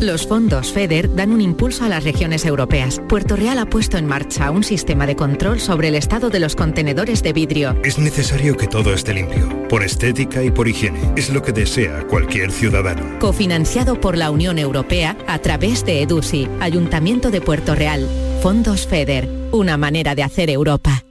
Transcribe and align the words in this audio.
Los 0.00 0.26
fondos 0.26 0.72
FEDER 0.72 1.14
dan 1.14 1.30
un 1.30 1.40
impulso 1.40 1.84
a 1.84 1.88
las 1.88 2.04
regiones 2.04 2.44
europeas. 2.44 3.00
Puerto 3.08 3.36
Real 3.36 3.58
ha 3.58 3.66
puesto 3.66 3.96
en 3.96 4.06
marcha 4.06 4.50
un 4.50 4.64
sistema 4.64 5.06
de 5.06 5.16
control 5.16 5.60
sobre 5.60 5.88
el 5.88 5.94
estado 5.94 6.30
de 6.30 6.40
los 6.40 6.56
contenedores 6.56 7.22
de 7.22 7.32
vidrio. 7.32 7.76
Es 7.84 7.98
necesario 7.98 8.56
que 8.56 8.66
todo 8.66 8.92
esté 8.92 9.14
limpio, 9.14 9.66
por 9.68 9.82
estética 9.82 10.42
y 10.42 10.50
por 10.50 10.68
higiene. 10.68 11.12
Es 11.16 11.30
lo 11.30 11.42
que 11.42 11.52
desea 11.52 12.06
cualquier 12.06 12.50
ciudadano. 12.50 13.18
Cofinanciado 13.18 14.00
por 14.00 14.16
la 14.16 14.30
Unión 14.30 14.58
Europea 14.58 15.16
a 15.26 15.38
través 15.38 15.84
de 15.84 16.02
EDUSI, 16.02 16.48
Ayuntamiento 16.60 17.30
de 17.30 17.40
Puerto 17.40 17.74
Real. 17.74 18.08
Fondos 18.42 18.86
FEDER, 18.86 19.28
una 19.52 19.76
manera 19.76 20.14
de 20.14 20.22
hacer 20.22 20.50
Europa. 20.50 21.04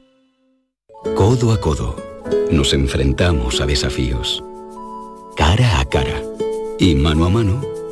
Codo 1.15 1.51
a 1.51 1.59
codo. 1.59 1.95
Nos 2.51 2.73
enfrentamos 2.73 3.59
a 3.59 3.65
desafíos. 3.65 4.43
Cara 5.35 5.79
a 5.79 5.85
cara. 5.85 6.21
Y 6.79 6.95
mano 6.95 7.25
a 7.25 7.29
mano 7.29 7.72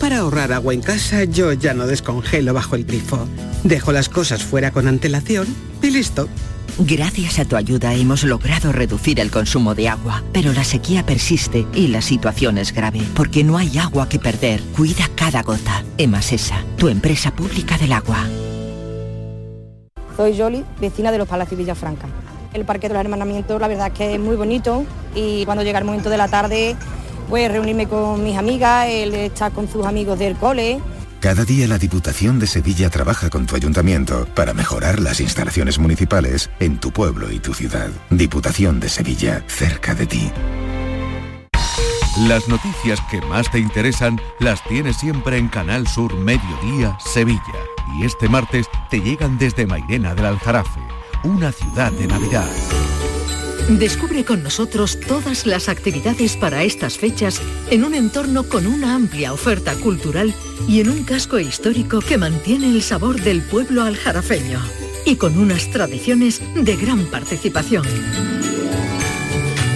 Para 0.00 0.18
ahorrar 0.18 0.52
agua 0.52 0.74
en 0.74 0.82
casa 0.82 1.24
yo 1.24 1.52
ya 1.52 1.74
no 1.74 1.86
descongelo 1.86 2.52
bajo 2.52 2.76
el 2.76 2.84
grifo. 2.84 3.26
Dejo 3.62 3.92
las 3.92 4.08
cosas 4.08 4.42
fuera 4.42 4.70
con 4.70 4.88
antelación 4.88 5.46
y 5.82 5.90
listo. 5.90 6.28
Gracias 6.78 7.38
a 7.38 7.44
tu 7.44 7.54
ayuda 7.54 7.94
hemos 7.94 8.24
logrado 8.24 8.72
reducir 8.72 9.20
el 9.20 9.30
consumo 9.30 9.76
de 9.76 9.88
agua, 9.88 10.24
pero 10.32 10.52
la 10.52 10.64
sequía 10.64 11.06
persiste 11.06 11.66
y 11.72 11.86
la 11.86 12.02
situación 12.02 12.58
es 12.58 12.72
grave, 12.72 13.00
porque 13.14 13.44
no 13.44 13.56
hay 13.56 13.78
agua 13.78 14.08
que 14.08 14.18
perder. 14.18 14.60
Cuida 14.76 15.08
cada 15.14 15.42
gota. 15.42 15.84
Emasesa, 15.98 16.64
tu 16.76 16.88
empresa 16.88 17.30
pública 17.30 17.78
del 17.78 17.92
agua. 17.92 18.26
Soy 20.16 20.34
Yoli, 20.36 20.64
vecina 20.80 21.12
de 21.12 21.18
los 21.18 21.28
Palacios 21.28 21.58
Villafranca. 21.58 22.08
El 22.52 22.64
Parque 22.64 22.88
de 22.88 22.94
los 22.94 23.00
Hermanamientos 23.00 23.60
la 23.60 23.68
verdad 23.68 23.88
es 23.88 23.92
que 23.94 24.14
es 24.14 24.20
muy 24.20 24.36
bonito 24.36 24.84
y 25.14 25.44
cuando 25.44 25.62
llega 25.62 25.78
el 25.78 25.84
momento 25.84 26.10
de 26.10 26.16
la 26.16 26.28
tarde 26.28 26.76
pues 27.28 27.50
reunirme 27.50 27.86
con 27.86 28.22
mis 28.22 28.36
amigas, 28.36 28.86
él 28.88 29.14
está 29.14 29.50
con 29.50 29.68
sus 29.68 29.86
amigos 29.86 30.18
del 30.18 30.36
cole. 30.36 30.80
Cada 31.20 31.44
día 31.44 31.66
la 31.66 31.78
Diputación 31.78 32.38
de 32.38 32.46
Sevilla 32.46 32.90
trabaja 32.90 33.30
con 33.30 33.46
tu 33.46 33.56
ayuntamiento 33.56 34.26
para 34.34 34.52
mejorar 34.52 35.00
las 35.00 35.20
instalaciones 35.20 35.78
municipales 35.78 36.50
en 36.60 36.78
tu 36.78 36.90
pueblo 36.90 37.32
y 37.32 37.38
tu 37.38 37.54
ciudad. 37.54 37.88
Diputación 38.10 38.78
de 38.78 38.90
Sevilla, 38.90 39.42
cerca 39.46 39.94
de 39.94 40.06
ti. 40.06 40.30
Las 42.28 42.46
noticias 42.46 43.00
que 43.10 43.20
más 43.22 43.50
te 43.50 43.58
interesan 43.58 44.20
las 44.38 44.62
tienes 44.64 44.98
siempre 44.98 45.38
en 45.38 45.48
Canal 45.48 45.88
Sur 45.88 46.14
Mediodía, 46.14 46.96
Sevilla. 47.12 47.40
Y 47.98 48.04
este 48.04 48.28
martes 48.28 48.66
te 48.90 49.00
llegan 49.00 49.38
desde 49.38 49.66
Mairena 49.66 50.14
del 50.14 50.26
Aljarafe, 50.26 50.80
una 51.24 51.50
ciudad 51.50 51.90
de 51.90 52.06
Navidad. 52.06 52.50
Descubre 53.68 54.26
con 54.26 54.42
nosotros 54.42 55.00
todas 55.00 55.46
las 55.46 55.70
actividades 55.70 56.36
para 56.36 56.64
estas 56.64 56.98
fechas 56.98 57.40
en 57.70 57.82
un 57.84 57.94
entorno 57.94 58.44
con 58.44 58.66
una 58.66 58.94
amplia 58.94 59.32
oferta 59.32 59.74
cultural 59.76 60.34
y 60.68 60.80
en 60.80 60.90
un 60.90 61.04
casco 61.04 61.38
histórico 61.38 62.00
que 62.00 62.18
mantiene 62.18 62.68
el 62.68 62.82
sabor 62.82 63.22
del 63.22 63.40
pueblo 63.40 63.82
aljarafeño 63.82 64.60
y 65.06 65.16
con 65.16 65.38
unas 65.38 65.70
tradiciones 65.70 66.42
de 66.54 66.76
gran 66.76 67.06
participación. 67.06 67.84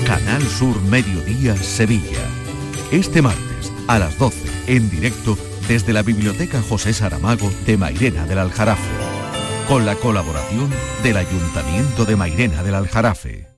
Canal 0.07 0.43
Sur 0.47 0.81
Mediodía, 0.83 1.57
Sevilla. 1.57 2.27
Este 2.91 3.23
martes 3.23 3.73
a 3.87 3.99
las 3.99 4.19
12 4.19 4.39
en 4.67 4.91
directo 4.91 5.39
desde 5.67 5.95
la 5.95 6.03
Biblioteca 6.03 6.61
José 6.61 6.93
Saramago 6.93 7.51
de 7.65 7.79
Mairena 7.79 8.27
del 8.27 8.39
Aljarafe, 8.39 8.91
con 9.67 9.87
la 9.87 9.95
colaboración 9.97 10.71
del 11.03 11.17
Ayuntamiento 11.17 12.05
de 12.05 12.17
Mairena 12.17 12.63
del 12.63 12.75
Aljarafe. 12.75 13.58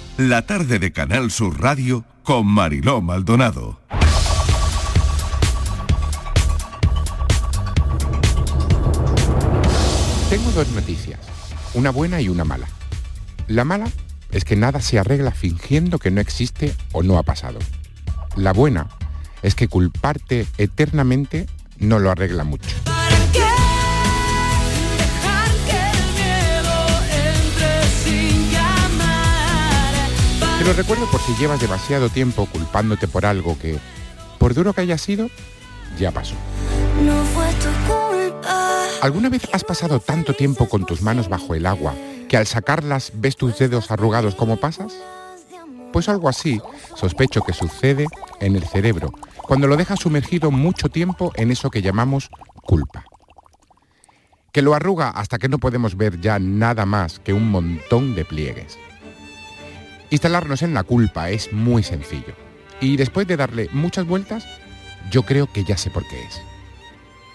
La 0.27 0.43
tarde 0.43 0.77
de 0.77 0.91
Canal 0.91 1.31
Sur 1.31 1.59
Radio 1.59 2.05
con 2.21 2.45
Mariló 2.45 3.01
Maldonado. 3.01 3.79
Tengo 10.29 10.51
dos 10.51 10.69
noticias, 10.73 11.19
una 11.73 11.89
buena 11.89 12.21
y 12.21 12.29
una 12.29 12.43
mala. 12.43 12.67
La 13.47 13.65
mala 13.65 13.89
es 14.29 14.45
que 14.45 14.55
nada 14.55 14.79
se 14.79 14.99
arregla 14.99 15.31
fingiendo 15.31 15.97
que 15.97 16.11
no 16.11 16.21
existe 16.21 16.75
o 16.91 17.01
no 17.01 17.17
ha 17.17 17.23
pasado. 17.23 17.57
La 18.35 18.53
buena 18.53 18.89
es 19.41 19.55
que 19.55 19.69
culparte 19.69 20.45
eternamente 20.59 21.47
no 21.79 21.97
lo 21.97 22.11
arregla 22.11 22.43
mucho. 22.43 22.69
Te 30.61 30.67
lo 30.67 30.73
recuerdo 30.73 31.07
por 31.07 31.19
si 31.19 31.33
llevas 31.33 31.59
demasiado 31.59 32.07
tiempo 32.09 32.45
culpándote 32.45 33.07
por 33.07 33.25
algo 33.25 33.57
que, 33.57 33.79
por 34.37 34.53
duro 34.53 34.73
que 34.73 34.81
haya 34.81 34.99
sido, 34.99 35.27
ya 35.97 36.11
pasó. 36.11 36.35
¿Alguna 39.01 39.29
vez 39.29 39.49
has 39.53 39.63
pasado 39.63 39.99
tanto 39.99 40.35
tiempo 40.35 40.69
con 40.69 40.85
tus 40.85 41.01
manos 41.01 41.29
bajo 41.29 41.55
el 41.55 41.65
agua 41.65 41.95
que 42.29 42.37
al 42.37 42.45
sacarlas 42.45 43.11
ves 43.15 43.37
tus 43.37 43.57
dedos 43.57 43.89
arrugados 43.89 44.35
como 44.35 44.57
pasas? 44.57 44.93
Pues 45.91 46.07
algo 46.07 46.29
así 46.29 46.61
sospecho 46.95 47.41
que 47.41 47.53
sucede 47.53 48.05
en 48.39 48.55
el 48.55 48.67
cerebro 48.67 49.11
cuando 49.37 49.65
lo 49.65 49.77
dejas 49.77 49.99
sumergido 49.99 50.51
mucho 50.51 50.89
tiempo 50.89 51.31
en 51.37 51.49
eso 51.49 51.71
que 51.71 51.81
llamamos 51.81 52.29
culpa. 52.61 53.03
Que 54.51 54.61
lo 54.61 54.75
arruga 54.75 55.09
hasta 55.09 55.39
que 55.39 55.49
no 55.49 55.57
podemos 55.57 55.97
ver 55.97 56.21
ya 56.21 56.37
nada 56.37 56.85
más 56.85 57.17
que 57.17 57.33
un 57.33 57.49
montón 57.49 58.13
de 58.13 58.25
pliegues. 58.25 58.77
Instalarnos 60.11 60.61
en 60.61 60.73
la 60.73 60.83
culpa 60.83 61.29
es 61.29 61.53
muy 61.53 61.83
sencillo. 61.83 62.35
Y 62.81 62.97
después 62.97 63.25
de 63.27 63.37
darle 63.37 63.69
muchas 63.71 64.05
vueltas, 64.05 64.45
yo 65.09 65.23
creo 65.23 65.47
que 65.51 65.63
ya 65.63 65.77
sé 65.77 65.89
por 65.89 66.05
qué 66.09 66.21
es. 66.21 66.41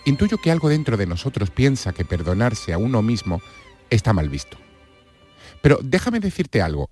Intuyo 0.04 0.36
que 0.36 0.50
algo 0.50 0.68
dentro 0.68 0.98
de 0.98 1.06
nosotros 1.06 1.50
piensa 1.50 1.94
que 1.94 2.04
perdonarse 2.04 2.74
a 2.74 2.78
uno 2.78 3.00
mismo 3.00 3.40
está 3.88 4.12
mal 4.12 4.28
visto. 4.28 4.58
Pero 5.62 5.78
déjame 5.82 6.20
decirte 6.20 6.60
algo. 6.60 6.90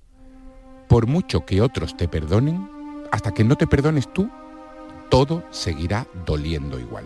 Por 0.88 1.06
mucho 1.06 1.44
que 1.44 1.60
otros 1.60 1.98
te 1.98 2.08
perdonen, 2.08 2.66
hasta 3.12 3.34
que 3.34 3.44
no 3.44 3.56
te 3.56 3.66
perdones 3.66 4.10
tú, 4.10 4.30
todo 5.10 5.44
seguirá 5.50 6.06
doliendo 6.24 6.80
igual. 6.80 7.04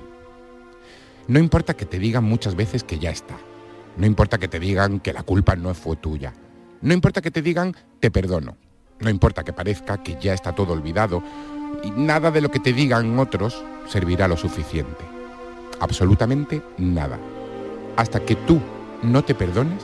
No 1.27 1.41
importa 1.41 1.75
que 1.75 1.85
te 1.85 1.99
digan 1.99 2.23
muchas 2.23 2.55
veces 2.55 2.85
que 2.85 3.01
ya 3.01 3.11
está. 3.11 3.37
No 3.97 4.07
importa 4.07 4.39
que 4.39 4.47
te 4.47 4.61
digan 4.61 5.01
que 5.01 5.13
la 5.13 5.25
culpa 5.25 5.57
no 5.57 5.75
fue 5.75 5.97
tuya. 5.97 6.33
No 6.81 6.95
importa 6.95 7.21
que 7.21 7.33
te 7.33 7.43
digan 7.43 7.75
te 7.99 8.13
perdono. 8.13 8.57
No 9.01 9.11
importa 9.11 9.45
que 9.45 9.53
parezca 9.53 10.03
que 10.03 10.17
ya 10.21 10.35
está 10.35 10.53
todo 10.53 10.73
olvidado 10.73 11.23
y 11.83 11.91
nada 11.91 12.31
de 12.31 12.41
lo 12.41 12.51
que 12.51 12.61
te 12.61 12.73
digan 12.73 13.19
otros 13.19 13.63
servirá 13.87 14.27
lo 14.29 14.37
suficiente. 14.37 15.05
Absolutamente 15.81 16.63
nada. 16.79 17.19
Hasta 17.97 18.21
que 18.21 18.35
tú 18.35 18.61
no 19.03 19.23
te 19.23 19.35
perdones, 19.35 19.83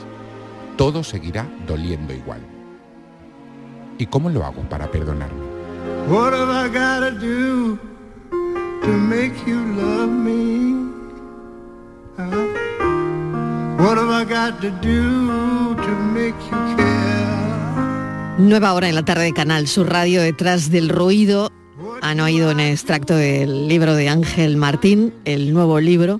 todo 0.77 1.03
seguirá 1.03 1.47
doliendo 1.65 2.13
igual. 2.13 2.41
¿Y 3.97 4.05
cómo 4.07 4.29
lo 4.29 4.45
hago 4.45 4.61
para 4.63 4.91
perdonarme? 4.91 5.45
What 6.07 6.33
have 6.33 6.75
I 6.75 7.11
do 7.19 7.79
to 8.81 8.91
make 8.91 9.33
you 9.47 9.59
love 9.75 10.09
me? 10.09 10.75
What 13.77 13.97
have 13.97 14.09
I 14.09 14.25
got 14.25 14.61
to 14.61 14.69
do 14.81 15.75
to 15.75 15.95
make 16.13 16.35
you 16.51 16.75
care? 16.75 16.94
Nueva 18.37 18.73
hora 18.73 18.89
en 18.89 18.95
la 18.95 19.05
tarde 19.05 19.23
de 19.25 19.33
Canal 19.33 19.67
Sur 19.67 19.89
Radio 19.89 20.21
detrás 20.21 20.69
del 20.69 20.89
ruido. 20.89 21.51
Han 22.01 22.19
oído 22.19 22.51
un 22.51 22.59
extracto 22.59 23.15
del 23.15 23.67
libro 23.67 23.95
de 23.95 24.09
Ángel 24.09 24.57
Martín, 24.57 25.13
el 25.25 25.53
nuevo 25.53 25.79
libro. 25.79 26.19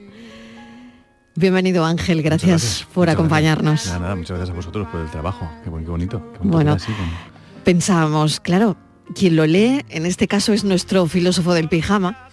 Bienvenido 1.35 1.83
Ángel, 1.83 2.21
gracias, 2.23 2.49
gracias, 2.49 2.87
por 2.93 3.01
muchas 3.07 3.13
acompañarnos. 3.15 3.71
Gracias. 3.73 3.87
Nada, 3.93 3.99
nada, 4.03 4.15
muchas 4.15 4.37
gracias 4.37 4.53
a 4.53 4.55
vosotros 4.55 4.87
por 4.89 5.01
el 5.01 5.09
trabajo. 5.11 5.49
Qué, 5.63 5.69
buen- 5.69 5.83
qué 5.83 5.91
bonito. 5.91 6.19
qué 6.31 6.37
bonito 6.39 6.55
Bueno, 6.55 6.71
así, 6.73 6.91
Pensábamos, 7.65 8.39
claro, 8.39 8.77
quien 9.13 9.35
lo 9.35 9.45
lee, 9.45 9.81
en 9.89 10.05
este 10.05 10.27
caso 10.29 10.53
es 10.53 10.63
nuestro 10.63 11.07
filósofo 11.07 11.53
del 11.53 11.67
pijama, 11.67 12.29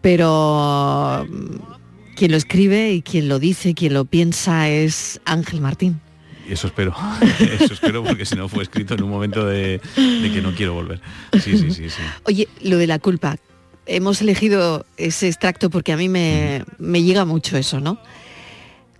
pero 0.00 1.26
mm, 1.28 2.14
quien 2.14 2.30
lo 2.30 2.36
escribe 2.36 2.92
y 2.92 3.02
quien 3.02 3.28
lo 3.28 3.38
dice, 3.40 3.74
quien 3.74 3.94
lo 3.94 4.04
piensa 4.04 4.68
es 4.68 5.20
Ángel 5.24 5.60
Martín. 5.60 6.00
Eso 6.50 6.66
espero. 6.66 6.94
eso 7.40 7.72
espero 7.72 8.02
porque 8.02 8.24
si 8.24 8.34
no 8.34 8.48
fue 8.48 8.62
escrito 8.62 8.94
en 8.94 9.02
un 9.02 9.10
momento 9.10 9.46
de, 9.46 9.80
de 9.96 10.30
que 10.32 10.42
no 10.42 10.52
quiero 10.54 10.74
volver. 10.74 11.00
Sí, 11.34 11.56
sí, 11.56 11.70
sí, 11.70 11.90
sí. 11.90 12.02
Oye, 12.24 12.48
lo 12.62 12.76
de 12.76 12.86
la 12.86 12.98
culpa. 12.98 13.36
Hemos 13.86 14.20
elegido 14.20 14.86
ese 14.96 15.28
extracto 15.28 15.70
porque 15.70 15.92
a 15.92 15.96
mí 15.96 16.08
me, 16.08 16.64
me 16.78 17.02
llega 17.02 17.24
mucho 17.24 17.56
eso, 17.56 17.80
¿no? 17.80 17.98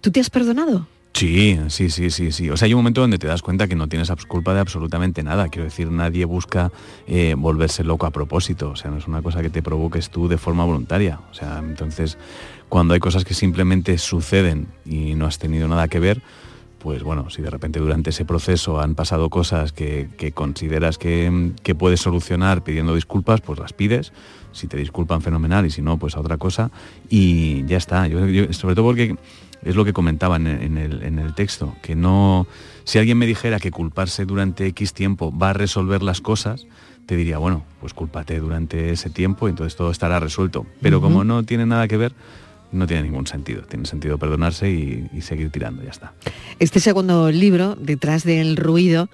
¿Tú 0.00 0.10
te 0.10 0.20
has 0.20 0.30
perdonado? 0.30 0.86
Sí, 1.12 1.58
sí, 1.68 1.90
sí, 1.90 2.10
sí, 2.10 2.32
sí. 2.32 2.50
O 2.50 2.56
sea, 2.56 2.66
hay 2.66 2.72
un 2.72 2.78
momento 2.78 3.00
donde 3.00 3.18
te 3.18 3.26
das 3.26 3.42
cuenta 3.42 3.68
que 3.68 3.74
no 3.74 3.88
tienes 3.88 4.10
culpa 4.26 4.54
de 4.54 4.60
absolutamente 4.60 5.22
nada. 5.22 5.48
Quiero 5.48 5.64
decir, 5.64 5.90
nadie 5.90 6.24
busca 6.24 6.72
eh, 7.06 7.34
volverse 7.36 7.84
loco 7.84 8.06
a 8.06 8.10
propósito. 8.10 8.70
O 8.70 8.76
sea, 8.76 8.90
no 8.90 8.98
es 8.98 9.06
una 9.06 9.20
cosa 9.20 9.42
que 9.42 9.50
te 9.50 9.62
provoques 9.62 10.10
tú 10.10 10.28
de 10.28 10.38
forma 10.38 10.64
voluntaria. 10.64 11.20
O 11.30 11.34
sea, 11.34 11.58
entonces, 11.58 12.16
cuando 12.68 12.94
hay 12.94 13.00
cosas 13.00 13.24
que 13.24 13.34
simplemente 13.34 13.98
suceden 13.98 14.68
y 14.86 15.14
no 15.14 15.26
has 15.26 15.38
tenido 15.38 15.68
nada 15.68 15.88
que 15.88 16.00
ver, 16.00 16.22
pues 16.82 17.02
bueno, 17.02 17.30
si 17.30 17.42
de 17.42 17.50
repente 17.50 17.78
durante 17.78 18.10
ese 18.10 18.24
proceso 18.24 18.80
han 18.80 18.94
pasado 18.94 19.28
cosas 19.30 19.72
que, 19.72 20.08
que 20.16 20.32
consideras 20.32 20.98
que, 20.98 21.52
que 21.62 21.74
puedes 21.74 22.00
solucionar 22.00 22.64
pidiendo 22.64 22.94
disculpas, 22.94 23.40
pues 23.40 23.58
las 23.58 23.72
pides. 23.72 24.12
Si 24.52 24.66
te 24.66 24.76
disculpan, 24.76 25.22
fenomenal, 25.22 25.64
y 25.66 25.70
si 25.70 25.82
no, 25.82 25.98
pues 25.98 26.16
a 26.16 26.20
otra 26.20 26.36
cosa. 26.38 26.70
Y 27.08 27.64
ya 27.66 27.76
está. 27.76 28.08
Yo, 28.08 28.26
yo- 28.26 28.52
sobre 28.52 28.74
todo 28.74 28.86
porque 28.86 29.14
es 29.62 29.76
lo 29.76 29.84
que 29.84 29.92
comentaba 29.92 30.36
en 30.36 30.46
el, 30.46 31.02
en 31.02 31.34
texto, 31.34 31.74
que 31.82 31.94
no, 31.94 32.46
si 32.84 32.98
alguien 32.98 33.18
me 33.18 33.26
dijera 33.26 33.60
que 33.60 33.70
culparse 33.70 34.24
durante 34.24 34.66
X 34.68 34.92
tiempo 34.94 35.36
va 35.36 35.50
a 35.50 35.52
resolver 35.52 36.02
las 36.02 36.20
cosas, 36.20 36.66
te 37.06 37.14
diría, 37.14 37.38
bueno, 37.38 37.62
pues 37.80 37.92
cúlpate 37.92 38.38
durante 38.40 38.90
ese 38.90 39.10
tiempo 39.10 39.46
y 39.46 39.50
entonces 39.50 39.76
todo 39.76 39.90
estará 39.90 40.18
resuelto. 40.18 40.64
Pero 40.80 41.00
como 41.00 41.24
no 41.24 41.42
tiene 41.44 41.66
nada 41.66 41.86
que 41.88 41.96
ver, 41.96 42.12
no 42.72 42.86
tiene 42.86 43.02
ningún 43.04 43.26
sentido. 43.26 43.62
Tiene 43.62 43.84
sentido 43.86 44.18
perdonarse 44.18 44.70
y, 44.70 45.08
y 45.16 45.20
seguir 45.22 45.50
tirando, 45.50 45.82
ya 45.82 45.90
está. 45.90 46.12
Este 46.58 46.80
segundo 46.80 47.30
libro, 47.30 47.76
Detrás 47.76 48.24
del 48.24 48.56
ruido, 48.56 49.08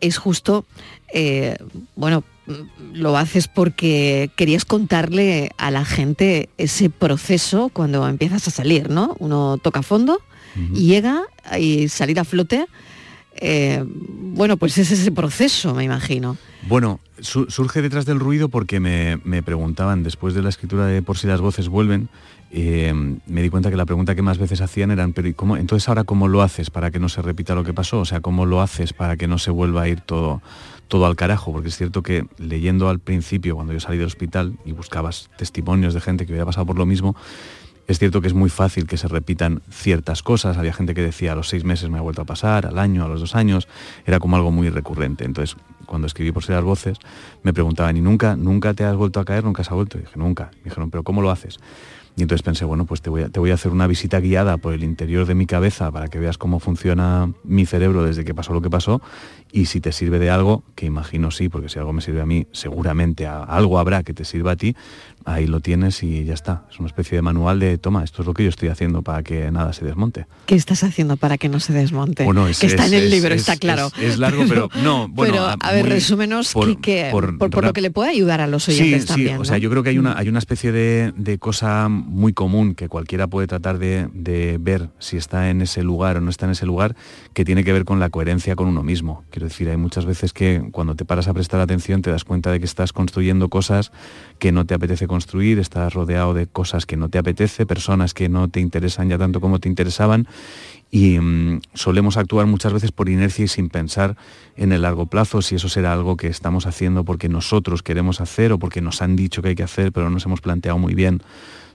es 0.00 0.16
justo, 0.18 0.64
eh, 1.14 1.56
bueno, 1.96 2.24
lo 2.92 3.16
haces 3.16 3.46
porque 3.46 4.30
querías 4.36 4.64
contarle 4.64 5.50
a 5.58 5.70
la 5.70 5.84
gente 5.84 6.48
ese 6.58 6.90
proceso 6.90 7.68
cuando 7.72 8.06
empiezas 8.08 8.48
a 8.48 8.50
salir, 8.50 8.90
¿no? 8.90 9.14
Uno 9.20 9.58
toca 9.62 9.82
fondo 9.82 10.18
y 10.74 10.86
llega 10.86 11.22
y 11.58 11.88
salir 11.88 12.18
a 12.20 12.24
flote. 12.24 12.66
eh, 13.36 13.84
bueno, 13.86 14.56
pues 14.56 14.76
es 14.78 14.90
ese 14.90 15.10
proceso, 15.12 15.72
me 15.74 15.84
imagino. 15.84 16.36
Bueno, 16.68 17.00
su- 17.20 17.46
surge 17.48 17.80
detrás 17.80 18.04
del 18.06 18.18
ruido 18.20 18.48
porque 18.48 18.78
me, 18.80 19.18
me 19.24 19.42
preguntaban, 19.42 20.02
después 20.02 20.34
de 20.34 20.42
la 20.42 20.48
escritura 20.48 20.86
de 20.86 21.00
Por 21.00 21.16
si 21.18 21.26
las 21.26 21.40
voces 21.40 21.68
vuelven, 21.68 22.08
eh, 22.54 22.92
me 22.92 23.42
di 23.42 23.48
cuenta 23.48 23.70
que 23.70 23.76
la 23.76 23.86
pregunta 23.86 24.14
que 24.14 24.20
más 24.20 24.36
veces 24.36 24.60
hacían 24.60 24.90
eran, 24.90 25.14
pero 25.14 25.26
¿y 25.26 25.34
entonces 25.58 25.88
ahora 25.88 26.04
cómo 26.04 26.28
lo 26.28 26.42
haces 26.42 26.68
para 26.68 26.90
que 26.90 26.98
no 26.98 27.08
se 27.08 27.22
repita 27.22 27.54
lo 27.54 27.64
que 27.64 27.72
pasó? 27.72 28.00
O 28.00 28.04
sea, 28.04 28.20
¿cómo 28.20 28.44
lo 28.44 28.60
haces 28.60 28.92
para 28.92 29.16
que 29.16 29.26
no 29.26 29.38
se 29.38 29.50
vuelva 29.50 29.82
a 29.82 29.88
ir 29.88 30.02
todo, 30.02 30.42
todo 30.86 31.06
al 31.06 31.16
carajo? 31.16 31.50
Porque 31.50 31.68
es 31.68 31.78
cierto 31.78 32.02
que 32.02 32.26
leyendo 32.36 32.90
al 32.90 32.98
principio, 32.98 33.54
cuando 33.54 33.72
yo 33.72 33.80
salí 33.80 33.96
del 33.96 34.06
hospital 34.06 34.58
y 34.66 34.72
buscabas 34.72 35.30
testimonios 35.38 35.94
de 35.94 36.02
gente 36.02 36.26
que 36.26 36.32
había 36.34 36.44
pasado 36.44 36.66
por 36.66 36.76
lo 36.76 36.84
mismo, 36.84 37.16
es 37.88 37.98
cierto 37.98 38.20
que 38.20 38.28
es 38.28 38.34
muy 38.34 38.50
fácil 38.50 38.86
que 38.86 38.98
se 38.98 39.08
repitan 39.08 39.62
ciertas 39.70 40.22
cosas. 40.22 40.58
Había 40.58 40.74
gente 40.74 40.92
que 40.92 41.02
decía 41.02 41.32
a 41.32 41.34
los 41.34 41.48
seis 41.48 41.64
meses 41.64 41.88
me 41.88 41.96
ha 41.96 42.02
vuelto 42.02 42.20
a 42.20 42.26
pasar, 42.26 42.66
al 42.66 42.78
año, 42.78 43.04
a 43.04 43.08
los 43.08 43.20
dos 43.20 43.34
años. 43.34 43.66
Era 44.04 44.20
como 44.20 44.36
algo 44.36 44.50
muy 44.50 44.68
recurrente. 44.68 45.24
Entonces, 45.24 45.56
cuando 45.86 46.06
escribí 46.06 46.32
por 46.32 46.44
ser 46.44 46.56
las 46.56 46.64
voces, 46.64 46.98
me 47.42 47.52
preguntaban, 47.52 47.96
¿y 47.96 48.02
nunca, 48.02 48.36
nunca 48.36 48.74
te 48.74 48.84
has 48.84 48.94
vuelto 48.94 49.20
a 49.20 49.24
caer? 49.24 49.42
¿Nunca 49.42 49.62
has 49.62 49.70
vuelto? 49.70 49.98
Y 49.98 50.02
dije, 50.02 50.14
nunca. 50.16 50.50
Me 50.58 50.64
dijeron, 50.64 50.90
¿pero 50.90 51.02
cómo 51.02 51.22
lo 51.22 51.30
haces? 51.30 51.58
Y 52.16 52.22
entonces 52.22 52.42
pensé, 52.42 52.64
bueno, 52.66 52.84
pues 52.84 53.00
te 53.00 53.08
voy, 53.08 53.22
a, 53.22 53.28
te 53.30 53.40
voy 53.40 53.50
a 53.52 53.54
hacer 53.54 53.72
una 53.72 53.86
visita 53.86 54.20
guiada 54.20 54.58
por 54.58 54.74
el 54.74 54.84
interior 54.84 55.26
de 55.26 55.34
mi 55.34 55.46
cabeza 55.46 55.90
para 55.90 56.08
que 56.08 56.18
veas 56.18 56.36
cómo 56.36 56.60
funciona 56.60 57.32
mi 57.42 57.64
cerebro 57.64 58.04
desde 58.04 58.24
que 58.24 58.34
pasó 58.34 58.52
lo 58.52 58.60
que 58.60 58.68
pasó. 58.68 59.00
Y 59.54 59.66
si 59.66 59.82
te 59.82 59.92
sirve 59.92 60.18
de 60.18 60.30
algo, 60.30 60.64
que 60.74 60.86
imagino 60.86 61.30
sí, 61.30 61.50
porque 61.50 61.68
si 61.68 61.78
algo 61.78 61.92
me 61.92 62.00
sirve 62.00 62.22
a 62.22 62.26
mí, 62.26 62.46
seguramente 62.52 63.26
a- 63.26 63.42
algo 63.44 63.78
habrá 63.78 64.02
que 64.02 64.14
te 64.14 64.24
sirva 64.24 64.52
a 64.52 64.56
ti, 64.56 64.74
ahí 65.26 65.46
lo 65.46 65.60
tienes 65.60 66.02
y 66.02 66.24
ya 66.24 66.32
está. 66.32 66.64
Es 66.72 66.78
una 66.80 66.86
especie 66.88 67.16
de 67.16 67.22
manual 67.22 67.60
de, 67.60 67.76
toma, 67.76 68.02
esto 68.02 68.22
es 68.22 68.26
lo 68.26 68.32
que 68.32 68.44
yo 68.44 68.48
estoy 68.48 68.70
haciendo 68.70 69.02
para 69.02 69.22
que 69.22 69.50
nada 69.50 69.74
se 69.74 69.84
desmonte. 69.84 70.26
¿Qué 70.46 70.54
estás 70.54 70.82
haciendo 70.84 71.18
para 71.18 71.36
que 71.36 71.50
no 71.50 71.60
se 71.60 71.74
desmonte? 71.74 72.24
Bueno, 72.24 72.48
es- 72.48 72.58
que 72.60 72.66
está 72.66 72.86
es- 72.86 72.92
en 72.92 72.98
el 72.98 73.10
libro, 73.10 73.34
es- 73.34 73.42
está 73.42 73.56
claro. 73.58 73.90
es- 74.00 74.18
largo, 74.18 74.44
pero 74.48 74.70
no, 74.82 75.06
bueno, 75.08 75.32
Pero, 75.34 75.44
a- 75.46 75.56
a, 75.60 75.72
ver, 75.72 75.82
muy- 75.84 75.90
resúmenos 75.92 76.52
por- 76.54 76.80
que- 76.80 77.08
por 77.12 77.36
por, 77.36 77.50
por 77.50 77.64
lo 77.64 77.72
que 77.74 77.82
le 77.82 77.90
puede 77.90 78.08
ayudar 78.10 78.40
a 78.40 78.46
los 78.46 78.64
Sí, 78.64 78.72
oyentes 78.72 79.02
sí, 79.02 79.08
también. 79.08 79.38
o 79.38 79.44
sea, 79.44 79.58
yo 79.58 79.68
creo 79.68 79.82
que 79.82 79.90
hay 79.90 79.98
una, 79.98 80.16
hay 80.18 80.30
una 80.30 80.38
especie 80.38 80.72
de, 80.72 81.12
de 81.14 81.38
cosa 81.38 81.88
muy 81.90 82.32
común 82.32 82.74
que 82.74 82.88
cualquiera 82.88 83.26
puede 83.26 83.46
tratar 83.48 83.78
de, 83.78 84.08
de 84.14 84.56
ver 84.58 84.88
si 84.98 85.18
está 85.18 85.50
en 85.50 85.60
ese 85.60 85.82
lugar 85.82 86.16
o 86.16 86.20
no 86.22 86.30
está 86.30 86.46
en 86.46 86.52
ese 86.52 86.64
lugar, 86.64 86.96
que 87.34 87.44
tiene 87.44 87.64
que 87.64 87.72
ver 87.74 87.84
con 87.84 88.00
la 88.00 88.08
coherencia 88.08 88.56
con 88.56 88.66
uno 88.66 88.82
mismo. 88.82 89.24
Quiero 89.30 89.41
decir, 89.42 89.68
hay 89.68 89.76
muchas 89.76 90.04
veces 90.04 90.32
que 90.32 90.62
cuando 90.72 90.94
te 90.94 91.04
paras 91.04 91.28
a 91.28 91.34
prestar 91.34 91.60
atención 91.60 92.02
te 92.02 92.10
das 92.10 92.24
cuenta 92.24 92.50
de 92.50 92.58
que 92.58 92.64
estás 92.64 92.92
construyendo 92.92 93.48
cosas 93.48 93.92
que 94.38 94.52
no 94.52 94.64
te 94.64 94.74
apetece 94.74 95.06
construir, 95.06 95.58
estás 95.58 95.92
rodeado 95.92 96.34
de 96.34 96.46
cosas 96.46 96.86
que 96.86 96.96
no 96.96 97.08
te 97.08 97.18
apetece, 97.18 97.66
personas 97.66 98.14
que 98.14 98.28
no 98.28 98.48
te 98.48 98.60
interesan 98.60 99.08
ya 99.08 99.18
tanto 99.18 99.40
como 99.40 99.58
te 99.58 99.68
interesaban 99.68 100.26
y 100.90 101.18
mm, 101.18 101.60
solemos 101.74 102.16
actuar 102.16 102.46
muchas 102.46 102.72
veces 102.72 102.92
por 102.92 103.08
inercia 103.08 103.44
y 103.44 103.48
sin 103.48 103.68
pensar 103.68 104.16
en 104.56 104.72
el 104.72 104.82
largo 104.82 105.06
plazo 105.06 105.42
si 105.42 105.54
eso 105.54 105.68
será 105.68 105.92
algo 105.92 106.16
que 106.16 106.28
estamos 106.28 106.66
haciendo 106.66 107.04
porque 107.04 107.28
nosotros 107.28 107.82
queremos 107.82 108.20
hacer 108.20 108.52
o 108.52 108.58
porque 108.58 108.80
nos 108.80 109.02
han 109.02 109.16
dicho 109.16 109.42
que 109.42 109.48
hay 109.48 109.54
que 109.54 109.62
hacer 109.62 109.92
pero 109.92 110.06
no 110.06 110.10
nos 110.10 110.26
hemos 110.26 110.40
planteado 110.40 110.78
muy 110.78 110.94
bien 110.94 111.22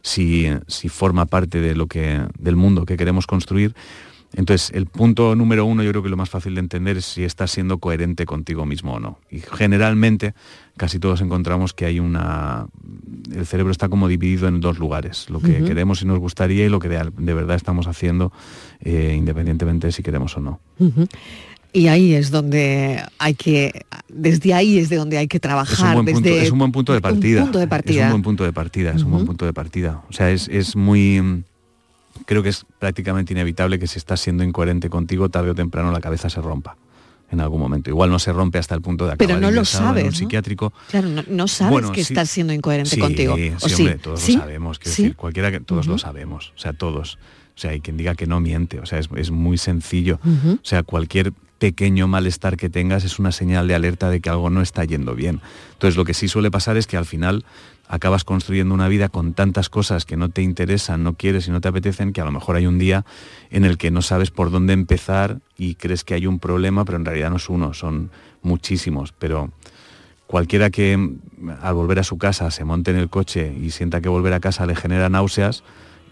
si, 0.01 0.47
si 0.67 0.89
forma 0.89 1.25
parte 1.25 1.61
de 1.61 1.75
lo 1.75 1.87
que, 1.87 2.21
del 2.37 2.55
mundo 2.55 2.85
que 2.85 2.97
queremos 2.97 3.27
construir. 3.27 3.75
Entonces, 4.33 4.71
el 4.75 4.85
punto 4.85 5.35
número 5.35 5.65
uno, 5.65 5.83
yo 5.83 5.91
creo 5.91 6.03
que 6.03 6.09
lo 6.09 6.17
más 6.17 6.29
fácil 6.29 6.55
de 6.55 6.59
entender 6.59 6.97
es 6.97 7.05
si 7.05 7.23
estás 7.23 7.51
siendo 7.51 7.79
coherente 7.79 8.25
contigo 8.25 8.65
mismo 8.65 8.93
o 8.93 8.99
no. 8.99 9.19
Y 9.31 9.39
generalmente, 9.39 10.33
casi 10.75 10.99
todos 10.99 11.21
encontramos 11.21 11.73
que 11.73 11.85
hay 11.85 11.99
una... 11.99 12.67
El 13.33 13.45
cerebro 13.45 13.71
está 13.71 13.89
como 13.89 14.07
dividido 14.07 14.47
en 14.47 14.59
dos 14.59 14.79
lugares, 14.79 15.29
lo 15.29 15.39
que 15.39 15.63
queremos 15.63 16.01
y 16.01 16.05
nos 16.05 16.19
gustaría 16.19 16.65
y 16.65 16.69
lo 16.69 16.79
que 16.79 16.89
de, 16.89 17.11
de 17.17 17.33
verdad 17.33 17.55
estamos 17.55 17.87
haciendo, 17.87 18.31
eh, 18.81 19.15
independientemente 19.17 19.87
de 19.87 19.93
si 19.93 20.03
queremos 20.03 20.35
o 20.37 20.41
no. 20.41 20.59
Y 21.73 21.87
ahí 21.87 22.13
es 22.13 22.31
donde 22.31 23.03
hay 23.19 23.33
que, 23.35 23.85
desde 24.07 24.53
ahí 24.53 24.77
es 24.77 24.89
de 24.89 24.95
donde 24.95 25.17
hay 25.17 25.27
que 25.27 25.37
Es 25.37 25.39
un, 25.39 25.41
trabajar. 25.41 25.95
punto, 25.95 26.29
es 26.29 26.51
un 26.51 26.59
buen 26.59 26.71
punto 26.71 26.91
de 26.91 26.97
un 26.97 27.01
partida. 27.01 27.41
punto 27.43 27.59
de 27.59 27.67
Es 27.85 28.03
un 28.05 28.09
buen 28.11 28.23
punto 28.23 28.43
de 28.43 28.53
partida, 28.53 28.91
es 28.91 29.03
un 29.03 29.11
buen 29.11 29.25
punto 29.25 29.45
de 29.45 29.53
partida. 29.53 30.03
O 30.09 30.13
sea, 30.13 30.31
es, 30.31 30.47
es 30.47 30.75
muy... 30.75 31.43
Creo 32.25 32.43
que 32.43 32.49
es 32.49 32.65
prácticamente 32.79 33.33
inevitable 33.33 33.79
que 33.79 33.87
si 33.87 33.97
estás 33.97 34.19
siendo 34.19 34.43
incoherente 34.43 34.89
contigo, 34.89 35.29
tarde 35.29 35.51
o 35.51 35.55
temprano 35.55 35.91
la 35.91 36.01
cabeza 36.01 36.29
se 36.29 36.41
rompa 36.41 36.75
en 37.29 37.41
algún 37.41 37.59
momento. 37.59 37.89
Igual 37.89 38.09
no 38.09 38.19
se 38.19 38.31
rompe 38.31 38.57
hasta 38.57 38.73
el 38.73 38.81
punto 38.81 39.05
de 39.05 39.11
acabar 39.13 39.27
Pero 39.27 39.39
no 39.39 39.47
lo 39.47 39.57
ingresado 39.57 39.83
en 39.83 39.89
un 39.89 39.95
sabes, 39.95 40.05
¿no? 40.13 40.17
psiquiátrico. 40.17 40.73
Claro, 40.89 41.09
no, 41.09 41.23
no 41.27 41.47
sabes 41.47 41.71
Bueno, 41.71 41.91
que 41.91 42.03
sí. 42.03 42.13
estás 42.13 42.29
siendo 42.29 42.53
incoherente 42.53 42.91
Sí, 42.91 42.99
contigo. 43.01 43.35
Sí, 43.35 43.51
¿O 43.61 43.67
sí? 43.69 43.75
hombre, 43.83 43.97
todos 43.97 44.27
lo 44.29 44.39
sabemos. 44.39 44.79
Quiero 44.79 44.91
decir, 44.91 45.15
cualquiera 45.15 45.51
que 45.51 45.59
todos 45.59 45.87
lo 45.87 45.97
sabemos. 45.97 46.53
O 46.55 46.59
sea, 46.59 46.73
todos. 46.73 47.15
O 47.55 47.59
sea, 47.59 47.71
hay 47.71 47.81
quien 47.81 47.97
diga 47.97 48.15
que 48.15 48.27
no 48.27 48.39
miente. 48.39 48.79
O 48.79 48.85
sea, 48.85 48.99
es, 48.99 49.09
es 49.15 49.31
muy 49.31 49.57
sencillo. 49.57 50.19
O 50.23 50.59
sea, 50.63 50.83
cualquier 50.83 51.33
pequeño 51.59 52.07
malestar 52.07 52.55
que 52.55 52.69
tengas 52.69 53.03
es 53.03 53.17
una 53.17 53.31
señal 53.31 53.67
de 53.67 53.73
alerta 53.73 54.09
de 54.11 54.21
que 54.21 54.29
algo 54.29 54.49
no 54.51 54.61
está 54.61 54.85
yendo 54.85 55.15
bien. 55.15 55.41
Entonces, 55.73 55.97
lo 55.97 56.05
que 56.05 56.13
sí 56.13 56.27
suele 56.27 56.51
pasar 56.51 56.77
es 56.77 56.85
que 56.87 56.97
al 56.97 57.05
final 57.05 57.43
acabas 57.87 58.23
construyendo 58.23 58.73
una 58.73 58.87
vida 58.87 59.09
con 59.09 59.33
tantas 59.33 59.69
cosas 59.69 60.05
que 60.05 60.17
no 60.17 60.29
te 60.29 60.41
interesan, 60.41 61.03
no 61.03 61.13
quieres 61.13 61.47
y 61.47 61.51
no 61.51 61.61
te 61.61 61.69
apetecen, 61.69 62.13
que 62.13 62.21
a 62.21 62.25
lo 62.25 62.31
mejor 62.31 62.55
hay 62.55 62.67
un 62.67 62.79
día 62.79 63.05
en 63.49 63.65
el 63.65 63.77
que 63.77 63.91
no 63.91 64.01
sabes 64.01 64.31
por 64.31 64.51
dónde 64.51 64.73
empezar 64.73 65.39
y 65.57 65.75
crees 65.75 66.03
que 66.03 66.13
hay 66.13 66.27
un 66.27 66.39
problema, 66.39 66.85
pero 66.85 66.97
en 66.97 67.05
realidad 67.05 67.29
no 67.29 67.37
es 67.37 67.49
uno, 67.49 67.73
son 67.73 68.11
muchísimos. 68.41 69.13
Pero 69.17 69.51
cualquiera 70.27 70.69
que 70.69 70.93
al 71.61 71.73
volver 71.73 71.99
a 71.99 72.03
su 72.03 72.17
casa 72.17 72.51
se 72.51 72.65
monte 72.65 72.91
en 72.91 72.97
el 72.97 73.09
coche 73.09 73.53
y 73.61 73.71
sienta 73.71 74.01
que 74.01 74.09
volver 74.09 74.33
a 74.33 74.39
casa 74.39 74.65
le 74.65 74.75
genera 74.75 75.09
náuseas, 75.09 75.63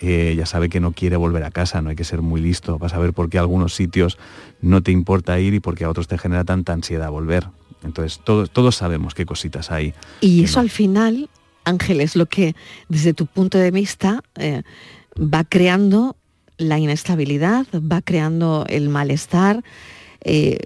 eh, 0.02 0.34
ya 0.38 0.46
sabe 0.46 0.70
que 0.70 0.80
no 0.80 0.92
quiere 0.92 1.16
volver 1.16 1.44
a 1.44 1.52
casa, 1.52 1.82
no 1.82 1.90
hay 1.90 1.96
que 1.96 2.04
ser 2.04 2.22
muy 2.22 2.42
listo 2.42 2.78
para 2.80 2.90
saber 2.90 3.14
por 3.14 3.30
qué 3.30 3.38
a 3.38 3.42
algunos 3.42 3.74
sitios 3.76 4.18
no 4.62 4.82
te 4.82 4.92
importa 4.92 5.40
ir 5.40 5.54
y 5.54 5.60
por 5.60 5.76
qué 5.76 5.86
a 5.86 5.90
otros 5.90 6.08
te 6.08 6.18
genera 6.18 6.44
tanta 6.44 6.74
ansiedad 6.74 7.10
volver. 7.10 7.48
Entonces, 7.84 8.20
todos 8.24 8.76
sabemos 8.76 9.14
qué 9.14 9.26
cositas 9.26 9.72
hay. 9.72 9.94
Y 10.20 10.44
eso 10.44 10.60
al 10.60 10.72
final, 10.72 11.30
Ángel, 11.66 12.02
es 12.02 12.16
lo 12.16 12.28
que 12.28 12.56
desde 12.90 13.14
tu 13.14 13.26
punto 13.26 13.58
de 13.58 13.72
vista 13.72 14.24
eh, 14.36 14.62
va 15.18 15.44
creando 15.44 16.16
la 16.58 16.80
inestabilidad, 16.80 17.66
va 17.74 18.02
creando 18.02 18.66
el 18.70 18.90
malestar, 18.90 19.64
eh, 20.22 20.60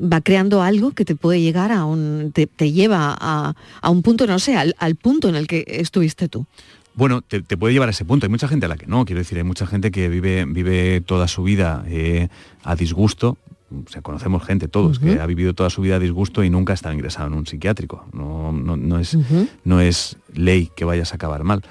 va 0.00 0.20
creando 0.20 0.62
algo 0.62 0.92
que 0.92 1.04
te 1.04 1.14
puede 1.14 1.40
llegar 1.40 1.72
a 1.72 1.84
un, 1.84 2.32
te, 2.32 2.72
lleva 2.72 3.16
a, 3.20 3.54
a 3.82 3.90
un 3.90 4.02
punto, 4.02 4.26
no 4.26 4.38
sé, 4.38 4.56
al, 4.56 4.74
al 4.78 4.96
punto 4.96 5.28
en 5.28 5.36
el 5.36 5.46
que 5.46 5.64
estuviste 5.66 6.28
tú. 6.28 6.46
Bueno, 6.94 7.22
te, 7.22 7.42
te 7.42 7.56
puede 7.56 7.72
llevar 7.72 7.88
a 7.88 7.92
ese 7.92 8.04
punto. 8.04 8.26
Hay 8.26 8.30
mucha 8.30 8.48
gente 8.48 8.66
a 8.66 8.68
la 8.68 8.76
que 8.76 8.86
no, 8.86 9.04
quiero 9.04 9.20
decir, 9.20 9.38
hay 9.38 9.44
mucha 9.44 9.66
gente 9.66 9.90
que 9.90 10.08
vive, 10.08 10.44
vive 10.46 11.00
toda 11.00 11.28
su 11.28 11.42
vida 11.42 11.84
eh, 11.88 12.28
a 12.64 12.76
disgusto. 12.76 13.38
O 13.72 13.88
sea, 13.88 14.02
conocemos 14.02 14.44
gente, 14.44 14.66
todos, 14.68 14.98
que 14.98 15.20
ha 15.20 15.26
vivido 15.26 15.54
toda 15.54 15.70
su 15.70 15.80
vida 15.80 15.96
a 15.96 15.98
disgusto 15.98 16.42
y 16.42 16.50
nunca 16.50 16.72
está 16.72 16.92
ingresado 16.92 17.28
en 17.28 17.34
un 17.34 17.46
psiquiátrico. 17.46 18.04
No, 18.12 18.52
no, 18.52 18.76
no 18.76 18.98
es, 18.98 19.16
no 19.64 19.80
es 19.80 20.16
ley 20.34 20.70
que 20.74 20.84
vayas 20.84 21.12
a 21.12 21.16
acabar 21.16 21.44
mal. 21.44 21.62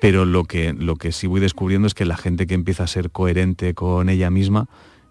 Pero 0.00 0.24
lo 0.24 0.44
que, 0.44 0.72
lo 0.72 0.96
que 0.96 1.12
sí 1.12 1.26
voy 1.26 1.40
descubriendo 1.40 1.86
es 1.86 1.94
que 1.94 2.04
la 2.04 2.16
gente 2.16 2.46
que 2.46 2.54
empieza 2.54 2.84
a 2.84 2.86
ser 2.86 3.10
coherente 3.10 3.74
con 3.74 4.08
ella 4.08 4.30
misma 4.30 4.68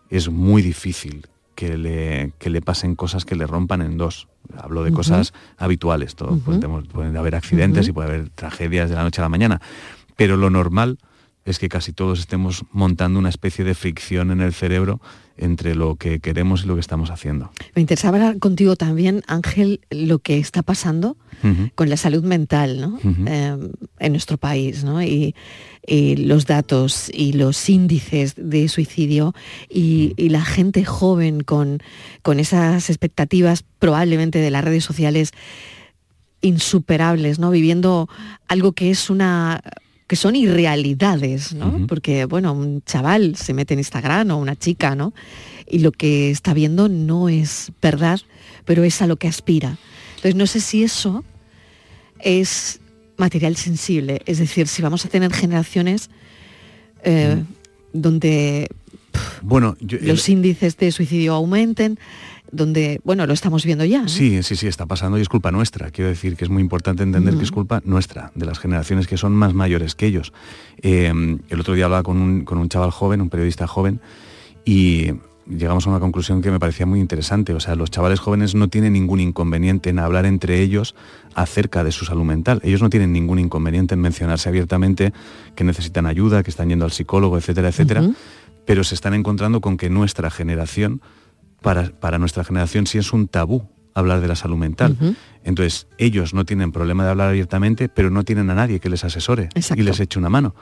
es 0.10 0.30
muy 0.30 0.62
difícil 0.62 1.28
que 1.56 1.78
le, 1.78 2.34
que 2.38 2.50
le 2.50 2.62
pasen 2.62 2.96
cosas 2.96 3.26
que 3.26 3.36
le 3.36 3.48
rompan 3.48 3.82
en 3.82 3.98
dos. 3.98 4.28
Hablo 4.58 4.84
de 4.84 4.92
cosas 4.92 5.34
habituales, 5.58 6.16
todo, 6.16 6.38
pues, 6.40 6.60
pueden 6.88 7.18
haber 7.18 7.36
accidentes 7.36 7.88
y 7.88 7.92
puede 7.92 8.10
haber 8.10 8.30
tragedias 8.30 8.90
de 8.90 8.96
la 8.96 9.04
noche 9.04 9.22
a 9.22 9.26
la 9.26 9.30
mañana. 9.30 9.62
Pero 10.16 10.38
lo 10.38 10.50
normal 10.50 11.00
es 11.48 11.60
que 11.60 11.70
casi 11.70 11.94
todos 11.94 12.20
estemos 12.20 12.66
montando 12.72 13.18
una 13.18 13.30
especie 13.30 13.64
de 13.64 13.74
fricción 13.74 14.32
en 14.32 14.42
el 14.42 14.54
cerebro 14.54 15.00
entre 15.38 15.76
lo 15.76 15.96
que 15.96 16.20
queremos 16.20 16.64
y 16.64 16.68
lo 16.68 16.74
que 16.74 16.82
estamos 16.82 17.10
haciendo. 17.10 17.52
Me 17.74 17.82
interesaba 17.82 18.18
hablar 18.18 18.40
contigo 18.40 18.76
también, 18.76 19.24
Ángel, 19.28 19.80
lo 19.90 20.20
que 20.20 20.40
está 20.40 20.62
pasando 20.62 21.16
con 21.76 21.90
la 21.90 21.98
salud 21.98 22.24
mental 22.24 22.82
¿no? 22.82 23.00
Eh, 23.28 23.58
en 24.00 24.12
nuestro 24.12 24.38
país 24.38 24.84
¿no? 24.84 25.02
y, 25.02 25.36
y 25.86 26.18
los 26.18 26.48
datos 26.48 27.10
y 27.14 27.34
los 27.34 27.70
índices 27.70 28.34
de 28.36 28.68
suicidio 28.68 29.34
y, 29.70 30.14
y 30.18 30.30
la 30.30 30.44
gente 30.44 30.84
joven 30.84 31.42
con, 31.42 31.80
con 32.24 32.40
esas 32.40 32.90
expectativas 32.90 33.64
probablemente 33.80 34.40
de 34.40 34.52
las 34.52 34.64
redes 34.64 34.84
sociales 34.84 35.32
insuperables, 36.42 37.40
¿no? 37.40 37.50
Viviendo 37.50 38.08
algo 38.48 38.74
que 38.74 38.92
es 38.92 39.10
una 39.10 39.62
que 40.08 40.16
son 40.16 40.36
irrealidades, 40.36 41.54
¿no? 41.54 41.86
Porque, 41.88 42.26
bueno, 42.26 42.54
un 42.54 42.82
chaval 42.84 43.36
se 43.36 43.54
mete 43.54 43.74
en 43.74 43.82
Instagram 43.82 44.32
o 44.32 44.38
una 44.38 44.56
chica, 44.56 44.96
¿no? 44.96 45.14
Y 45.70 45.80
lo 45.80 45.92
que 45.92 46.32
está 46.32 46.54
viendo 46.54 46.88
no 46.88 47.28
es 47.30 47.72
verdad, 47.82 48.20
pero 48.66 48.84
es 48.86 49.02
a 49.02 49.08
lo 49.08 49.18
que 49.18 49.28
aspira. 49.28 49.78
Entonces, 50.16 50.36
no 50.36 50.48
sé 50.48 50.62
si 50.62 50.84
eso 50.84 51.26
es 52.20 52.80
material 53.18 53.56
sensible, 53.58 54.22
es 54.26 54.38
decir, 54.40 54.68
si 54.68 54.82
vamos 54.82 55.06
a 55.06 55.10
tener 55.10 55.34
generaciones 55.34 56.10
eh, 57.04 57.44
donde 57.94 58.70
Bueno, 59.42 59.76
yo- 59.80 59.98
los 60.02 60.28
índices 60.30 60.78
de 60.78 60.92
suicidio 60.92 61.34
aumenten, 61.34 62.00
donde, 62.52 63.02
bueno, 63.04 63.26
lo 63.26 63.34
estamos 63.34 63.66
viendo 63.66 63.86
ya. 63.86 64.08
Sí, 64.08 64.42
sí, 64.44 64.56
sí, 64.56 64.68
está 64.68 64.86
pasando 64.86 65.18
y 65.18 65.22
es 65.22 65.30
culpa 65.30 65.52
nuestra. 65.52 65.92
Quiero 65.92 66.10
decir 66.10 66.36
que 66.36 66.46
es 66.46 66.50
muy 66.50 66.62
importante 66.62 67.04
entender 67.04 67.36
que 67.36 67.44
es 67.44 67.52
culpa 67.52 67.82
nuestra, 67.86 68.32
de 68.36 68.46
las 68.46 68.60
generaciones 68.60 69.08
que 69.08 69.18
son 69.18 69.34
más 69.34 69.54
mayores 69.54 69.96
que 69.96 70.08
ellos. 70.08 70.34
Eh, 70.82 71.12
el 71.50 71.60
otro 71.60 71.74
día 71.74 71.86
hablaba 71.86 72.04
con 72.04 72.18
un, 72.18 72.46
con 72.46 72.58
un 72.58 72.70
chaval 72.70 72.92
joven, 72.92 73.22
un 73.22 73.30
periodista 73.30 73.68
joven, 73.68 74.00
y 74.66 75.12
llegamos 75.50 75.88
a 75.88 75.90
una 75.90 76.00
conclusión 76.00 76.42
que 76.42 76.52
me 76.52 76.60
parecía 76.60 76.86
muy 76.86 77.00
interesante. 77.00 77.54
O 77.54 77.60
sea, 77.60 77.76
los 77.76 77.92
chavales 77.92 78.20
jóvenes 78.20 78.56
no 78.56 78.68
tienen 78.68 78.94
ningún 78.94 79.20
inconveniente 79.20 79.90
en 79.90 80.00
hablar 80.00 80.26
entre 80.26 80.62
ellos 80.62 80.96
acerca 81.36 81.84
de 81.84 81.92
su 81.92 82.06
salud 82.06 82.24
mental. 82.24 82.60
Ellos 82.64 82.82
no 82.82 82.90
tienen 82.90 83.14
ningún 83.14 83.40
inconveniente 83.40 83.94
en 83.94 84.02
mencionarse 84.02 84.50
abiertamente 84.50 85.14
que 85.56 85.64
necesitan 85.64 86.06
ayuda, 86.06 86.44
que 86.44 86.52
están 86.52 86.70
yendo 86.70 86.86
al 86.86 86.92
psicólogo, 86.92 87.38
etcétera, 87.38 87.70
etcétera. 87.70 88.10
Pero 88.66 88.84
se 88.84 88.96
están 88.96 89.14
encontrando 89.14 89.62
con 89.62 89.78
que 89.78 89.90
nuestra 89.90 90.30
generación 90.30 91.02
para, 91.62 91.92
para 92.00 92.20
nuestra 92.20 92.44
generación 92.44 92.88
sí 92.88 92.98
es 92.98 93.14
un 93.14 93.28
tabú 93.28 93.70
hablar 93.94 94.22
de 94.22 94.28
la 94.28 94.36
salud 94.36 94.58
mental. 94.58 94.96
Entonces, 95.44 95.88
ellos 95.98 96.34
no 96.34 96.46
tienen 96.46 96.72
problema 96.72 97.04
de 97.04 97.10
hablar 97.10 97.30
abiertamente, 97.30 97.90
pero 97.90 98.10
no 98.10 98.24
tienen 98.24 98.50
a 98.50 98.56
nadie 98.56 98.80
que 98.80 98.90
les 98.90 99.04
asesore 99.04 99.50
y 99.76 99.82
les 99.82 100.00
eche 100.00 100.20
una 100.20 100.30
mano. 100.30 100.56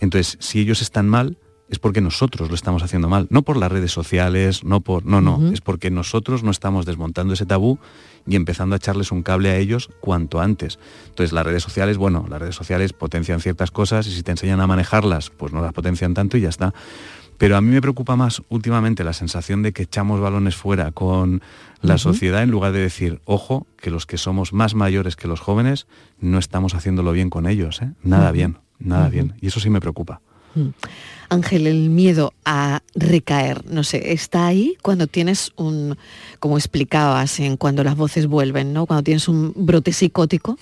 Entonces, 0.00 0.38
si 0.40 0.60
ellos 0.60 0.80
están 0.80 1.08
mal, 1.08 1.38
es 1.68 1.78
porque 1.78 2.00
nosotros 2.00 2.48
lo 2.48 2.54
estamos 2.54 2.82
haciendo 2.82 3.08
mal. 3.08 3.26
No 3.30 3.42
por 3.42 3.58
las 3.58 3.70
redes 3.70 3.92
sociales, 3.92 4.64
no 4.64 4.80
por. 4.80 5.04
No, 5.04 5.20
no. 5.20 5.52
Es 5.52 5.60
porque 5.60 5.90
nosotros 5.90 6.42
no 6.42 6.50
estamos 6.50 6.86
desmontando 6.86 7.34
ese 7.34 7.44
tabú 7.44 7.78
y 8.26 8.36
empezando 8.36 8.74
a 8.74 8.78
echarles 8.78 9.12
un 9.12 9.22
cable 9.22 9.50
a 9.50 9.56
ellos 9.56 9.90
cuanto 10.00 10.40
antes. 10.40 10.78
Entonces, 11.08 11.32
las 11.32 11.44
redes 11.44 11.62
sociales, 11.62 11.98
bueno, 11.98 12.24
las 12.28 12.40
redes 12.40 12.54
sociales 12.54 12.94
potencian 12.94 13.40
ciertas 13.40 13.70
cosas 13.70 14.06
y 14.06 14.14
si 14.14 14.22
te 14.22 14.30
enseñan 14.30 14.60
a 14.60 14.66
manejarlas, 14.66 15.30
pues 15.30 15.52
no 15.52 15.60
las 15.60 15.74
potencian 15.74 16.14
tanto 16.14 16.38
y 16.38 16.40
ya 16.42 16.48
está. 16.48 16.72
Pero 17.38 17.56
a 17.56 17.60
mí 17.60 17.70
me 17.72 17.80
preocupa 17.80 18.16
más 18.16 18.42
últimamente 18.48 19.04
la 19.04 19.12
sensación 19.12 19.62
de 19.62 19.72
que 19.72 19.84
echamos 19.84 20.20
balones 20.20 20.56
fuera 20.56 20.90
con 20.90 21.40
la 21.80 21.96
sociedad 21.96 22.42
en 22.42 22.50
lugar 22.50 22.72
de 22.72 22.80
decir, 22.80 23.20
ojo, 23.24 23.66
que 23.76 23.90
los 23.90 24.06
que 24.06 24.18
somos 24.18 24.52
más 24.52 24.74
mayores 24.74 25.14
que 25.14 25.28
los 25.28 25.40
jóvenes 25.40 25.86
no 26.20 26.38
estamos 26.38 26.74
haciéndolo 26.74 27.12
bien 27.12 27.30
con 27.30 27.46
ellos, 27.46 27.80
¿eh? 27.80 27.92
Nada 28.02 28.32
bien, 28.32 28.58
nada 28.80 29.08
bien. 29.08 29.34
Y 29.40 29.46
eso 29.46 29.60
sí 29.60 29.70
me 29.70 29.80
preocupa. 29.80 30.20
Mm. 30.54 30.68
Ángel, 31.30 31.66
el 31.66 31.90
miedo 31.90 32.32
a 32.44 32.80
recaer, 32.94 33.64
no 33.66 33.84
sé, 33.84 34.12
está 34.12 34.46
ahí 34.46 34.76
cuando 34.82 35.06
tienes 35.06 35.52
un, 35.56 35.96
como 36.40 36.56
explicabas, 36.56 37.38
en 37.38 37.56
cuando 37.56 37.84
las 37.84 37.96
voces 37.96 38.26
vuelven, 38.26 38.72
¿no? 38.72 38.86
Cuando 38.86 39.02
tienes 39.02 39.28
un 39.28 39.52
brote 39.54 39.92
psicótico. 39.92 40.58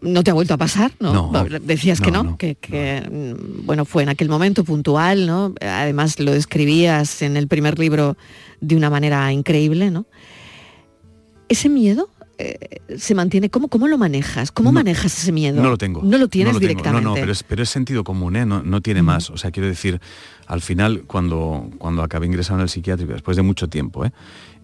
¿No 0.00 0.22
te 0.22 0.30
ha 0.30 0.34
vuelto 0.34 0.54
a 0.54 0.56
pasar? 0.58 0.92
¿no? 1.00 1.32
No, 1.32 1.44
Decías 1.60 2.00
que 2.00 2.10
no, 2.10 2.22
no, 2.22 2.36
que, 2.36 2.54
que, 2.54 3.02
mm, 3.10 3.66
bueno, 3.66 3.84
fue 3.84 4.02
en 4.02 4.10
aquel 4.10 4.28
momento 4.28 4.64
puntual, 4.64 5.26
¿no? 5.26 5.54
Además 5.60 6.20
lo 6.20 6.32
describías 6.32 7.22
en 7.22 7.36
el 7.36 7.48
primer 7.48 7.78
libro 7.78 8.16
de 8.60 8.76
una 8.76 8.90
manera 8.90 9.32
increíble, 9.32 9.90
¿no? 9.90 10.06
Ese 11.48 11.68
miedo 11.68 12.10
eh, 12.42 12.80
se 12.96 13.14
mantiene, 13.14 13.50
¿cómo, 13.50 13.68
cómo 13.68 13.86
lo 13.86 13.98
manejas? 13.98 14.50
¿Cómo 14.50 14.72
manejas 14.72 15.18
ese 15.18 15.30
miedo? 15.30 15.62
No 15.62 15.68
lo 15.68 15.76
tengo. 15.76 16.02
No 16.02 16.16
lo 16.16 16.28
tienes 16.28 16.52
tengo. 16.52 16.60
directamente. 16.60 17.04
No, 17.04 17.10
no, 17.10 17.20
pero 17.20 17.32
es, 17.32 17.42
pero 17.42 17.62
es 17.62 17.68
sentido 17.68 18.02
común, 18.02 18.34
¿eh? 18.36 18.46
no, 18.46 18.62
no 18.62 18.80
tiene 18.80 19.02
más. 19.02 19.28
O 19.28 19.36
sea, 19.36 19.50
quiero 19.50 19.68
decir, 19.68 20.00
al 20.50 20.60
final, 20.60 21.04
cuando, 21.06 21.70
cuando 21.78 22.02
acabé 22.02 22.26
ingresado 22.26 22.58
en 22.58 22.62
el 22.62 22.68
psiquiátrico, 22.68 23.12
después 23.12 23.36
de 23.36 23.42
mucho 23.42 23.68
tiempo, 23.68 24.04
¿eh? 24.04 24.10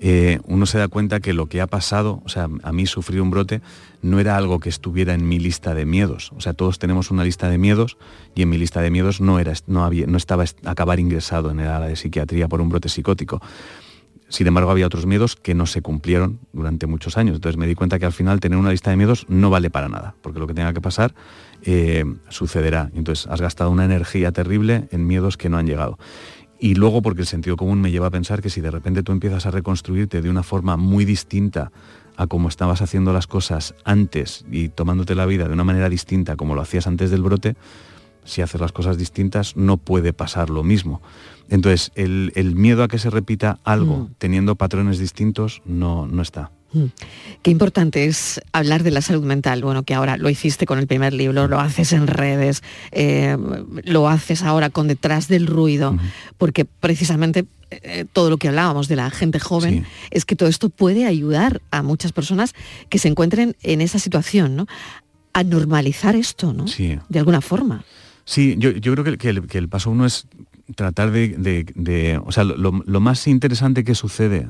Eh, 0.01 0.41
uno 0.47 0.67
se 0.67 0.77
da 0.79 0.89
cuenta 0.89 1.21
que 1.21 1.33
lo 1.33 1.47
que 1.47 1.61
ha 1.61 1.67
pasado, 1.67 2.21
o 2.25 2.29
sea, 2.29 2.49
a 2.65 2.73
mí 2.73 2.85
sufrir 2.87 3.23
un 3.23 3.31
brote 3.31 3.63
no 4.03 4.19
era 4.19 4.37
algo 4.37 4.59
que 4.61 4.69
estuviera 4.69 5.15
en 5.15 5.27
mi 5.27 5.39
lista 5.39 5.75
de 5.75 5.87
miedos. 5.87 6.33
O 6.37 6.41
sea, 6.41 6.53
todos 6.53 6.79
tenemos 6.79 7.11
una 7.11 7.25
lista 7.25 7.49
de 7.49 7.57
miedos 7.57 7.97
y 8.35 8.43
en 8.43 8.51
mi 8.51 8.59
lista 8.59 8.83
de 8.83 8.91
miedos 8.91 9.21
no, 9.21 9.39
era, 9.39 9.55
no, 9.69 9.85
había, 9.85 10.07
no 10.07 10.19
estaba 10.19 10.45
est- 10.45 10.67
acabar 10.67 11.01
ingresado 11.01 11.51
en 11.51 11.61
el 11.61 11.69
área 11.69 11.89
de 11.89 11.97
psiquiatría 11.97 12.47
por 12.49 12.61
un 12.61 12.69
brote 12.69 12.89
psicótico. 12.91 13.41
Sin 14.29 14.47
embargo, 14.49 14.71
había 14.73 14.87
otros 14.87 15.07
miedos 15.07 15.37
que 15.37 15.55
no 15.55 15.67
se 15.67 15.81
cumplieron 15.83 16.41
durante 16.53 16.87
muchos 16.87 17.17
años. 17.17 17.37
Entonces 17.37 17.57
me 17.57 17.67
di 17.67 17.75
cuenta 17.77 17.99
que 17.99 18.07
al 18.07 18.13
final 18.13 18.41
tener 18.41 18.59
una 18.59 18.73
lista 18.73 18.91
de 18.91 18.97
miedos 18.97 19.25
no 19.29 19.51
vale 19.51 19.71
para 19.71 19.89
nada, 19.89 20.15
porque 20.21 20.41
lo 20.41 20.47
que 20.47 20.55
tenga 20.55 20.73
que 20.75 20.81
pasar 20.81 21.15
eh, 21.67 22.05
sucederá. 22.31 22.91
Entonces 22.95 23.27
has 23.27 23.41
gastado 23.41 23.71
una 23.71 23.85
energía 23.85 24.33
terrible 24.33 24.89
en 24.91 25.07
miedos 25.07 25.37
que 25.37 25.49
no 25.51 25.59
han 25.59 25.67
llegado. 25.67 25.99
Y 26.59 26.75
luego 26.75 27.03
porque 27.03 27.21
el 27.21 27.27
sentido 27.27 27.57
común 27.57 27.83
me 27.83 27.91
lleva 27.91 28.07
a 28.07 28.11
pensar 28.11 28.41
que 28.41 28.49
si 28.49 28.63
de 28.63 28.71
repente 28.71 29.03
tú 29.03 29.13
empiezas 29.13 29.45
a 29.45 29.51
reconstruirte 29.51 30.23
de 30.23 30.31
una 30.31 30.43
forma 30.43 30.79
muy 30.79 31.05
distinta 31.05 31.71
a 32.17 32.27
como 32.27 32.49
estabas 32.49 32.81
haciendo 32.81 33.13
las 33.13 33.27
cosas 33.27 33.75
antes 33.85 34.47
y 34.51 34.71
tomándote 34.71 35.15
la 35.15 35.27
vida 35.27 35.49
de 35.49 35.53
una 35.53 35.65
manera 35.65 35.91
distinta 35.91 36.37
como 36.37 36.55
lo 36.55 36.63
hacías 36.63 36.87
antes 36.87 37.11
del 37.11 37.23
brote, 37.23 37.57
si 38.25 38.41
haces 38.41 38.61
las 38.61 38.73
cosas 38.73 38.97
distintas 38.97 39.55
no 39.55 39.77
puede 39.77 40.15
pasar 40.15 40.49
lo 40.49 40.65
mismo. 40.65 41.03
Entonces, 41.51 41.93
el, 41.95 42.33
el 42.35 42.57
miedo 42.57 42.83
a 42.83 42.89
que 42.89 42.99
se 42.99 43.11
repita 43.11 43.59
algo 43.63 43.97
Mm. 43.99 44.15
teniendo 44.19 44.57
patrones 44.57 44.99
distintos 44.99 45.61
no, 45.67 46.07
no 46.07 46.23
está. 46.23 46.51
Mm. 46.77 46.93
Qué 47.43 47.51
importante 47.51 48.05
es 48.07 48.41
hablar 48.53 48.83
de 48.83 48.91
la 48.91 49.01
salud 49.01 49.25
mental. 49.25 49.63
Bueno, 49.63 49.83
que 49.85 49.95
ahora 49.95 50.17
lo 50.17 50.29
hiciste 50.29 50.67
con 50.67 50.79
el 50.79 50.87
primer 50.87 51.13
libro, 51.13 51.49
lo 51.49 51.61
haces 51.61 51.93
en 51.93 52.07
redes, 52.07 52.63
eh, 52.93 53.37
lo 53.85 54.09
haces 54.09 54.43
ahora 54.43 54.71
con 54.71 54.89
detrás 54.89 55.29
del 55.29 55.47
ruido, 55.47 55.97
porque 56.39 56.65
precisamente 56.65 57.47
eh, 57.71 58.05
todo 58.13 58.31
lo 58.31 58.37
que 58.37 58.49
hablábamos 58.49 58.89
de 58.89 58.97
la 58.97 59.11
gente 59.11 59.41
joven 59.41 59.87
es 60.11 60.25
que 60.25 60.37
todo 60.37 60.49
esto 60.49 60.69
puede 60.71 61.07
ayudar 61.07 61.61
a 61.71 61.83
muchas 61.83 62.13
personas 62.13 62.55
que 62.89 62.99
se 62.99 63.09
encuentren 63.09 63.57
en 63.63 63.81
esa 63.81 63.99
situación, 63.99 64.55
¿no? 64.57 64.67
A 65.33 65.43
normalizar 65.45 66.15
esto, 66.17 66.53
¿no? 66.53 66.67
Sí. 66.69 66.99
De 67.09 67.19
alguna 67.19 67.41
forma. 67.41 67.85
Sí, 68.25 68.55
yo, 68.59 68.71
yo 68.71 68.93
creo 68.93 69.05
que, 69.05 69.11
el- 69.11 69.19
que 69.19 69.29
el, 69.31 69.47
que 69.47 69.59
el 69.59 69.69
paso 69.69 69.91
uno 69.91 70.05
es 70.07 70.27
tratar 70.75 71.11
de, 71.13 71.29
de- 71.29 71.67
de- 71.75 72.21
o 72.25 72.33
sea, 72.33 72.43
lo, 72.45 72.83
lo 72.85 73.01
más 73.01 73.27
interesante 73.29 73.85
que 73.85 73.95
sucede 73.95 74.49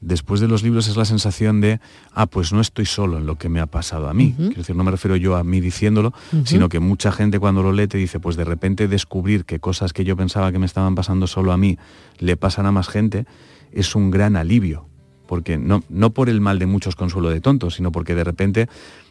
después 0.00 0.40
de 0.40 0.48
los 0.48 0.62
libros 0.62 0.88
es 0.88 0.96
la 0.96 1.04
sensación 1.04 1.60
de, 1.60 1.80
ah, 2.12 2.26
pues 2.26 2.52
no 2.52 2.60
estoy 2.60 2.86
solo 2.86 3.18
en 3.18 3.26
lo 3.26 3.36
que 3.36 3.48
me 3.48 3.60
ha 3.60 3.66
pasado 3.66 4.08
a 4.08 4.14
mí. 4.14 4.34
Quiero 4.36 4.56
decir, 4.56 4.76
no 4.76 4.84
me 4.84 4.90
refiero 4.90 5.16
yo 5.16 5.36
a 5.36 5.44
mí 5.44 5.60
diciéndolo, 5.60 6.12
sino 6.44 6.68
que 6.68 6.80
mucha 6.80 7.12
gente 7.12 7.38
cuando 7.38 7.62
lo 7.62 7.72
lee 7.72 7.88
te 7.88 7.98
dice, 7.98 8.20
pues 8.20 8.36
de 8.36 8.44
repente 8.44 8.88
descubrir 8.88 9.44
que 9.44 9.58
cosas 9.58 9.92
que 9.92 10.04
yo 10.04 10.16
pensaba 10.16 10.52
que 10.52 10.58
me 10.58 10.66
estaban 10.66 10.94
pasando 10.94 11.26
solo 11.26 11.52
a 11.52 11.56
mí 11.56 11.78
le 12.18 12.36
pasan 12.36 12.66
a 12.66 12.72
más 12.72 12.88
gente, 12.88 13.26
es 13.72 13.94
un 13.94 14.10
gran 14.10 14.36
alivio. 14.36 14.88
Porque 15.26 15.58
no, 15.58 15.82
no 15.88 16.10
por 16.10 16.28
el 16.28 16.40
mal 16.40 16.60
de 16.60 16.66
muchos 16.66 16.94
consuelo 16.94 17.30
de 17.30 17.40
tontos, 17.40 17.74
sino 17.74 17.90
porque 17.90 18.14
de 18.14 18.22
repente 18.22 18.68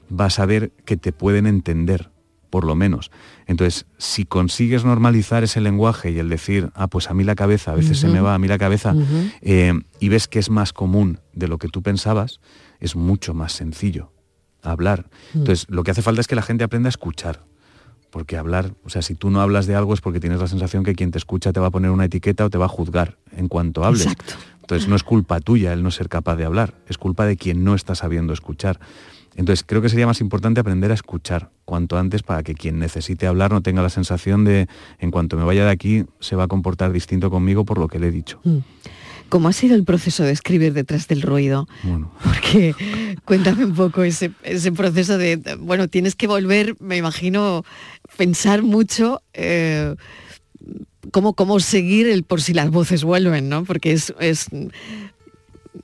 vas 0.09 0.39
a 0.39 0.45
ver 0.45 0.71
que 0.85 0.95
te 0.95 1.11
pueden 1.11 1.45
entender 1.45 2.09
por 2.55 2.63
lo 2.63 2.73
menos. 2.73 3.11
Entonces, 3.47 3.85
si 3.97 4.23
consigues 4.23 4.85
normalizar 4.85 5.43
ese 5.43 5.59
lenguaje 5.59 6.11
y 6.11 6.19
el 6.19 6.29
decir, 6.29 6.69
ah, 6.73 6.87
pues 6.87 7.09
a 7.09 7.13
mí 7.13 7.25
la 7.25 7.35
cabeza, 7.35 7.73
a 7.73 7.75
veces 7.75 7.99
se 7.99 8.07
me 8.07 8.21
va 8.21 8.33
a 8.33 8.39
mí 8.39 8.47
la 8.47 8.57
cabeza, 8.57 8.95
eh, 9.41 9.73
y 9.99 10.07
ves 10.07 10.29
que 10.29 10.39
es 10.39 10.49
más 10.49 10.71
común 10.71 11.19
de 11.33 11.49
lo 11.49 11.57
que 11.57 11.67
tú 11.67 11.81
pensabas, 11.81 12.39
es 12.79 12.95
mucho 12.95 13.33
más 13.33 13.51
sencillo 13.51 14.13
hablar. 14.61 15.09
Entonces, 15.33 15.65
lo 15.67 15.83
que 15.83 15.91
hace 15.91 16.01
falta 16.01 16.21
es 16.21 16.27
que 16.27 16.35
la 16.35 16.43
gente 16.43 16.63
aprenda 16.63 16.87
a 16.87 16.95
escuchar. 16.95 17.43
Porque 18.09 18.37
hablar, 18.37 18.73
o 18.85 18.89
sea, 18.89 19.01
si 19.01 19.15
tú 19.15 19.29
no 19.29 19.41
hablas 19.41 19.65
de 19.65 19.75
algo 19.75 19.93
es 19.93 19.99
porque 19.99 20.21
tienes 20.21 20.39
la 20.39 20.47
sensación 20.47 20.85
que 20.85 20.95
quien 20.95 21.11
te 21.11 21.17
escucha 21.17 21.51
te 21.51 21.59
va 21.59 21.67
a 21.67 21.71
poner 21.71 21.91
una 21.91 22.05
etiqueta 22.05 22.45
o 22.45 22.49
te 22.49 22.57
va 22.57 22.67
a 22.67 22.69
juzgar 22.69 23.17
en 23.35 23.49
cuanto 23.49 23.83
hables. 23.83 24.07
Entonces 24.61 24.87
no 24.87 24.95
es 24.95 25.03
culpa 25.03 25.41
tuya 25.41 25.73
el 25.73 25.83
no 25.83 25.91
ser 25.91 26.07
capaz 26.07 26.37
de 26.37 26.45
hablar, 26.45 26.73
es 26.87 26.97
culpa 26.97 27.25
de 27.25 27.35
quien 27.35 27.65
no 27.65 27.75
está 27.75 27.95
sabiendo 27.95 28.31
escuchar. 28.31 28.79
Entonces 29.35 29.65
creo 29.67 29.81
que 29.81 29.89
sería 29.89 30.07
más 30.07 30.21
importante 30.21 30.61
aprender 30.61 30.91
a 30.91 30.93
escuchar 30.93 31.51
cuanto 31.65 31.97
antes 31.97 32.23
para 32.23 32.43
que 32.43 32.55
quien 32.55 32.79
necesite 32.79 33.27
hablar 33.27 33.51
no 33.51 33.61
tenga 33.61 33.81
la 33.81 33.89
sensación 33.89 34.45
de 34.45 34.67
en 34.99 35.11
cuanto 35.11 35.35
me 35.37 35.43
vaya 35.43 35.65
de 35.65 35.71
aquí 35.71 36.05
se 36.19 36.35
va 36.35 36.45
a 36.45 36.47
comportar 36.47 36.91
distinto 36.91 37.29
conmigo 37.29 37.65
por 37.65 37.77
lo 37.77 37.87
que 37.87 37.99
le 37.99 38.07
he 38.07 38.11
dicho. 38.11 38.39
Mm. 38.43 38.59
¿Cómo 39.29 39.47
ha 39.47 39.53
sido 39.53 39.75
el 39.75 39.83
proceso 39.83 40.23
de 40.23 40.31
escribir 40.31 40.73
detrás 40.73 41.07
del 41.07 41.23
ruido? 41.23 41.67
Porque 42.23 42.75
cuéntame 43.25 43.65
un 43.65 43.73
poco 43.73 44.03
ese, 44.03 44.29
proceso 44.75 45.17
de, 45.17 45.57
bueno, 45.59 45.87
tienes 45.87 46.15
que 46.15 46.27
volver, 46.27 46.75
me 46.79 46.97
imagino, 46.97 47.63
pensar 48.17 48.61
mucho 48.61 49.23
eh, 49.33 49.95
cómo, 51.11 51.33
cómo 51.33 51.59
seguir 51.59 52.07
el 52.07 52.23
por 52.23 52.41
si 52.41 52.53
las 52.53 52.69
voces 52.69 53.03
vuelven, 53.03 53.49
¿no? 53.49 53.65
Porque 53.65 53.93
es, 53.93 54.13
es 54.19 54.47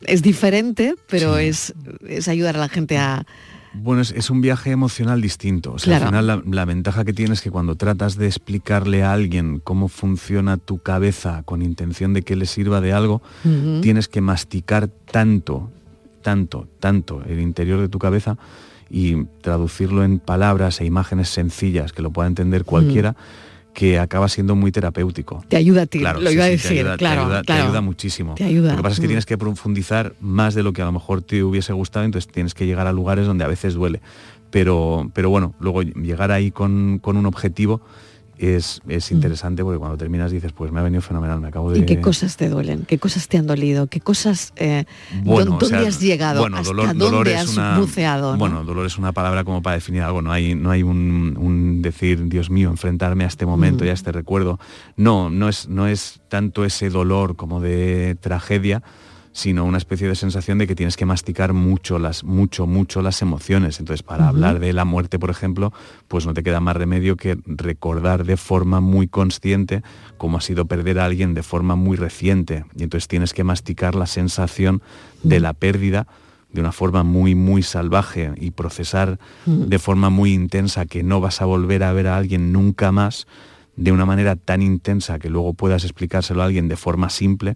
es 0.01 0.21
diferente, 0.21 0.95
pero 1.09 1.37
es, 1.37 1.73
es 2.07 2.27
ayudar 2.27 2.55
a 2.55 2.59
la 2.59 2.69
gente 2.69 2.97
a, 2.97 3.25
bueno, 3.73 4.01
es, 4.01 4.29
un 4.29 4.41
viaje 4.41 4.71
emocional 4.71 5.21
distinto. 5.21 5.73
O 5.73 5.79
sea, 5.79 5.97
al 5.97 6.05
final 6.05 6.43
la, 6.45 6.65
ventaja 6.65 7.05
que 7.05 7.13
tienes 7.13 7.39
es 7.39 7.43
que 7.43 7.51
cuando 7.51 7.75
tratas 7.75 8.17
de 8.17 8.27
explicarle 8.27 9.03
a 9.03 9.13
alguien 9.13 9.59
cómo 9.59 9.87
funciona 9.87 10.57
tu 10.57 10.79
cabeza 10.79 11.43
con 11.43 11.61
intención 11.61 12.13
de 12.13 12.21
que 12.21 12.35
le 12.35 12.45
sirva 12.45 12.81
de 12.81 12.91
algo, 12.91 13.21
tienes 13.81 14.09
que 14.09 14.19
masticar 14.19 14.87
tanto, 14.87 15.71
tanto, 16.21 16.67
tanto 16.79 17.23
el 17.27 17.39
interior 17.39 17.79
de 17.79 17.87
tu 17.87 17.97
cabeza 17.97 18.37
y 18.89 19.23
traducirlo 19.41 20.03
en 20.03 20.19
palabras 20.19 20.81
e 20.81 20.85
imágenes 20.85 21.29
sencillas 21.29 21.93
que 21.93 22.01
lo 22.01 22.11
pueda 22.11 22.27
entender 22.27 22.65
cualquiera 22.65 23.15
que 23.73 23.99
acaba 23.99 24.27
siendo 24.29 24.55
muy 24.55 24.71
terapéutico. 24.71 25.43
Te 25.47 25.57
ayuda 25.57 25.83
a 25.83 25.85
ti, 25.85 25.99
lo 25.99 26.31
iba 26.31 26.43
a 26.43 26.47
decir, 26.47 26.69
te 26.69 26.79
ayuda, 26.79 26.97
claro, 26.97 27.41
te 27.43 27.53
ayuda, 27.53 27.81
muchísimo. 27.81 28.35
Te 28.35 28.43
ayuda. 28.43 28.71
Lo 28.71 28.77
que 28.77 28.83
pasa 28.83 28.93
es 28.93 28.99
que 28.99 29.07
mm. 29.07 29.09
tienes 29.09 29.25
que 29.25 29.37
profundizar 29.37 30.13
más 30.19 30.55
de 30.55 30.63
lo 30.63 30.73
que 30.73 30.81
a 30.81 30.85
lo 30.85 30.91
mejor 30.91 31.21
te 31.21 31.43
hubiese 31.43 31.73
gustado, 31.73 32.05
entonces 32.05 32.31
tienes 32.31 32.53
que 32.53 32.65
llegar 32.65 32.87
a 32.87 32.91
lugares 32.91 33.25
donde 33.25 33.43
a 33.43 33.47
veces 33.47 33.73
duele. 33.73 34.01
Pero, 34.49 35.09
pero 35.13 35.29
bueno, 35.29 35.55
luego 35.59 35.81
llegar 35.81 36.31
ahí 36.31 36.51
con, 36.51 36.99
con 36.99 37.15
un 37.15 37.25
objetivo 37.25 37.81
es, 38.37 38.81
es, 38.87 39.11
mm. 39.11 39.15
interesante 39.15 39.63
porque 39.63 39.79
cuando 39.79 39.97
terminas 39.97 40.31
dices, 40.31 40.51
pues 40.51 40.71
me 40.71 40.79
ha 40.79 40.83
venido 40.83 41.01
fenomenal, 41.01 41.39
me 41.39 41.47
acabo 41.47 41.71
de... 41.71 41.79
¿Y 41.79 41.85
qué 41.85 42.01
cosas 42.01 42.37
te 42.37 42.49
duelen? 42.49 42.85
¿Qué 42.85 42.97
cosas 42.97 43.27
te 43.27 43.37
han 43.37 43.47
dolido? 43.47 43.87
¿Qué 43.87 44.01
cosas... 44.01 44.53
Eh, 44.55 44.85
¿Dónde 45.23 45.87
has 45.87 45.99
llegado? 45.99 46.41
Bueno, 46.41 46.57
¿Hasta 46.57 46.69
dolor, 46.69 46.97
dónde 46.97 47.33
es 47.33 47.39
has 47.39 47.57
una, 47.57 47.77
buceado? 47.77 48.37
Bueno, 48.37 48.63
dolor 48.63 48.85
es 48.85 48.97
una 48.97 49.11
palabra 49.11 49.43
como 49.43 49.61
para 49.61 49.75
definir 49.75 50.01
algo, 50.01 50.21
no 50.21 50.31
hay, 50.31 50.55
no 50.55 50.71
hay 50.71 50.83
un, 50.83 51.37
un 51.39 51.81
decir, 51.81 52.27
Dios 52.27 52.49
mío, 52.49 52.69
enfrentarme 52.69 53.23
a 53.23 53.27
este 53.27 53.45
momento 53.45 53.85
y 53.85 53.89
a 53.89 53.93
este 53.93 54.11
recuerdo. 54.11 54.59
No, 54.95 55.29
no 55.29 55.49
es, 55.49 55.67
no 55.69 55.87
es 55.87 56.21
tanto 56.27 56.65
ese 56.65 56.89
dolor 56.89 57.35
como 57.35 57.61
de 57.61 58.17
tragedia, 58.19 58.81
sino 59.33 59.63
una 59.63 59.77
especie 59.77 60.07
de 60.07 60.15
sensación 60.15 60.57
de 60.57 60.67
que 60.67 60.75
tienes 60.75 60.97
que 60.97 61.05
masticar 61.05 61.53
mucho 61.53 61.99
las, 61.99 62.23
mucho, 62.23 62.67
mucho 62.67 63.01
las 63.01 63.21
emociones. 63.21 63.79
Entonces, 63.79 64.03
para 64.03 64.27
hablar 64.27 64.59
de 64.59 64.73
la 64.73 64.83
muerte, 64.83 65.19
por 65.19 65.29
ejemplo, 65.29 65.71
pues 66.07 66.25
no 66.25 66.33
te 66.33 66.43
queda 66.43 66.59
más 66.59 66.75
remedio 66.75 67.15
que 67.15 67.37
recordar 67.45 68.25
de 68.25 68.37
forma 68.37 68.81
muy 68.81 69.07
consciente 69.07 69.83
cómo 70.17 70.37
ha 70.37 70.41
sido 70.41 70.65
perder 70.65 70.99
a 70.99 71.05
alguien 71.05 71.33
de 71.33 71.43
forma 71.43 71.75
muy 71.75 71.95
reciente. 71.95 72.65
Y 72.75 72.83
entonces 72.83 73.07
tienes 73.07 73.33
que 73.33 73.43
masticar 73.43 73.95
la 73.95 74.05
sensación 74.05 74.81
de 75.23 75.39
la 75.39 75.53
pérdida 75.53 76.07
de 76.51 76.59
una 76.59 76.73
forma 76.73 77.03
muy, 77.03 77.33
muy 77.33 77.63
salvaje 77.63 78.33
y 78.35 78.51
procesar 78.51 79.19
de 79.45 79.79
forma 79.79 80.09
muy 80.09 80.33
intensa 80.33 80.85
que 80.85 81.01
no 81.01 81.21
vas 81.21 81.41
a 81.41 81.45
volver 81.45 81.83
a 81.83 81.93
ver 81.93 82.07
a 82.07 82.17
alguien 82.17 82.51
nunca 82.51 82.91
más 82.91 83.25
de 83.77 83.93
una 83.93 84.05
manera 84.05 84.35
tan 84.35 84.61
intensa 84.61 85.17
que 85.17 85.29
luego 85.29 85.53
puedas 85.53 85.85
explicárselo 85.85 86.41
a 86.41 86.45
alguien 86.45 86.67
de 86.67 86.75
forma 86.75 87.09
simple 87.09 87.55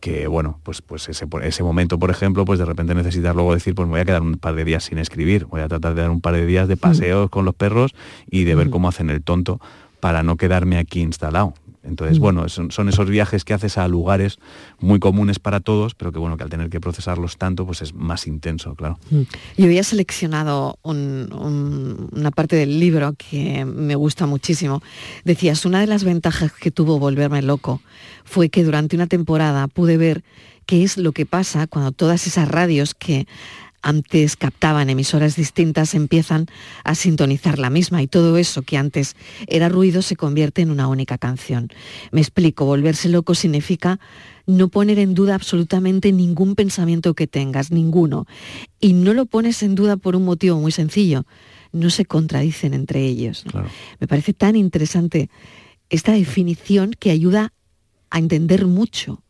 que 0.00 0.26
bueno, 0.26 0.60
pues, 0.62 0.82
pues 0.82 1.08
ese, 1.08 1.26
ese 1.42 1.62
momento, 1.62 1.98
por 1.98 2.10
ejemplo, 2.10 2.44
pues 2.44 2.58
de 2.58 2.64
repente 2.64 2.94
necesitas 2.94 3.34
luego 3.34 3.54
decir, 3.54 3.74
pues 3.74 3.86
me 3.86 3.92
voy 3.92 4.00
a 4.00 4.04
quedar 4.04 4.22
un 4.22 4.34
par 4.36 4.54
de 4.54 4.64
días 4.64 4.84
sin 4.84 4.98
escribir, 4.98 5.46
voy 5.46 5.60
a 5.60 5.68
tratar 5.68 5.94
de 5.94 6.02
dar 6.02 6.10
un 6.10 6.20
par 6.20 6.34
de 6.34 6.46
días 6.46 6.68
de 6.68 6.76
paseos 6.76 7.30
con 7.30 7.44
los 7.44 7.54
perros 7.54 7.94
y 8.30 8.44
de 8.44 8.54
ver 8.54 8.70
cómo 8.70 8.88
hacen 8.88 9.10
el 9.10 9.22
tonto 9.22 9.60
para 10.00 10.22
no 10.22 10.36
quedarme 10.36 10.78
aquí 10.78 11.00
instalado. 11.00 11.54
Entonces, 11.86 12.18
bueno, 12.18 12.48
son, 12.48 12.88
esos 12.88 13.08
viajes 13.08 13.44
que 13.44 13.54
haces 13.54 13.78
a 13.78 13.88
lugares 13.88 14.38
muy 14.78 14.98
comunes 14.98 15.38
para 15.38 15.60
todos, 15.60 15.94
pero 15.94 16.12
que 16.12 16.18
bueno, 16.18 16.36
que 16.36 16.44
al 16.44 16.50
tener 16.50 16.70
que 16.70 16.80
procesarlos 16.80 17.36
tanto, 17.36 17.66
pues 17.66 17.82
es 17.82 17.94
más 17.94 18.26
intenso, 18.26 18.74
claro. 18.74 18.98
Yo 19.56 19.64
había 19.64 19.82
seleccionado 19.84 20.78
una 20.82 22.30
parte 22.30 22.56
del 22.56 22.80
libro 22.80 23.14
que 23.16 23.64
me 23.64 23.94
gusta 23.94 24.26
muchísimo. 24.26 24.82
Decías, 25.24 25.64
una 25.64 25.80
de 25.80 25.86
las 25.86 26.04
ventajas 26.04 26.52
que 26.52 26.70
tuvo 26.70 26.98
volverme 26.98 27.42
loco 27.42 27.80
fue 28.24 28.48
que 28.48 28.64
durante 28.64 28.96
una 28.96 29.06
temporada 29.06 29.68
pude 29.68 29.96
ver 29.96 30.24
qué 30.66 30.82
es 30.82 30.98
lo 30.98 31.12
que 31.12 31.26
pasa 31.26 31.66
cuando 31.66 31.92
todas 31.92 32.26
esas 32.26 32.48
radios 32.48 32.94
que 32.94 33.26
antes 33.86 34.34
captaban 34.34 34.90
emisoras 34.90 35.36
distintas 35.36 35.94
empiezan 35.94 36.46
a 36.82 36.96
sintonizar 36.96 37.60
la 37.60 37.70
misma 37.70 38.02
y 38.02 38.08
todo 38.08 38.36
eso 38.36 38.62
que 38.62 38.76
antes 38.76 39.14
era 39.46 39.68
ruido 39.68 40.02
se 40.02 40.16
convierte 40.16 40.60
en 40.60 40.72
una 40.72 40.88
única 40.88 41.18
canción. 41.18 41.68
Me 42.10 42.20
explico, 42.20 42.64
volverse 42.64 43.08
loco 43.08 43.36
significa 43.36 44.00
no 44.44 44.70
poner 44.70 44.98
en 44.98 45.14
duda 45.14 45.36
absolutamente 45.36 46.10
ningún 46.10 46.56
pensamiento 46.56 47.14
que 47.14 47.28
tengas, 47.28 47.70
ninguno. 47.70 48.26
Y 48.80 48.92
no 48.92 49.14
lo 49.14 49.26
pones 49.26 49.62
en 49.62 49.76
duda 49.76 49.96
por 49.96 50.16
un 50.16 50.24
motivo 50.24 50.58
muy 50.58 50.72
sencillo, 50.72 51.24
no 51.70 51.88
se 51.90 52.06
contradicen 52.06 52.74
entre 52.74 53.04
ellos. 53.04 53.44
Me 54.00 54.08
parece 54.08 54.32
tan 54.32 54.56
interesante 54.56 55.30
esta 55.90 56.10
definición 56.10 56.90
que 56.98 57.12
ayuda 57.12 57.52
a 58.10 58.18
entender 58.18 58.66
mucho 58.66 59.22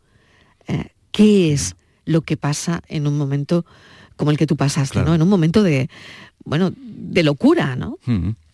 eh, 0.66 0.92
qué 1.12 1.52
es 1.52 1.76
lo 2.06 2.22
que 2.22 2.38
pasa 2.38 2.80
en 2.88 3.06
un 3.06 3.18
momento 3.18 3.66
como 4.16 4.30
el 4.30 4.38
que 4.38 4.46
tú 4.46 4.56
pasaste, 4.56 5.02
¿no? 5.02 5.14
En 5.14 5.22
un 5.22 5.28
momento 5.28 5.62
de, 5.62 5.88
bueno, 6.44 6.72
de 6.76 7.22
locura, 7.22 7.76
¿no? 7.76 7.98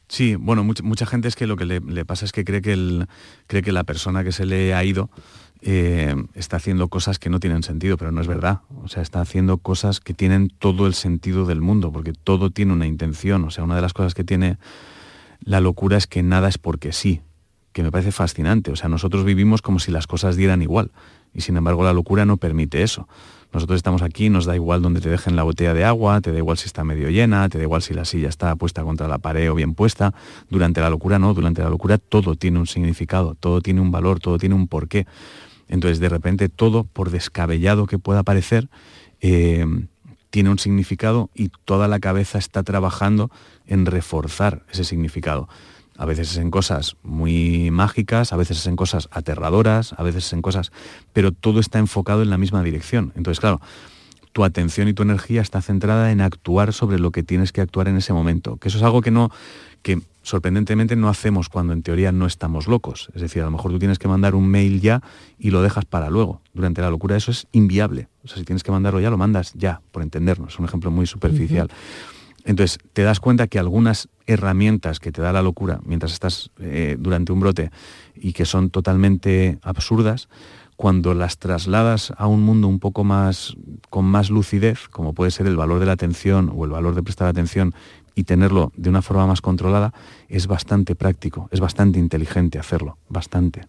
Sí, 0.08 0.34
bueno, 0.34 0.62
mucha, 0.64 1.06
gente 1.06 1.28
es 1.28 1.36
que 1.36 1.46
lo 1.46 1.56
que 1.56 1.64
le, 1.64 2.04
pasa 2.04 2.24
es 2.24 2.32
que 2.32 2.44
cree 2.44 2.60
que, 2.60 2.74
el, 2.74 3.06
cree 3.46 3.62
que 3.62 3.72
la 3.72 3.84
persona 3.84 4.24
que 4.24 4.32
se 4.32 4.44
le 4.44 4.74
ha 4.74 4.84
ido 4.84 5.08
eh, 5.62 6.14
está 6.34 6.56
haciendo 6.56 6.88
cosas 6.88 7.18
que 7.18 7.30
no 7.30 7.40
tienen 7.40 7.62
sentido, 7.62 7.96
pero 7.96 8.12
no 8.12 8.20
es 8.20 8.26
verdad. 8.26 8.60
O 8.82 8.88
sea, 8.88 9.02
está 9.02 9.20
haciendo 9.20 9.58
cosas 9.58 10.00
que 10.00 10.12
tienen 10.12 10.50
todo 10.50 10.86
el 10.86 10.94
sentido 10.94 11.46
del 11.46 11.60
mundo, 11.60 11.92
porque 11.92 12.12
todo 12.12 12.50
tiene 12.50 12.72
una 12.72 12.86
intención. 12.86 13.44
O 13.44 13.50
sea, 13.50 13.64
una 13.64 13.76
de 13.76 13.82
las 13.82 13.94
cosas 13.94 14.12
que 14.12 14.24
tiene 14.24 14.58
la 15.40 15.60
locura 15.60 15.96
es 15.96 16.06
que 16.06 16.22
nada 16.22 16.48
es 16.48 16.58
porque 16.58 16.92
sí, 16.92 17.22
que 17.72 17.82
me 17.82 17.90
parece 17.90 18.12
fascinante. 18.12 18.70
O 18.70 18.76
sea, 18.76 18.88
nosotros 18.88 19.24
vivimos 19.24 19.62
como 19.62 19.78
si 19.78 19.90
las 19.90 20.06
cosas 20.06 20.36
dieran 20.36 20.62
igual, 20.62 20.90
y 21.32 21.40
sin 21.40 21.56
embargo 21.56 21.84
la 21.84 21.92
locura 21.92 22.26
no 22.26 22.36
permite 22.36 22.82
eso. 22.82 23.08
Nosotros 23.52 23.76
estamos 23.76 24.02
aquí, 24.02 24.30
nos 24.30 24.46
da 24.46 24.54
igual 24.54 24.80
donde 24.80 25.00
te 25.00 25.10
dejen 25.10 25.36
la 25.36 25.42
botella 25.42 25.74
de 25.74 25.84
agua, 25.84 26.20
te 26.20 26.32
da 26.32 26.38
igual 26.38 26.56
si 26.56 26.66
está 26.66 26.84
medio 26.84 27.10
llena, 27.10 27.48
te 27.48 27.58
da 27.58 27.64
igual 27.64 27.82
si 27.82 27.92
la 27.92 28.04
silla 28.04 28.28
está 28.28 28.56
puesta 28.56 28.82
contra 28.82 29.08
la 29.08 29.18
pared 29.18 29.50
o 29.50 29.54
bien 29.54 29.74
puesta. 29.74 30.14
Durante 30.48 30.80
la 30.80 30.88
locura 30.88 31.18
no, 31.18 31.34
durante 31.34 31.62
la 31.62 31.68
locura 31.68 31.98
todo 31.98 32.34
tiene 32.34 32.58
un 32.58 32.66
significado, 32.66 33.34
todo 33.34 33.60
tiene 33.60 33.80
un 33.80 33.90
valor, 33.90 34.20
todo 34.20 34.38
tiene 34.38 34.54
un 34.54 34.68
porqué. 34.68 35.06
Entonces 35.68 36.00
de 36.00 36.08
repente 36.08 36.48
todo, 36.48 36.84
por 36.84 37.10
descabellado 37.10 37.86
que 37.86 37.98
pueda 37.98 38.22
parecer, 38.22 38.68
eh, 39.20 39.66
tiene 40.30 40.48
un 40.48 40.58
significado 40.58 41.28
y 41.34 41.50
toda 41.66 41.88
la 41.88 42.00
cabeza 42.00 42.38
está 42.38 42.62
trabajando 42.62 43.30
en 43.66 43.84
reforzar 43.84 44.64
ese 44.72 44.84
significado. 44.84 45.46
A 45.96 46.06
veces 46.06 46.32
es 46.32 46.36
en 46.38 46.50
cosas 46.50 46.96
muy 47.02 47.70
mágicas, 47.70 48.32
a 48.32 48.36
veces 48.36 48.58
es 48.58 48.66
en 48.66 48.76
cosas 48.76 49.08
aterradoras, 49.10 49.94
a 49.98 50.02
veces 50.02 50.26
es 50.26 50.32
en 50.32 50.42
cosas, 50.42 50.72
pero 51.12 51.32
todo 51.32 51.60
está 51.60 51.78
enfocado 51.78 52.22
en 52.22 52.30
la 52.30 52.38
misma 52.38 52.62
dirección. 52.62 53.12
Entonces, 53.14 53.40
claro, 53.40 53.60
tu 54.32 54.44
atención 54.44 54.88
y 54.88 54.94
tu 54.94 55.02
energía 55.02 55.42
está 55.42 55.60
centrada 55.60 56.10
en 56.10 56.20
actuar 56.20 56.72
sobre 56.72 56.98
lo 56.98 57.10
que 57.10 57.22
tienes 57.22 57.52
que 57.52 57.60
actuar 57.60 57.88
en 57.88 57.96
ese 57.96 58.12
momento. 58.12 58.56
Que 58.56 58.68
eso 58.68 58.78
es 58.78 58.84
algo 58.84 59.02
que 59.02 59.10
no, 59.10 59.30
que 59.82 60.00
sorprendentemente 60.22 60.96
no 60.96 61.08
hacemos 61.08 61.48
cuando 61.48 61.72
en 61.72 61.82
teoría 61.82 62.12
no 62.12 62.26
estamos 62.26 62.66
locos. 62.66 63.10
Es 63.14 63.20
decir, 63.20 63.42
a 63.42 63.44
lo 63.44 63.50
mejor 63.50 63.72
tú 63.72 63.78
tienes 63.78 63.98
que 63.98 64.08
mandar 64.08 64.34
un 64.34 64.48
mail 64.48 64.80
ya 64.80 65.02
y 65.38 65.50
lo 65.50 65.62
dejas 65.62 65.84
para 65.84 66.08
luego. 66.08 66.40
Durante 66.54 66.80
la 66.80 66.90
locura 66.90 67.16
eso 67.16 67.30
es 67.30 67.46
inviable. 67.52 68.08
O 68.24 68.28
sea, 68.28 68.38
si 68.38 68.44
tienes 68.44 68.62
que 68.62 68.72
mandarlo 68.72 69.00
ya, 69.00 69.10
lo 69.10 69.18
mandas 69.18 69.52
ya, 69.54 69.82
por 69.90 70.02
entendernos. 70.02 70.54
Es 70.54 70.58
un 70.58 70.64
ejemplo 70.64 70.90
muy 70.90 71.06
superficial. 71.06 71.68
Entonces, 72.44 72.78
te 72.92 73.02
das 73.02 73.20
cuenta 73.20 73.46
que 73.46 73.58
algunas 73.58 74.08
herramientas 74.26 75.00
que 75.00 75.12
te 75.12 75.22
da 75.22 75.32
la 75.32 75.42
locura 75.42 75.80
mientras 75.84 76.12
estás 76.12 76.50
eh, 76.60 76.96
durante 76.98 77.32
un 77.32 77.40
brote 77.40 77.70
y 78.14 78.32
que 78.32 78.44
son 78.44 78.70
totalmente 78.70 79.58
absurdas, 79.62 80.28
cuando 80.76 81.14
las 81.14 81.38
trasladas 81.38 82.12
a 82.16 82.26
un 82.26 82.42
mundo 82.42 82.66
un 82.66 82.80
poco 82.80 83.04
más 83.04 83.54
con 83.90 84.04
más 84.04 84.30
lucidez, 84.30 84.88
como 84.88 85.12
puede 85.12 85.30
ser 85.30 85.46
el 85.46 85.56
valor 85.56 85.78
de 85.78 85.86
la 85.86 85.92
atención 85.92 86.52
o 86.54 86.64
el 86.64 86.70
valor 86.70 86.94
de 86.94 87.02
prestar 87.02 87.28
atención 87.28 87.74
y 88.14 88.24
tenerlo 88.24 88.72
de 88.76 88.90
una 88.90 89.02
forma 89.02 89.26
más 89.26 89.40
controlada, 89.40 89.92
es 90.28 90.46
bastante 90.46 90.94
práctico, 90.94 91.48
es 91.52 91.60
bastante 91.60 91.98
inteligente 91.98 92.58
hacerlo, 92.58 92.98
bastante. 93.08 93.62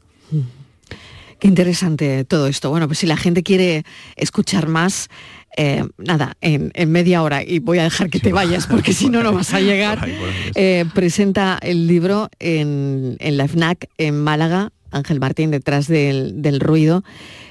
Qué 1.40 1.48
interesante 1.48 2.24
todo 2.24 2.48
esto. 2.48 2.70
Bueno, 2.70 2.88
pues 2.88 3.00
si 3.00 3.06
la 3.06 3.18
gente 3.18 3.44
quiere 3.44 3.84
escuchar 4.16 4.68
más, 4.68 5.10
eh, 5.58 5.84
nada, 5.98 6.36
en, 6.42 6.72
en 6.74 6.92
media 6.92 7.22
hora, 7.22 7.44
y 7.44 7.60
voy 7.60 7.78
a 7.80 7.84
dejar 7.84 8.10
que 8.10 8.20
te 8.20 8.34
vayas 8.34 8.68
porque 8.68 8.94
si 8.94 9.10
no, 9.10 9.24
no 9.24 9.34
vas 9.34 9.54
a 9.54 9.60
llegar, 9.60 10.08
eh, 10.56 10.86
presenta 10.94 11.60
el 11.62 11.88
libro 11.88 12.30
en, 12.39 13.18
en 13.20 13.38
la 13.38 13.48
FNAC 13.48 13.89
en 13.98 14.20
Málaga, 14.20 14.72
Ángel 14.92 15.20
Martín, 15.20 15.52
detrás 15.52 15.88
del, 15.88 16.42
del 16.42 16.60
ruido. 16.60 17.04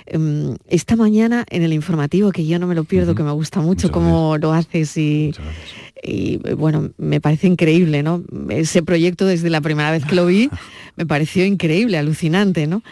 Em, 0.06 0.56
Esta 0.68 0.96
mañana 0.96 1.44
en 1.50 1.62
el 1.62 1.72
informativo, 1.72 2.32
que 2.32 2.46
yo 2.46 2.58
no 2.58 2.66
me 2.66 2.74
lo 2.74 2.84
pierdo, 2.84 3.14
que 3.14 3.22
me 3.22 3.32
gusta 3.32 3.60
mucho 3.60 3.90
cómo 3.90 4.36
lo 4.38 4.52
haces 4.52 4.96
y, 4.96 5.32
y, 6.02 6.38
bueno, 6.56 6.90
me 6.98 7.20
parece 7.20 7.46
increíble, 7.46 8.02
¿no? 8.02 8.24
Ese 8.48 8.82
proyecto 8.82 9.26
desde 9.26 9.48
la 9.48 9.60
primera 9.60 9.90
vez 9.90 10.04
que 10.04 10.14
lo 10.14 10.26
vi 10.26 10.50
me 10.96 11.06
pareció 11.06 11.44
increíble, 11.44 11.98
alucinante, 11.98 12.66
¿no? 12.66 12.82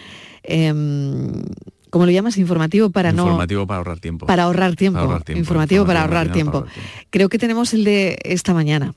¿Cómo 1.90 2.06
lo 2.06 2.10
llamas? 2.12 2.38
Informativo 2.38 2.90
para 2.90 3.12
no... 3.12 3.24
Informativo 3.24 3.66
para 3.66 3.78
ahorrar 3.78 4.00
tiempo. 4.00 4.26
Para 4.26 4.44
ahorrar 4.44 4.76
tiempo. 4.76 4.96
Para 4.96 5.06
ahorrar 5.06 5.24
tiempo, 5.24 5.40
Informativo 5.40 5.86
para 5.86 6.02
ahorrar 6.02 6.32
tiempo. 6.32 6.52
para 6.62 6.70
ahorrar 6.70 7.06
Creo 7.10 7.28
que 7.28 7.38
tenemos 7.38 7.74
el 7.74 7.84
de 7.84 8.18
esta 8.24 8.54
mañana. 8.54 8.94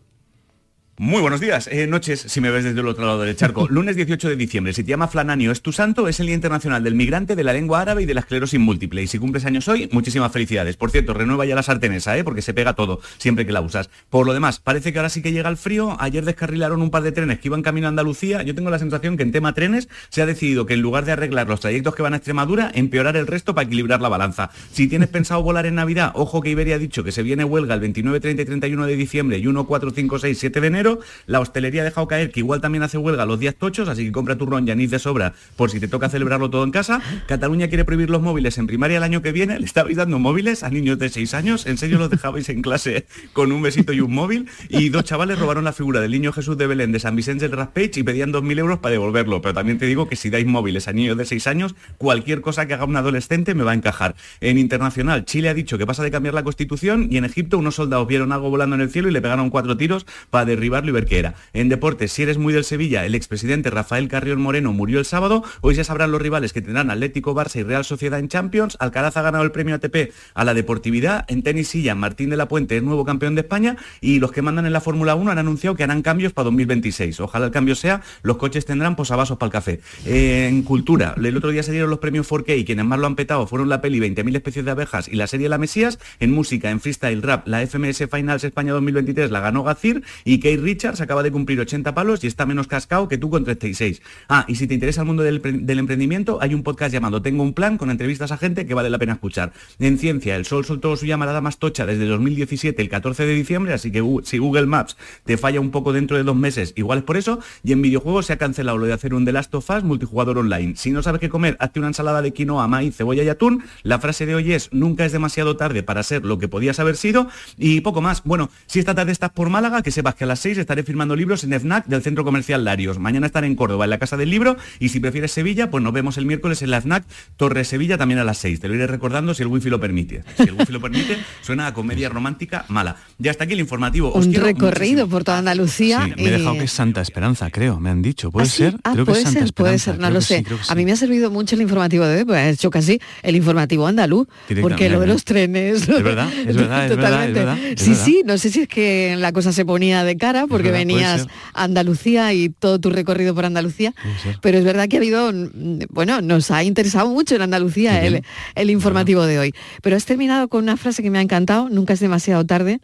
Muy 1.00 1.22
buenos 1.22 1.40
días, 1.40 1.68
eh, 1.72 1.88
noches, 1.88 2.24
si 2.28 2.40
me 2.40 2.52
ves 2.52 2.66
desde 2.66 2.80
el 2.80 2.88
otro 2.88 3.04
lado 3.04 3.24
del 3.24 3.36
charco. 3.36 3.68
Lunes 3.72 3.96
18 3.96 4.30
de 4.30 4.36
diciembre, 4.36 4.74
si 4.74 4.84
te 4.84 4.92
llama 4.92 5.08
Flananio 5.08 5.52
es 5.52 5.64
tu 5.64 5.72
santo, 5.72 6.08
es 6.08 6.20
el 6.20 6.28
Día 6.28 6.36
Internacional 6.36 6.84
del 6.84 6.94
Migrante, 6.94 7.36
de 7.36 7.44
la 7.44 7.52
Lengua 7.52 7.82
Árabe 7.82 8.04
y 8.04 8.06
de 8.06 8.14
la 8.14 8.20
Esclerosis 8.20 8.60
Múltiple. 8.60 9.02
Y 9.02 9.08
si 9.08 9.18
cumples 9.18 9.44
años 9.46 9.68
hoy, 9.68 9.90
muchísimas 9.92 10.32
felicidades. 10.32 10.78
Por 10.78 10.92
cierto, 10.92 11.16
renueva 11.16 11.48
ya 11.48 11.56
la 11.56 11.64
sartén 11.64 11.94
esa, 11.94 12.16
¿eh? 12.16 12.24
porque 12.24 12.44
se 12.44 12.54
pega 12.54 12.74
todo, 12.74 13.02
siempre 13.18 13.44
que 13.44 13.52
la 13.52 13.62
usas. 13.62 13.90
Por 14.12 14.28
lo 14.28 14.36
demás, 14.36 14.60
parece 14.60 14.94
que 14.94 15.00
ahora 15.00 15.10
sí 15.10 15.24
que 15.24 15.32
llega 15.32 15.50
el 15.50 15.58
frío. 15.58 15.98
Ayer 16.00 16.26
descarrilaron 16.26 16.80
un 16.84 16.92
par 16.92 17.02
de 17.02 17.12
trenes 17.12 17.40
que 17.40 17.48
iban 17.48 17.64
camino 17.64 17.88
a 17.88 17.90
Andalucía. 17.90 18.44
Yo 18.44 18.54
tengo 18.54 18.70
la 18.70 18.78
sensación 18.78 19.18
que 19.18 19.24
en 19.24 19.32
tema 19.32 19.54
trenes 19.54 19.90
se 20.10 20.22
ha 20.22 20.28
decidido 20.28 20.68
que 20.68 20.76
en 20.76 20.82
lugar 20.82 21.06
de 21.06 21.14
arreglar 21.14 21.48
los 21.48 21.60
trayectos 21.60 21.96
que 21.96 22.04
van 22.04 22.14
a 22.14 22.18
Extremadura, 22.18 22.72
empeorar 22.72 23.18
el 23.18 23.26
resto 23.26 23.56
para 23.56 23.66
equilibrar 23.66 24.00
la 24.00 24.10
balanza. 24.10 24.52
Si 24.72 24.88
tienes 24.88 25.10
pensado 25.10 25.42
volar 25.42 25.66
en 25.66 25.74
Navidad, 25.74 26.12
ojo 26.14 26.40
que 26.40 26.52
Iberia 26.52 26.76
ha 26.76 26.80
dicho 26.80 27.04
que 27.04 27.12
se 27.12 27.24
viene 27.24 27.44
huelga 27.44 27.74
el 27.74 27.80
29, 27.80 28.20
30 28.20 28.44
y 28.44 28.46
31 28.46 28.86
de 28.86 28.96
diciembre 28.96 29.40
y 29.40 29.48
1, 29.48 29.66
4, 29.66 29.90
5, 29.90 30.20
6, 30.20 30.38
7 30.38 30.62
de 30.62 30.68
enero. 30.68 30.83
La 31.26 31.40
hostelería 31.40 31.82
ha 31.82 31.86
dejado 31.86 32.08
caer 32.08 32.32
que 32.32 32.40
igual 32.40 32.62
también 32.62 32.84
hace 32.84 32.98
huelga 32.98 33.26
los 33.26 33.40
días 33.40 33.56
tochos, 33.56 33.90
así 33.90 34.06
que 34.06 34.12
compra 34.12 34.38
turrón 34.38 34.68
y 34.68 34.72
anís 34.72 34.92
de 34.92 35.00
sobra 35.00 35.34
por 35.56 35.70
si 35.70 35.80
te 35.80 35.88
toca 35.88 36.10
celebrarlo 36.10 36.50
todo 36.50 36.64
en 36.64 36.72
casa. 36.72 37.02
Cataluña 37.28 37.68
quiere 37.68 37.86
prohibir 37.86 38.10
los 38.10 38.22
móviles 38.22 38.58
en 38.58 38.68
primaria 38.68 38.98
el 38.98 39.04
año 39.04 39.22
que 39.22 39.32
viene. 39.32 39.60
Le 39.60 39.66
estabais 39.66 39.98
dando 39.98 40.20
móviles 40.20 40.64
a 40.64 40.70
niños 40.70 41.00
de 41.00 41.10
6 41.10 41.34
años. 41.34 41.66
¿En 41.66 41.78
serio 41.78 41.98
los 41.98 42.10
dejabais 42.10 42.50
en 42.50 42.62
clase 42.62 43.06
con 43.34 43.52
un 43.52 43.62
besito 43.62 43.94
y 43.94 44.02
un 44.02 44.14
móvil? 44.14 44.50
Y 44.70 44.90
dos 44.90 45.04
chavales 45.04 45.40
robaron 45.40 45.64
la 45.64 45.74
figura 45.74 46.02
del 46.02 46.12
niño 46.12 46.32
Jesús 46.32 46.58
de 46.58 46.68
Belén 46.68 46.92
de 46.92 47.00
San 47.00 47.16
Vicente 47.16 47.48
del 47.48 47.58
Raspage 47.58 48.00
y 48.00 48.04
pedían 48.04 48.34
2.000 48.34 48.60
euros 48.60 48.80
para 48.80 48.94
devolverlo. 48.94 49.42
Pero 49.42 49.54
también 49.54 49.78
te 49.78 49.86
digo 49.86 50.08
que 50.08 50.16
si 50.16 50.30
dais 50.30 50.46
móviles 50.46 50.88
a 50.88 50.94
niños 50.94 51.18
de 51.18 51.26
6 51.26 51.48
años, 51.48 51.76
cualquier 51.98 52.42
cosa 52.42 52.68
que 52.68 52.74
haga 52.74 52.86
un 52.86 52.96
adolescente 52.96 53.56
me 53.56 53.64
va 53.64 53.72
a 53.72 53.76
encajar. 53.76 54.16
En 54.42 54.58
internacional, 54.58 55.26
Chile 55.26 55.50
ha 55.50 55.54
dicho 55.54 55.78
que 55.78 55.86
pasa 55.86 56.04
de 56.04 56.12
cambiar 56.12 56.34
la 56.34 56.44
constitución 56.44 57.08
y 57.10 57.18
en 57.18 57.26
Egipto 57.26 57.58
unos 57.58 57.76
soldados 57.76 58.08
vieron 58.08 58.32
algo 58.32 58.50
volando 58.50 58.76
en 58.76 58.82
el 58.82 58.90
cielo 58.90 59.10
y 59.10 59.12
le 59.12 59.22
pegaron 59.22 59.50
cuatro 59.50 59.78
tiros 59.78 60.06
para 60.30 60.46
derribarlo 60.74 60.90
y 60.90 60.94
ver 60.94 61.06
qué 61.06 61.20
era. 61.20 61.36
En 61.54 61.70
deportes, 61.70 62.12
si 62.12 62.24
eres 62.24 62.38
muy 62.38 62.54
del 62.54 62.64
Sevilla, 62.64 63.06
el 63.06 63.16
expresidente 63.16 63.70
Rafael 63.70 64.08
Carrión 64.08 64.42
Moreno 64.42 64.74
murió 64.74 65.00
el 65.00 65.06
sábado. 65.06 65.44
Hoy 65.62 65.76
ya 65.76 65.84
sabrán 65.84 66.12
los 66.12 66.22
rivales 66.22 66.54
que 66.54 66.62
tendrán 66.62 66.90
Atlético, 66.90 67.36
Barça 67.36 67.60
y 67.60 67.64
Real 67.64 67.86
Sociedad 67.86 68.20
en 68.20 68.28
Champions. 68.28 68.78
Alcaraz 68.80 69.18
ha 69.18 69.22
ganado 69.22 69.44
el 69.44 69.52
premio 69.52 69.76
ATP 69.76 70.12
a 70.34 70.44
la 70.44 70.54
deportividad. 70.54 71.26
En 71.28 71.44
tenis 71.44 71.68
silla, 71.68 71.96
Martín 71.96 72.30
de 72.30 72.38
la 72.38 72.48
Puente 72.48 72.78
es 72.78 72.84
nuevo 72.84 73.06
campeón 73.06 73.36
de 73.36 73.42
España 73.42 73.78
y 74.02 74.20
los 74.20 74.32
que 74.32 74.42
mandan 74.42 74.66
en 74.66 74.74
la 74.74 74.82
Fórmula 74.82 75.16
1 75.16 75.32
han 75.32 75.38
anunciado 75.38 75.76
que 75.76 75.84
harán 75.84 76.02
cambios 76.02 76.34
para 76.34 76.46
2026. 76.46 77.20
Ojalá 77.20 77.46
el 77.46 77.52
cambio 77.52 77.76
sea, 77.76 78.02
los 78.24 78.38
coches 78.38 78.66
tendrán 78.66 78.96
posavasos 78.96 79.38
para 79.38 79.48
el 79.48 79.52
café. 79.52 79.80
En 80.06 80.64
cultura, 80.64 81.16
el 81.22 81.38
otro 81.38 81.52
día 81.52 81.64
se 81.64 81.72
dieron 81.72 81.90
los 81.90 82.00
premios 82.00 82.30
4K 82.30 82.58
y 82.58 82.66
quienes 82.66 82.86
más 82.86 83.00
lo 83.00 83.08
han 83.08 83.16
petado 83.16 83.46
fueron 83.48 83.70
la 83.70 83.82
peli 83.82 84.00
20.000 84.00 84.36
especies 84.36 84.66
de 84.66 84.72
abejas 84.72 85.08
y 85.08 85.16
la 85.16 85.28
serie 85.28 85.50
La 85.50 85.58
Mesías. 85.58 86.00
En 86.20 86.32
música, 86.32 86.72
en 86.72 86.80
freestyle 86.80 87.22
rap, 87.22 87.48
la 87.48 87.66
FMS 87.66 88.08
Finals 88.10 88.44
España 88.44 88.74
2023 88.74 89.32
la 89.32 89.40
ganó 89.40 89.64
Gacir 89.64 90.04
y 90.26 90.40
Kate 90.40 90.63
Richards 90.64 91.02
acaba 91.02 91.22
de 91.22 91.32
cumplir 91.32 91.60
80 91.60 91.94
palos 91.94 92.24
y 92.24 92.28
está 92.28 92.46
menos 92.46 92.68
cascado 92.68 93.08
que 93.08 93.18
tú 93.18 93.30
con 93.30 93.44
36. 93.44 94.02
Ah, 94.30 94.46
y 94.48 94.56
si 94.56 94.66
te 94.66 94.74
interesa 94.74 95.02
el 95.02 95.08
mundo 95.08 95.22
del, 95.24 95.42
pre- 95.42 95.52
del 95.52 95.80
emprendimiento, 95.80 96.40
hay 96.42 96.54
un 96.56 96.64
podcast 96.64 96.92
llamado 96.94 97.22
Tengo 97.22 97.44
un 97.44 97.54
plan 97.54 97.78
con 97.78 97.92
entrevistas 97.92 98.32
a 98.32 98.38
gente 98.38 98.66
que 98.66 98.74
vale 98.74 98.90
la 98.90 98.98
pena 98.98 99.14
escuchar. 99.14 99.54
En 99.80 99.98
ciencia, 100.00 100.36
el 100.36 100.46
Sol 100.46 100.66
soltó 100.66 100.96
su 100.96 101.06
llamarada 101.06 101.42
más 101.42 101.58
tocha 101.60 101.86
desde 101.86 102.06
2017, 102.06 102.82
el 102.82 102.90
14 102.90 103.26
de 103.26 103.34
diciembre, 103.34 103.74
así 103.74 103.92
que 103.92 104.04
si 104.24 104.38
Google 104.38 104.66
Maps 104.66 104.98
te 105.26 105.38
falla 105.38 105.60
un 105.60 105.72
poco 105.72 105.94
dentro 105.94 106.18
de 106.18 106.24
dos 106.24 106.36
meses, 106.36 106.74
igual 106.76 107.00
es 107.00 107.04
por 107.04 107.18
eso. 107.18 107.40
Y 107.64 107.72
en 107.74 107.82
videojuegos 107.82 108.26
se 108.28 108.34
ha 108.34 108.38
cancelado 108.38 108.78
lo 108.78 108.86
de 108.86 108.94
hacer 108.94 109.14
un 109.14 109.26
The 109.26 109.32
Last 109.34 109.54
of 109.56 109.70
Us 109.70 109.84
multijugador 109.84 110.38
online. 110.38 110.76
Si 110.78 110.92
no 110.92 111.04
sabes 111.04 111.20
qué 111.20 111.30
comer, 111.30 111.58
hazte 111.60 111.80
una 111.80 111.90
ensalada 111.90 112.22
de 112.22 112.32
quinoa, 112.34 112.68
maíz, 112.68 112.96
cebolla 112.96 113.24
y 113.24 113.30
atún. 113.30 113.64
La 113.84 114.00
frase 114.00 114.26
de 114.26 114.36
hoy 114.36 114.54
es, 114.54 114.70
nunca 114.72 115.06
es 115.06 115.12
demasiado 115.12 115.58
tarde 115.58 115.84
para 115.84 116.04
ser 116.04 116.26
lo 116.26 116.38
que 116.40 116.48
podías 116.48 116.80
haber 116.80 116.96
sido. 116.96 117.28
Y 117.58 117.82
poco 117.82 118.02
más. 118.02 118.24
Bueno, 118.24 118.50
si 118.68 118.80
esta 118.80 118.96
tarde 118.96 119.12
estás 119.12 119.32
por 119.32 119.50
Málaga, 119.50 119.82
que 119.82 119.92
sepas 119.92 120.16
que 120.16 120.24
a 120.24 120.28
las 120.28 120.40
6 120.40 120.53
estaré 120.62 120.84
firmando 120.84 121.16
libros 121.16 121.44
en 121.44 121.54
FNAC 121.54 121.88
del 121.88 122.02
Centro 122.02 122.24
Comercial 122.24 122.64
Larios. 122.64 123.00
Mañana 123.00 123.28
estaré 123.28 123.48
en 123.48 123.56
Córdoba, 123.56 123.86
en 123.86 123.90
la 123.90 123.98
Casa 123.98 124.18
del 124.18 124.30
Libro. 124.30 124.58
Y 124.80 124.90
si 124.90 125.00
prefieres 125.00 125.32
Sevilla, 125.32 125.70
pues 125.70 125.84
nos 125.84 125.94
vemos 125.94 126.18
el 126.18 126.26
miércoles 126.26 126.62
en 126.62 126.72
la 126.72 126.82
FNAC 126.82 127.06
Torre 127.38 127.64
Sevilla 127.64 127.98
también 127.98 128.20
a 128.20 128.24
las 128.24 128.38
6. 128.40 128.60
Te 128.60 128.68
lo 128.68 128.76
iré 128.76 128.88
recordando 128.88 129.34
si 129.34 129.44
el 129.44 129.48
wifi 129.48 129.70
lo 129.70 129.80
permite. 129.80 130.24
Si 130.38 130.44
el 130.44 130.54
wifi 130.54 130.72
lo 130.72 130.82
permite, 130.82 131.18
suena 131.42 131.68
a 131.68 131.74
comedia 131.74 132.10
romántica 132.10 132.66
mala. 132.70 132.98
Ya 133.18 133.32
hasta 133.32 133.46
aquí 133.46 133.54
el 133.54 133.60
informativo. 133.60 134.12
Os 134.14 134.26
Un 134.26 134.34
recorrido 134.34 135.08
por 135.08 135.24
toda 135.24 135.40
Andalucía. 135.40 136.08
Me 136.18 136.28
he 136.28 136.32
dejado 136.32 136.56
eh, 136.56 136.60
que 136.60 136.66
es 136.66 136.72
Santa 136.72 137.02
Esperanza, 137.02 137.50
creo, 137.50 137.80
me 137.80 137.90
han 137.90 138.02
dicho. 138.02 138.32
¿Puede 138.32 138.48
¿Ah, 138.48 138.50
sí? 138.50 138.58
ser? 138.58 138.76
Ah, 138.84 138.92
creo 138.94 139.06
que 139.06 139.12
puede 139.12 139.24
es 139.24 139.30
Santa 139.30 139.40
ser, 139.46 139.54
puede 139.54 139.80
ser, 139.80 139.96
no 139.96 140.08
creo 140.08 140.12
lo 140.12 140.22
sí, 140.22 140.36
sé. 140.36 140.46
A 140.70 140.76
mí 140.76 140.86
me 140.86 140.92
ha 140.92 140.96
servido 140.96 141.32
mucho 141.32 141.56
el 141.56 141.62
informativo 141.62 142.06
de 142.06 142.20
hoy, 142.20 142.26
pues 142.26 142.40
he 142.40 142.50
hecho 142.50 142.70
casi 142.70 143.00
el 143.22 143.36
informativo 143.36 143.88
andaluz, 143.88 144.28
porque 144.62 144.90
lo 144.90 145.00
de 145.00 145.08
los 145.08 145.24
trenes... 145.24 145.88
Es 145.88 146.04
verdad, 146.04 146.32
es 146.34 146.46
verdad, 146.46 146.48
es 146.48 146.56
verdad, 146.56 146.86
es 146.86 146.92
Totalmente. 146.92 147.40
verdad, 147.40 147.58
es 147.60 147.82
sí, 147.82 147.96
sí, 147.96 148.22
no 148.26 148.38
sé 148.38 148.50
si 148.50 148.62
es 148.62 148.68
que 148.68 149.16
la 149.18 149.32
cosa 149.32 149.52
se 149.52 149.66
ponía 149.66 150.04
de 150.04 150.18
cara 150.18 150.43
porque 150.48 150.72
verdad, 150.72 150.80
venías 150.80 151.28
a 151.54 151.64
Andalucía 151.64 152.34
y 152.34 152.50
todo 152.50 152.80
tu 152.80 152.90
recorrido 152.90 153.34
por 153.36 153.46
Andalucía, 153.46 153.94
pero 154.42 154.58
es 154.58 154.64
verdad 154.64 154.88
que 154.88 154.98
ha 154.98 155.00
habido, 155.00 155.32
mm, 155.32 155.80
bueno, 155.90 156.22
nos 156.22 156.52
ha 156.52 156.64
interesado 156.64 157.10
mucho 157.10 157.36
en 157.36 157.42
Andalucía 157.44 158.04
el, 158.06 158.24
el 158.56 158.70
informativo 158.70 159.26
de 159.26 159.40
hoy. 159.40 159.54
Pero 159.82 159.96
has 159.96 160.06
terminado 160.06 160.48
con 160.48 160.64
una 160.64 160.78
frase 160.78 161.04
que 161.04 161.10
me 161.10 161.18
ha 161.20 161.22
encantado, 161.22 161.70
nunca 161.70 161.94
es 161.94 162.00
demasiado 162.00 162.46
tarde 162.46 162.80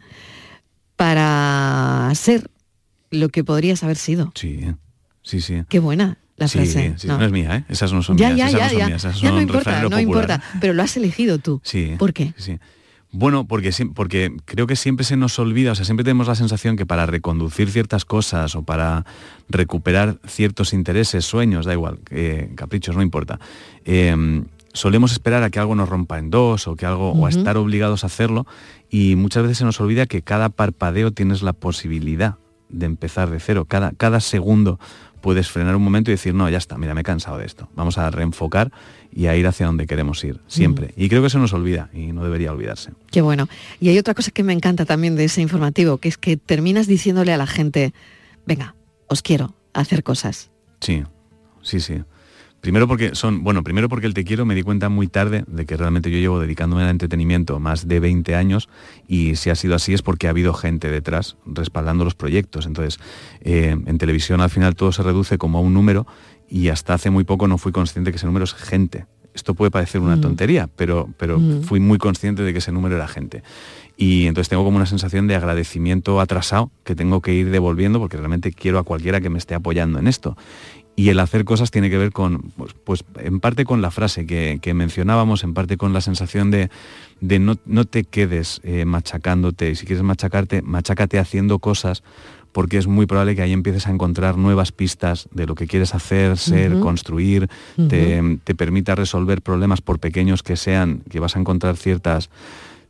para 0.96 2.10
ser 2.14 2.50
lo 3.10 3.28
que 3.28 3.44
podrías 3.44 3.82
haber 3.82 3.96
sido. 3.96 4.32
Sí, 4.34 4.60
sí, 5.22 5.40
sí. 5.40 5.62
Qué 5.68 5.78
buena 5.78 6.18
la 6.36 6.48
sí, 6.48 6.58
frase. 6.58 6.94
sí, 6.96 7.06
no. 7.06 7.18
no 7.18 7.24
es 7.24 7.32
mía, 7.32 7.56
¿eh? 7.56 7.64
Esas 7.68 7.92
no 7.92 8.02
son 8.02 8.16
ya, 8.16 8.30
mías. 8.30 8.52
ya, 8.52 8.58
esas 8.58 8.60
ya, 8.60 8.64
no 8.64 8.70
son 8.70 8.78
ya. 8.78 8.86
mías, 8.86 9.04
esas 9.04 9.20
Ya 9.20 9.28
no 9.28 9.34
son 9.34 9.42
importa, 9.42 9.58
refranero 9.70 9.90
no 9.90 9.96
popular. 9.96 10.22
importa, 10.30 10.58
pero 10.60 10.72
lo 10.74 10.82
has 10.82 10.96
elegido 10.96 11.38
tú. 11.38 11.60
Sí. 11.64 11.94
¿Por 11.98 12.12
qué? 12.12 12.34
Sí. 12.36 12.58
Bueno, 13.12 13.44
porque, 13.46 14.36
creo 14.44 14.66
que 14.68 14.76
siempre 14.76 15.04
se 15.04 15.16
nos 15.16 15.38
olvida, 15.40 15.72
o 15.72 15.74
sea, 15.74 15.84
siempre 15.84 16.04
tenemos 16.04 16.28
la 16.28 16.36
sensación 16.36 16.76
que 16.76 16.86
para 16.86 17.06
reconducir 17.06 17.70
ciertas 17.70 18.04
cosas 18.04 18.54
o 18.54 18.62
para 18.62 19.04
recuperar 19.48 20.18
ciertos 20.26 20.72
intereses, 20.72 21.24
sueños, 21.24 21.66
da 21.66 21.72
igual, 21.72 21.98
eh, 22.10 22.52
caprichos, 22.54 22.94
no 22.94 23.02
importa, 23.02 23.40
eh, 23.84 24.44
solemos 24.72 25.12
esperar 25.12 25.42
a 25.42 25.50
que 25.50 25.58
algo 25.58 25.74
nos 25.74 25.88
rompa 25.88 26.18
en 26.18 26.30
dos 26.30 26.68
o 26.68 26.76
que 26.76 26.86
algo, 26.86 27.10
o 27.10 27.26
a 27.26 27.30
estar 27.30 27.56
obligados 27.56 28.04
a 28.04 28.06
hacerlo 28.06 28.46
y 28.88 29.16
muchas 29.16 29.42
veces 29.42 29.58
se 29.58 29.64
nos 29.64 29.80
olvida 29.80 30.06
que 30.06 30.22
cada 30.22 30.48
parpadeo 30.48 31.10
tienes 31.10 31.42
la 31.42 31.52
posibilidad 31.52 32.36
de 32.68 32.86
empezar 32.86 33.30
de 33.30 33.40
cero. 33.40 33.64
Cada, 33.66 33.92
cada 33.92 34.20
segundo 34.20 34.78
puedes 35.20 35.50
frenar 35.50 35.76
un 35.76 35.82
momento 35.82 36.10
y 36.10 36.14
decir, 36.14 36.34
no, 36.34 36.48
ya 36.48 36.58
está, 36.58 36.78
mira, 36.78 36.94
me 36.94 37.00
he 37.00 37.04
cansado 37.04 37.38
de 37.38 37.46
esto. 37.46 37.68
Vamos 37.74 37.98
a 37.98 38.10
reenfocar 38.10 38.72
y 39.12 39.26
a 39.26 39.36
ir 39.36 39.46
hacia 39.46 39.66
donde 39.66 39.86
queremos 39.86 40.22
ir, 40.24 40.40
siempre. 40.46 40.92
Y 40.96 41.08
creo 41.08 41.20
que 41.20 41.28
eso 41.28 41.38
nos 41.38 41.52
olvida 41.52 41.90
y 41.92 42.12
no 42.12 42.24
debería 42.24 42.52
olvidarse. 42.52 42.92
Qué 43.10 43.20
bueno. 43.20 43.48
Y 43.80 43.88
hay 43.88 43.98
otra 43.98 44.14
cosa 44.14 44.30
que 44.30 44.42
me 44.42 44.52
encanta 44.52 44.84
también 44.84 45.16
de 45.16 45.24
ese 45.24 45.42
informativo, 45.42 45.98
que 45.98 46.08
es 46.08 46.16
que 46.16 46.36
terminas 46.36 46.86
diciéndole 46.86 47.32
a 47.32 47.36
la 47.36 47.46
gente, 47.46 47.92
venga, 48.46 48.74
os 49.08 49.22
quiero 49.22 49.54
hacer 49.72 50.02
cosas. 50.02 50.50
Sí, 50.80 51.02
sí, 51.62 51.80
sí. 51.80 52.02
Primero 52.60 52.86
porque 52.86 53.14
son, 53.14 53.42
bueno, 53.42 53.64
primero 53.64 53.88
porque 53.88 54.06
el 54.06 54.12
te 54.12 54.22
quiero 54.22 54.44
me 54.44 54.54
di 54.54 54.62
cuenta 54.62 54.90
muy 54.90 55.06
tarde 55.06 55.44
de 55.46 55.64
que 55.64 55.78
realmente 55.78 56.10
yo 56.10 56.18
llevo 56.18 56.40
dedicándome 56.40 56.82
al 56.82 56.90
entretenimiento 56.90 57.58
más 57.58 57.88
de 57.88 58.00
20 58.00 58.34
años 58.34 58.68
y 59.08 59.36
si 59.36 59.48
ha 59.48 59.54
sido 59.54 59.74
así 59.74 59.94
es 59.94 60.02
porque 60.02 60.26
ha 60.26 60.30
habido 60.30 60.52
gente 60.52 60.90
detrás 60.90 61.36
respaldando 61.46 62.04
los 62.04 62.14
proyectos. 62.14 62.66
Entonces, 62.66 63.00
eh, 63.40 63.74
en 63.86 63.98
televisión 63.98 64.42
al 64.42 64.50
final 64.50 64.74
todo 64.74 64.92
se 64.92 65.02
reduce 65.02 65.38
como 65.38 65.56
a 65.56 65.62
un 65.62 65.72
número 65.72 66.06
y 66.50 66.68
hasta 66.68 66.94
hace 66.94 67.08
muy 67.10 67.24
poco 67.24 67.46
no 67.48 67.56
fui 67.56 67.72
consciente 67.72 68.10
que 68.10 68.16
ese 68.16 68.26
número 68.26 68.44
es 68.44 68.52
gente. 68.54 69.06
Esto 69.32 69.54
puede 69.54 69.70
parecer 69.70 70.00
una 70.00 70.16
Mm. 70.16 70.20
tontería, 70.20 70.68
pero, 70.74 71.08
pero 71.16 71.38
Mm. 71.38 71.62
fui 71.62 71.78
muy 71.80 71.98
consciente 71.98 72.42
de 72.42 72.52
que 72.52 72.58
ese 72.58 72.72
número 72.72 72.96
era 72.96 73.06
gente. 73.06 73.42
Y 73.96 74.26
entonces 74.26 74.48
tengo 74.48 74.64
como 74.64 74.76
una 74.76 74.86
sensación 74.86 75.26
de 75.28 75.36
agradecimiento 75.36 76.20
atrasado 76.20 76.70
que 76.84 76.96
tengo 76.96 77.20
que 77.20 77.32
ir 77.34 77.50
devolviendo 77.50 78.00
porque 78.00 78.16
realmente 78.16 78.50
quiero 78.52 78.78
a 78.78 78.82
cualquiera 78.82 79.20
que 79.20 79.30
me 79.30 79.38
esté 79.38 79.54
apoyando 79.54 79.98
en 80.00 80.08
esto. 80.08 80.36
Y 80.96 81.08
el 81.10 81.20
hacer 81.20 81.44
cosas 81.44 81.70
tiene 81.70 81.88
que 81.88 81.96
ver 81.96 82.10
con, 82.12 82.50
pues, 82.56 82.74
pues, 82.84 83.04
en 83.20 83.40
parte 83.40 83.64
con 83.64 83.80
la 83.80 83.90
frase 83.90 84.26
que, 84.26 84.58
que 84.60 84.74
mencionábamos, 84.74 85.44
en 85.44 85.54
parte 85.54 85.76
con 85.76 85.92
la 85.92 86.00
sensación 86.00 86.50
de, 86.50 86.68
de 87.20 87.38
no, 87.38 87.54
no 87.64 87.84
te 87.84 88.04
quedes 88.04 88.60
eh, 88.64 88.84
machacándote. 88.84 89.70
Y 89.70 89.76
si 89.76 89.86
quieres 89.86 90.02
machacarte, 90.02 90.60
machácate 90.62 91.18
haciendo 91.18 91.58
cosas 91.58 92.02
porque 92.52 92.78
es 92.78 92.86
muy 92.86 93.06
probable 93.06 93.36
que 93.36 93.42
ahí 93.42 93.52
empieces 93.52 93.86
a 93.86 93.90
encontrar 93.90 94.36
nuevas 94.36 94.72
pistas 94.72 95.28
de 95.32 95.46
lo 95.46 95.54
que 95.54 95.66
quieres 95.66 95.94
hacer, 95.94 96.36
ser, 96.36 96.78
construir, 96.80 97.48
te, 97.88 98.38
te 98.44 98.54
permita 98.54 98.94
resolver 98.94 99.42
problemas 99.42 99.80
por 99.80 99.98
pequeños 99.98 100.42
que 100.42 100.56
sean, 100.56 101.02
que 101.08 101.20
vas 101.20 101.36
a 101.36 101.40
encontrar 101.40 101.76
ciertas 101.76 102.30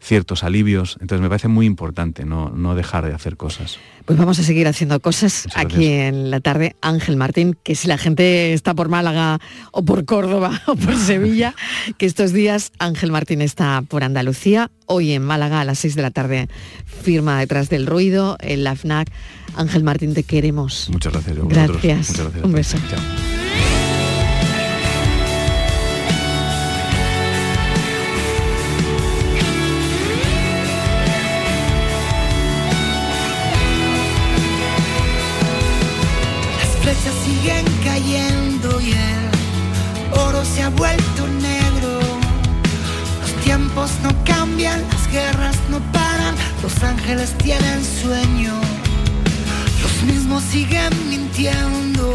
ciertos 0.01 0.43
alivios. 0.45 0.97
Entonces 1.01 1.21
me 1.23 1.29
parece 1.29 1.49
muy 1.49 1.67
importante 1.67 2.25
no, 2.25 2.51
no 2.51 2.75
dejar 2.75 3.07
de 3.07 3.15
hacer 3.15 3.37
cosas. 3.37 3.79
Pues 4.07 4.19
vamos 4.19 4.39
a 4.39 4.43
seguir 4.43 4.67
haciendo 4.67 4.99
cosas 5.01 5.47
aquí 5.55 5.87
en 5.87 6.31
la 6.31 6.41
tarde. 6.41 6.75
Ángel 6.81 7.17
Martín, 7.17 7.57
que 7.63 7.75
si 7.75 7.87
la 7.87 7.99
gente 7.99 8.53
está 8.55 8.75
por 8.75 8.89
Málaga 8.89 9.39
o 9.73 9.85
por 9.85 10.05
Córdoba 10.05 10.63
o 10.67 10.75
por 10.75 10.97
Sevilla, 10.97 11.55
que 11.99 12.07
estos 12.07 12.33
días 12.33 12.73
Ángel 12.79 13.13
Martín 13.13 13.43
está 13.43 13.83
por 13.87 14.03
Andalucía. 14.03 14.71
Hoy 14.87 15.13
en 15.13 15.23
Málaga 15.23 15.61
a 15.61 15.65
las 15.65 15.79
6 15.81 15.95
de 15.95 16.03
la 16.03 16.11
tarde 16.11 16.49
firma 16.85 17.39
detrás 17.39 17.69
del 17.69 17.87
ruido 17.87 18.37
en 18.41 18.65
la 18.65 18.75
FNAC. 18.75 19.09
Ángel 19.57 19.83
Martín, 19.85 20.15
te 20.15 20.23
queremos. 20.23 20.89
Muchas 20.91 21.13
gracias. 21.13 21.37
Gracias. 21.37 22.09
Muchas 22.11 22.25
gracias. 22.25 22.45
Un 22.45 22.53
beso. 22.53 22.79
Chao. 22.91 23.01
Las 36.59 36.69
flechas 36.83 37.15
siguen 37.25 37.65
cayendo 37.85 38.81
y 38.81 38.93
el 38.93 40.19
oro 40.19 40.45
se 40.45 40.63
ha 40.63 40.71
vuelto 40.71 41.27
negro. 41.41 42.01
Los 43.21 43.45
tiempos 43.45 43.91
no 44.03 44.11
cambian, 44.25 44.83
las 44.89 45.13
guerras 45.13 45.57
no 45.71 45.79
paran, 45.93 46.35
los 46.63 46.83
ángeles 46.83 47.37
tienen 47.39 47.85
sueño. 47.85 48.80
Mismos 50.07 50.43
siguen 50.45 50.91
mintiendo, 51.09 52.13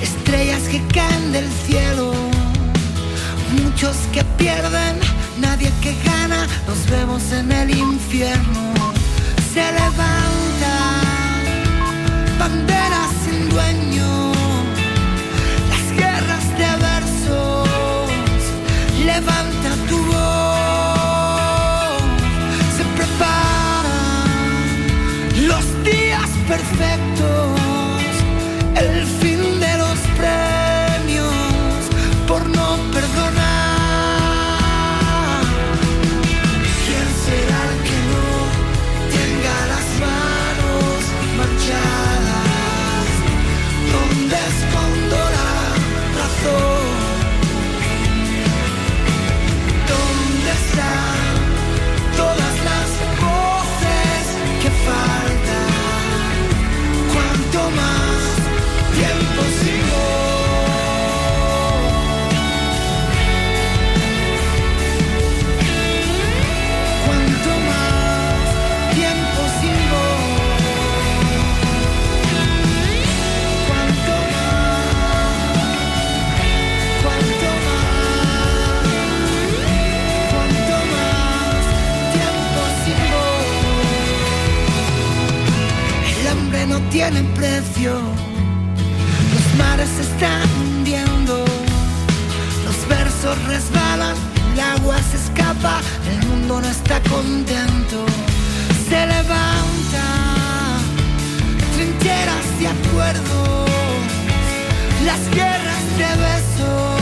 estrellas 0.00 0.62
que 0.70 0.80
caen 0.88 1.32
del 1.32 1.48
cielo. 1.66 2.12
Muchos 3.62 3.96
que 4.12 4.24
pierden, 4.38 4.98
nadie 5.38 5.70
que 5.82 5.94
gana, 6.04 6.46
nos 6.66 6.86
vemos 6.90 7.30
en 7.32 7.52
el 7.52 7.70
infierno. 7.76 8.72
Se 9.52 9.64
levanta 9.80 10.74
banderas 12.38 13.10
sin 13.24 13.48
dueño, 13.50 14.07
hambre 87.08 87.22
no 87.22 87.34
tiene 87.34 87.34
precio, 87.34 87.92
los 89.34 89.58
mares 89.58 89.88
se 89.88 90.02
están 90.02 90.48
hundiendo, 90.60 91.44
los 92.64 92.88
versos 92.88 93.42
resbalan, 93.46 94.14
el 94.52 94.60
agua 94.60 94.96
se 95.10 95.16
escapa, 95.16 95.80
el 96.10 96.26
mundo 96.28 96.60
no 96.60 96.68
está 96.68 97.00
contento, 97.02 98.04
se 98.88 99.06
levanta, 99.06 100.04
trincheras 101.74 102.46
y 102.60 102.66
acuerdos, 102.66 103.70
las 105.04 105.30
guerras 105.30 105.84
de 105.98 106.08
besos, 106.26 107.00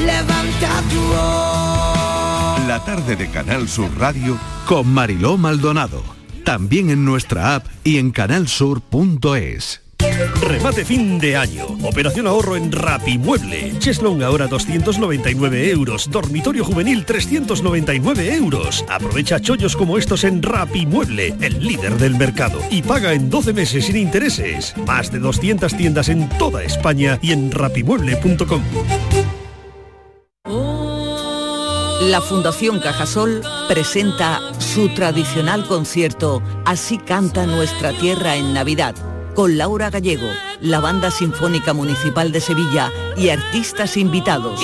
levanta 0.00 0.82
tu 0.90 1.00
voz. 1.00 2.68
La 2.68 2.82
tarde 2.84 3.16
de 3.16 3.30
Canal 3.30 3.68
Sur 3.68 3.90
Radio 3.98 4.38
con 4.66 4.88
Mariló 4.88 5.36
Maldonado. 5.36 6.13
También 6.44 6.90
en 6.90 7.04
nuestra 7.06 7.54
app 7.54 7.66
y 7.84 7.96
en 7.96 8.10
canalsur.es. 8.10 9.80
Remate 10.42 10.84
fin 10.84 11.18
de 11.18 11.36
año. 11.36 11.64
Operación 11.82 12.26
ahorro 12.26 12.56
en 12.56 12.70
Rapimueble. 12.70 13.78
Cheslong 13.78 14.22
ahora 14.22 14.46
299 14.46 15.70
euros. 15.70 16.10
Dormitorio 16.10 16.64
juvenil 16.64 17.06
399 17.06 18.34
euros. 18.34 18.84
Aprovecha 18.90 19.40
chollos 19.40 19.74
como 19.74 19.96
estos 19.96 20.24
en 20.24 20.42
Rapimueble, 20.42 21.34
el 21.40 21.60
líder 21.60 21.96
del 21.96 22.16
mercado. 22.16 22.60
Y 22.70 22.82
paga 22.82 23.14
en 23.14 23.30
12 23.30 23.54
meses 23.54 23.86
sin 23.86 23.96
intereses. 23.96 24.74
Más 24.86 25.10
de 25.10 25.20
200 25.20 25.74
tiendas 25.74 26.10
en 26.10 26.28
toda 26.38 26.62
España 26.62 27.18
y 27.22 27.32
en 27.32 27.50
rapimueble.com. 27.50 28.62
La 32.10 32.20
Fundación 32.20 32.80
Cajasol 32.80 33.40
presenta 33.66 34.40
su 34.58 34.90
tradicional 34.90 35.66
concierto 35.66 36.42
Así 36.66 36.98
canta 36.98 37.46
nuestra 37.46 37.92
tierra 37.92 38.36
en 38.36 38.52
Navidad, 38.52 38.94
con 39.34 39.56
Laura 39.56 39.88
Gallego, 39.88 40.28
la 40.60 40.80
Banda 40.80 41.10
Sinfónica 41.10 41.72
Municipal 41.72 42.30
de 42.30 42.42
Sevilla 42.42 42.92
y 43.16 43.30
artistas 43.30 43.96
invitados. 43.96 44.60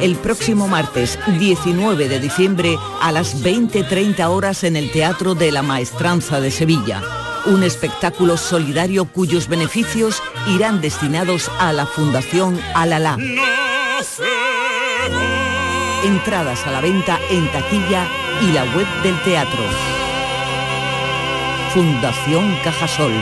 El 0.00 0.16
próximo 0.16 0.66
martes 0.66 1.16
19 1.38 2.08
de 2.08 2.18
diciembre 2.18 2.76
a 3.00 3.12
las 3.12 3.44
20.30 3.44 4.28
horas 4.28 4.64
en 4.64 4.74
el 4.74 4.90
Teatro 4.90 5.36
de 5.36 5.52
la 5.52 5.62
Maestranza 5.62 6.40
de 6.40 6.50
Sevilla. 6.50 7.02
Un 7.48 7.62
espectáculo 7.62 8.36
solidario 8.36 9.06
cuyos 9.06 9.48
beneficios 9.48 10.22
irán 10.48 10.82
destinados 10.82 11.50
a 11.58 11.72
la 11.72 11.86
Fundación 11.86 12.60
Alalá. 12.74 13.16
Entradas 16.04 16.66
a 16.66 16.70
la 16.70 16.82
venta 16.82 17.18
en 17.30 17.50
taquilla 17.50 18.06
y 18.42 18.52
la 18.52 18.64
web 18.76 18.86
del 19.02 19.18
teatro. 19.22 19.62
Fundación 21.72 22.54
Cajasol. 22.62 23.14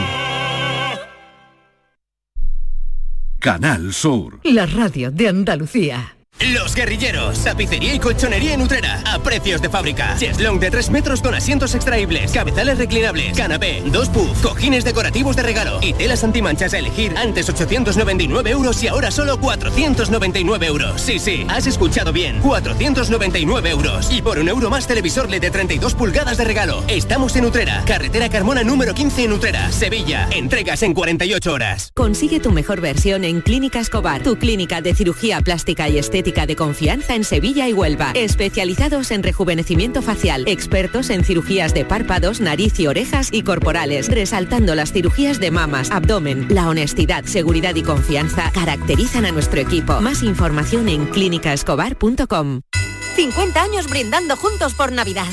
Canal 3.39 3.93
Sur. 3.93 4.41
La 4.43 4.65
radio 4.65 5.09
de 5.09 5.29
Andalucía. 5.29 6.16
Los 6.39 6.75
guerrilleros, 6.75 7.43
tapicería 7.43 7.95
y 7.95 7.99
colchonería 7.99 8.53
en 8.53 8.61
Utrera, 8.61 9.01
a 9.07 9.17
precios 9.17 9.59
de 9.59 9.69
fábrica. 9.69 10.15
Cheslong 10.19 10.59
de 10.59 10.69
3 10.69 10.91
metros 10.91 11.21
con 11.23 11.33
asientos 11.33 11.73
extraíbles, 11.73 12.31
cabezales 12.31 12.77
reclinables, 12.77 13.35
canapé, 13.35 13.81
dos 13.87 14.09
puff, 14.09 14.43
cojines 14.43 14.83
decorativos 14.83 15.35
de 15.35 15.41
regalo 15.41 15.79
y 15.81 15.93
telas 15.93 16.23
antimanchas 16.23 16.75
a 16.75 16.77
elegir 16.77 17.17
antes 17.17 17.49
899 17.49 18.51
euros 18.51 18.83
y 18.83 18.87
ahora 18.87 19.09
solo 19.09 19.39
499 19.39 20.67
euros. 20.67 21.01
Sí, 21.01 21.17
sí, 21.17 21.47
has 21.49 21.65
escuchado 21.65 22.13
bien, 22.13 22.39
499 22.41 23.71
euros. 23.71 24.11
Y 24.11 24.21
por 24.21 24.37
un 24.37 24.47
euro 24.47 24.69
más 24.69 24.85
televisor 24.85 25.31
LED 25.31 25.41
de 25.41 25.49
32 25.49 25.95
pulgadas 25.95 26.37
de 26.37 26.43
regalo. 26.43 26.83
Estamos 26.87 27.35
en 27.35 27.45
Utrera, 27.45 27.83
carretera 27.87 28.29
Carmona 28.29 28.63
número 28.63 28.93
15 28.93 29.23
en 29.23 29.33
Utrera, 29.33 29.71
Sevilla. 29.71 30.29
Entregas 30.31 30.83
en 30.83 30.93
48 30.93 31.51
horas. 31.51 31.91
Consigue 31.95 32.39
tu 32.39 32.51
mejor 32.51 32.79
versión 32.79 33.23
en 33.23 33.41
Clínica 33.41 33.79
Escobar, 33.79 34.21
tu 34.21 34.37
clínica 34.37 34.81
de 34.81 34.93
cirugía 34.93 35.41
plástica 35.41 35.89
y 35.89 35.97
estética 35.97 36.26
de 36.27 36.55
confianza 36.55 37.15
en 37.15 37.23
Sevilla 37.23 37.69
y 37.69 37.73
Huelva. 37.73 38.11
Especializados 38.13 39.11
en 39.11 39.23
rejuvenecimiento 39.23 40.01
facial, 40.01 40.43
expertos 40.45 41.09
en 41.09 41.23
cirugías 41.23 41.73
de 41.73 41.85
párpados, 41.85 42.41
nariz 42.41 42.77
y 42.79 42.87
orejas 42.87 43.29
y 43.31 43.43
corporales, 43.43 44.09
resaltando 44.09 44.75
las 44.75 44.91
cirugías 44.91 45.39
de 45.39 45.51
mamas, 45.51 45.89
abdomen. 45.89 46.47
La 46.49 46.67
honestidad, 46.67 47.23
seguridad 47.23 47.75
y 47.75 47.83
confianza 47.83 48.51
caracterizan 48.51 49.25
a 49.25 49.31
nuestro 49.31 49.61
equipo. 49.61 50.01
Más 50.01 50.21
información 50.21 50.89
en 50.89 51.05
clínicaescobar.com. 51.05 52.61
50 53.15 53.63
años 53.63 53.89
brindando 53.89 54.35
juntos 54.35 54.73
por 54.73 54.91
Navidad. 54.91 55.27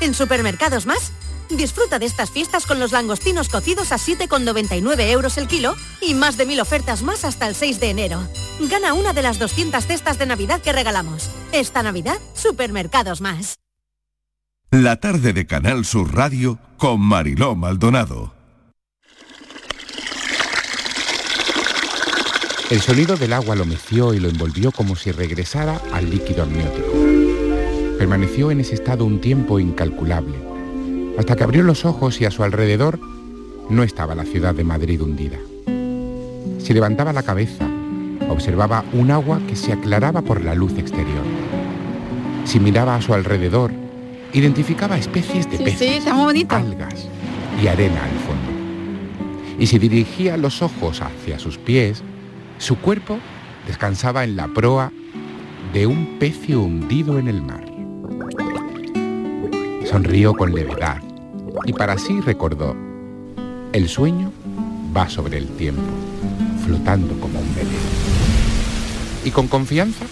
En 0.00 0.14
Supermercados 0.14 0.86
Más, 0.86 1.12
disfruta 1.50 1.98
de 1.98 2.06
estas 2.06 2.30
fiestas 2.30 2.66
con 2.66 2.80
los 2.80 2.92
langostinos 2.92 3.48
cocidos 3.48 3.92
a 3.92 3.96
7,99 3.96 5.10
euros 5.10 5.38
el 5.38 5.46
kilo 5.46 5.74
y 6.00 6.14
más 6.14 6.36
de 6.36 6.46
mil 6.46 6.60
ofertas 6.60 7.02
más 7.02 7.24
hasta 7.24 7.46
el 7.46 7.54
6 7.54 7.80
de 7.80 7.90
enero. 7.90 8.26
Gana 8.60 8.94
una 8.94 9.12
de 9.12 9.22
las 9.22 9.38
200 9.38 9.86
cestas 9.86 10.18
de 10.18 10.26
Navidad 10.26 10.60
que 10.60 10.72
regalamos. 10.72 11.30
Esta 11.52 11.82
Navidad, 11.82 12.18
Supermercados 12.34 13.20
Más. 13.20 13.56
La 14.70 14.96
tarde 14.96 15.32
de 15.32 15.46
Canal 15.46 15.84
Sur 15.84 16.14
Radio 16.14 16.58
con 16.76 17.00
Mariló 17.00 17.54
Maldonado. 17.54 18.34
El 22.68 22.80
sonido 22.80 23.16
del 23.16 23.32
agua 23.32 23.54
lo 23.54 23.64
meció 23.64 24.12
y 24.12 24.18
lo 24.18 24.28
envolvió 24.28 24.72
como 24.72 24.96
si 24.96 25.12
regresara 25.12 25.80
al 25.92 26.10
líquido 26.10 26.42
amniótico. 26.42 26.88
Permaneció 27.96 28.50
en 28.50 28.58
ese 28.58 28.74
estado 28.74 29.04
un 29.04 29.20
tiempo 29.20 29.60
incalculable, 29.60 30.36
hasta 31.18 31.36
que 31.36 31.44
abrió 31.44 31.62
los 31.62 31.84
ojos 31.84 32.20
y 32.20 32.24
a 32.24 32.30
su 32.30 32.42
alrededor 32.42 32.98
no 33.68 33.82
estaba 33.82 34.14
la 34.14 34.24
ciudad 34.24 34.54
de 34.54 34.64
Madrid 34.64 35.00
hundida. 35.00 35.38
Si 36.58 36.74
levantaba 36.74 37.12
la 37.12 37.22
cabeza, 37.22 37.66
observaba 38.28 38.84
un 38.92 39.10
agua 39.10 39.40
que 39.48 39.56
se 39.56 39.72
aclaraba 39.72 40.22
por 40.22 40.42
la 40.42 40.54
luz 40.54 40.76
exterior. 40.78 41.24
Si 42.44 42.60
miraba 42.60 42.96
a 42.96 43.02
su 43.02 43.14
alrededor, 43.14 43.72
identificaba 44.32 44.98
especies 44.98 45.50
de 45.50 45.58
Sí, 45.58 45.64
peces, 45.64 46.04
sí, 46.04 46.46
algas 46.48 47.08
y 47.62 47.66
arena 47.66 48.02
al 48.04 48.18
fondo. 48.20 48.52
Y 49.58 49.66
si 49.66 49.78
dirigía 49.78 50.36
los 50.36 50.60
ojos 50.62 51.00
hacia 51.00 51.38
sus 51.38 51.56
pies, 51.56 52.02
su 52.58 52.76
cuerpo 52.76 53.18
descansaba 53.66 54.24
en 54.24 54.36
la 54.36 54.48
proa 54.48 54.92
de 55.72 55.86
un 55.86 56.18
pecio 56.18 56.60
hundido 56.60 57.18
en 57.18 57.28
el 57.28 57.42
mar. 57.42 57.64
Sonrió 59.84 60.34
con 60.34 60.52
levedad 60.52 61.05
y 61.64 61.72
para 61.72 61.98
sí 61.98 62.20
recordó, 62.20 62.76
el 63.72 63.88
sueño 63.88 64.32
va 64.96 65.08
sobre 65.08 65.38
el 65.38 65.48
tiempo, 65.48 65.82
flotando 66.64 67.18
como 67.20 67.40
un 67.40 67.54
bebé. 67.54 67.76
Y 69.24 69.30
con 69.30 69.48
confianza 69.48 70.04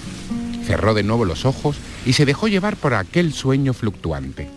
cerró 0.65 0.95
de 0.95 1.03
nuevo 1.03 1.25
los 1.25 1.45
ojos 1.45 1.77
y 2.07 2.15
se 2.15 2.25
dejó 2.25 2.49
llevar 2.49 2.77
por 2.77 2.95
aquel 2.95 3.33
sueño 3.33 3.73
fluctuante. 3.73 4.49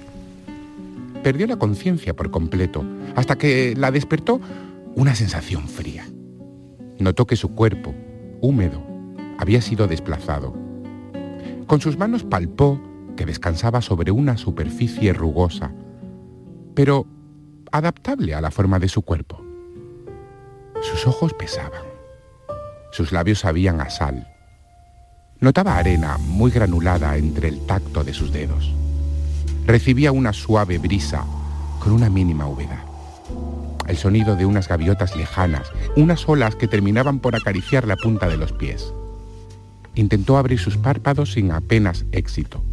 Perdió 1.23 1.47
la 1.47 1.57
conciencia 1.57 2.15
por 2.15 2.31
completo 2.31 2.83
hasta 3.15 3.37
que 3.37 3.73
la 3.77 3.91
despertó 3.91 4.39
una 4.95 5.15
sensación 5.15 5.67
fría. 5.67 6.07
Notó 6.99 7.27
que 7.27 7.35
su 7.35 7.49
cuerpo, 7.49 7.93
húmedo, 8.41 8.81
había 9.37 9.61
sido 9.61 9.87
desplazado. 9.87 10.55
Con 11.67 11.81
sus 11.81 11.97
manos 11.97 12.23
palpó 12.23 12.81
que 13.15 13.25
descansaba 13.25 13.81
sobre 13.81 14.11
una 14.11 14.37
superficie 14.37 15.13
rugosa, 15.13 15.73
pero 16.77 17.07
adaptable 17.71 18.35
a 18.35 18.39
la 18.39 18.51
forma 18.51 18.77
de 18.77 18.87
su 18.87 19.01
cuerpo. 19.01 19.43
Sus 20.83 21.07
ojos 21.07 21.33
pesaban. 21.33 21.81
Sus 22.91 23.11
labios 23.11 23.39
sabían 23.39 23.81
a 23.81 23.89
sal. 23.89 24.27
Notaba 25.39 25.75
arena 25.75 26.19
muy 26.19 26.51
granulada 26.51 27.17
entre 27.17 27.47
el 27.47 27.65
tacto 27.65 28.03
de 28.03 28.13
sus 28.13 28.31
dedos. 28.31 28.71
Recibía 29.65 30.11
una 30.11 30.33
suave 30.33 30.77
brisa 30.77 31.25
con 31.79 31.93
una 31.93 32.11
mínima 32.11 32.45
humedad. 32.45 32.83
El 33.87 33.97
sonido 33.97 34.35
de 34.35 34.45
unas 34.45 34.67
gaviotas 34.67 35.15
lejanas, 35.15 35.71
unas 35.95 36.29
olas 36.29 36.55
que 36.55 36.67
terminaban 36.67 37.17
por 37.17 37.35
acariciar 37.35 37.87
la 37.87 37.95
punta 37.95 38.27
de 38.27 38.37
los 38.37 38.51
pies. 38.51 38.93
Intentó 39.95 40.37
abrir 40.37 40.59
sus 40.59 40.77
párpados 40.77 41.31
sin 41.31 41.51
apenas 41.51 42.05
éxito. 42.11 42.63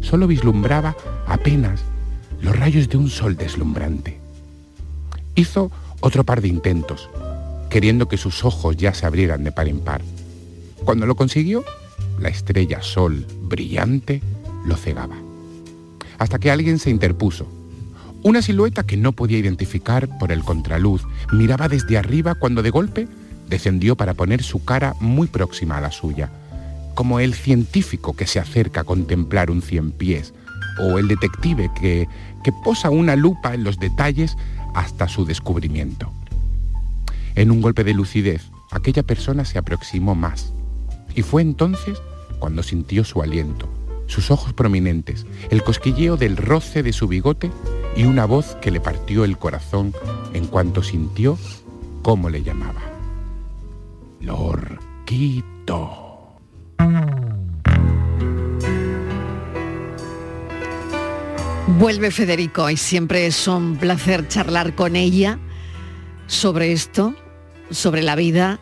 Solo 0.00 0.26
vislumbraba 0.26 0.96
apenas 1.28 1.84
los 2.40 2.56
rayos 2.56 2.88
de 2.88 2.96
un 2.96 3.10
sol 3.10 3.36
deslumbrante. 3.36 4.18
Hizo 5.34 5.70
otro 6.00 6.24
par 6.24 6.40
de 6.40 6.48
intentos, 6.48 7.08
queriendo 7.70 8.08
que 8.08 8.16
sus 8.16 8.44
ojos 8.44 8.76
ya 8.76 8.94
se 8.94 9.06
abrieran 9.06 9.44
de 9.44 9.52
par 9.52 9.68
en 9.68 9.80
par. 9.80 10.02
Cuando 10.84 11.06
lo 11.06 11.16
consiguió, 11.16 11.64
la 12.20 12.28
estrella 12.28 12.82
sol 12.82 13.26
brillante 13.42 14.22
lo 14.66 14.76
cegaba. 14.76 15.16
Hasta 16.18 16.38
que 16.38 16.50
alguien 16.50 16.78
se 16.78 16.90
interpuso. 16.90 17.46
Una 18.22 18.42
silueta 18.42 18.84
que 18.84 18.96
no 18.96 19.12
podía 19.12 19.38
identificar 19.38 20.18
por 20.18 20.32
el 20.32 20.42
contraluz 20.42 21.02
miraba 21.32 21.68
desde 21.68 21.96
arriba 21.96 22.34
cuando 22.34 22.62
de 22.62 22.70
golpe 22.70 23.06
descendió 23.48 23.96
para 23.96 24.14
poner 24.14 24.42
su 24.42 24.64
cara 24.64 24.94
muy 25.00 25.28
próxima 25.28 25.78
a 25.78 25.80
la 25.80 25.92
suya, 25.92 26.30
como 26.94 27.20
el 27.20 27.34
científico 27.34 28.16
que 28.16 28.26
se 28.26 28.40
acerca 28.40 28.80
a 28.80 28.84
contemplar 28.84 29.50
un 29.50 29.62
cien 29.62 29.92
pies, 29.92 30.34
o 30.80 30.98
el 30.98 31.08
detective 31.08 31.70
que, 31.80 32.08
que 32.42 32.52
posa 32.52 32.90
una 32.90 33.16
lupa 33.16 33.54
en 33.54 33.64
los 33.64 33.78
detalles 33.78 34.36
hasta 34.74 35.08
su 35.08 35.24
descubrimiento. 35.24 36.12
En 37.34 37.50
un 37.50 37.60
golpe 37.60 37.84
de 37.84 37.94
lucidez, 37.94 38.50
aquella 38.70 39.02
persona 39.02 39.44
se 39.44 39.58
aproximó 39.58 40.14
más, 40.14 40.52
y 41.14 41.22
fue 41.22 41.42
entonces 41.42 42.00
cuando 42.38 42.62
sintió 42.62 43.04
su 43.04 43.22
aliento, 43.22 43.68
sus 44.06 44.30
ojos 44.30 44.52
prominentes, 44.52 45.26
el 45.50 45.62
cosquilleo 45.62 46.16
del 46.16 46.36
roce 46.36 46.82
de 46.82 46.92
su 46.92 47.08
bigote 47.08 47.50
y 47.96 48.04
una 48.04 48.24
voz 48.24 48.56
que 48.60 48.70
le 48.70 48.80
partió 48.80 49.24
el 49.24 49.38
corazón 49.38 49.92
en 50.32 50.46
cuanto 50.46 50.82
sintió 50.82 51.38
cómo 52.02 52.30
le 52.30 52.42
llamaba. 52.42 52.82
Lorquito. 54.20 55.68
Vuelve 61.78 62.10
Federico 62.10 62.68
y 62.70 62.76
siempre 62.76 63.26
es 63.26 63.46
un 63.46 63.76
placer 63.76 64.26
charlar 64.28 64.74
con 64.74 64.96
ella 64.96 65.38
sobre 66.26 66.72
esto, 66.72 67.14
sobre 67.70 68.02
la 68.02 68.16
vida, 68.16 68.58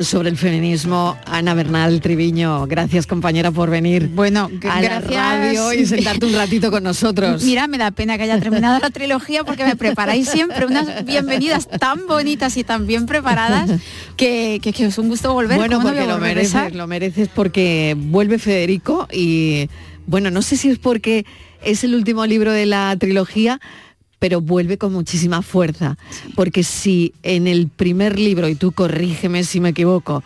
sobre 0.00 0.30
el 0.30 0.36
feminismo. 0.36 1.16
Ana 1.26 1.54
Bernal 1.54 2.00
Triviño, 2.00 2.66
gracias 2.66 3.06
compañera 3.06 3.52
por 3.52 3.70
venir 3.70 4.08
bueno, 4.08 4.50
a 4.68 4.80
la 4.80 5.00
gracias. 5.00 5.14
radio 5.14 5.72
y 5.74 5.86
sentarte 5.86 6.26
un 6.26 6.32
ratito 6.32 6.72
con 6.72 6.82
nosotros. 6.82 7.42
Mira, 7.44 7.68
me 7.68 7.78
da 7.78 7.92
pena 7.92 8.16
que 8.16 8.24
haya 8.24 8.40
terminado 8.40 8.80
la 8.80 8.90
trilogía 8.90 9.44
porque 9.44 9.64
me 9.64 9.76
preparáis 9.76 10.28
siempre 10.28 10.66
unas 10.66 11.04
bienvenidas 11.04 11.68
tan 11.68 12.06
bonitas 12.08 12.56
y 12.56 12.64
tan 12.64 12.84
bien 12.86 13.06
preparadas 13.06 13.70
que, 14.16 14.58
que- 14.60 14.72
que 14.72 14.86
es 14.86 14.98
un 14.98 15.08
gusto 15.08 15.32
volver. 15.34 15.56
Bueno, 15.56 15.76
¿Cómo 15.76 15.88
no 15.90 15.94
porque 15.94 16.10
a 16.10 16.12
lo 16.14 16.18
mereces, 16.18 16.74
lo 16.74 16.86
mereces 16.88 17.28
porque 17.28 17.94
vuelve 17.96 18.38
Federico 18.40 19.06
y 19.12 19.68
bueno, 20.08 20.32
no 20.32 20.42
sé 20.42 20.56
si 20.56 20.68
es 20.70 20.78
porque 20.78 21.24
es 21.62 21.84
el 21.84 21.94
último 21.94 22.26
libro 22.26 22.52
de 22.52 22.66
la 22.66 22.96
trilogía, 22.98 23.60
pero 24.18 24.40
vuelve 24.40 24.78
con 24.78 24.92
muchísima 24.92 25.42
fuerza. 25.42 25.96
Porque 26.36 26.62
si 26.62 27.14
en 27.22 27.46
el 27.46 27.68
primer 27.68 28.18
libro, 28.18 28.48
y 28.48 28.54
tú 28.54 28.72
corrígeme 28.72 29.44
si 29.44 29.60
me 29.60 29.70
equivoco, 29.70 30.22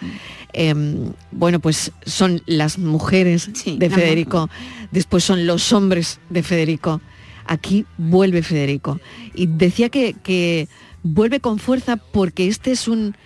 em, 0.52 1.12
bueno, 1.30 1.60
pues 1.60 1.92
son 2.04 2.42
las 2.46 2.78
mujeres 2.78 3.50
de 3.64 3.90
Federico, 3.90 4.50
después 4.90 5.24
son 5.24 5.46
los 5.46 5.72
hombres 5.72 6.20
de 6.28 6.42
Federico. 6.42 7.00
Aquí 7.46 7.86
vuelve 7.96 8.42
Federico. 8.42 9.00
Y 9.34 9.46
decía 9.46 9.88
que, 9.90 10.14
que 10.22 10.68
vuelve 11.02 11.40
con 11.40 11.58
fuerza 11.58 11.96
porque 11.96 12.48
este 12.48 12.72
es 12.72 12.88
un 12.88 13.16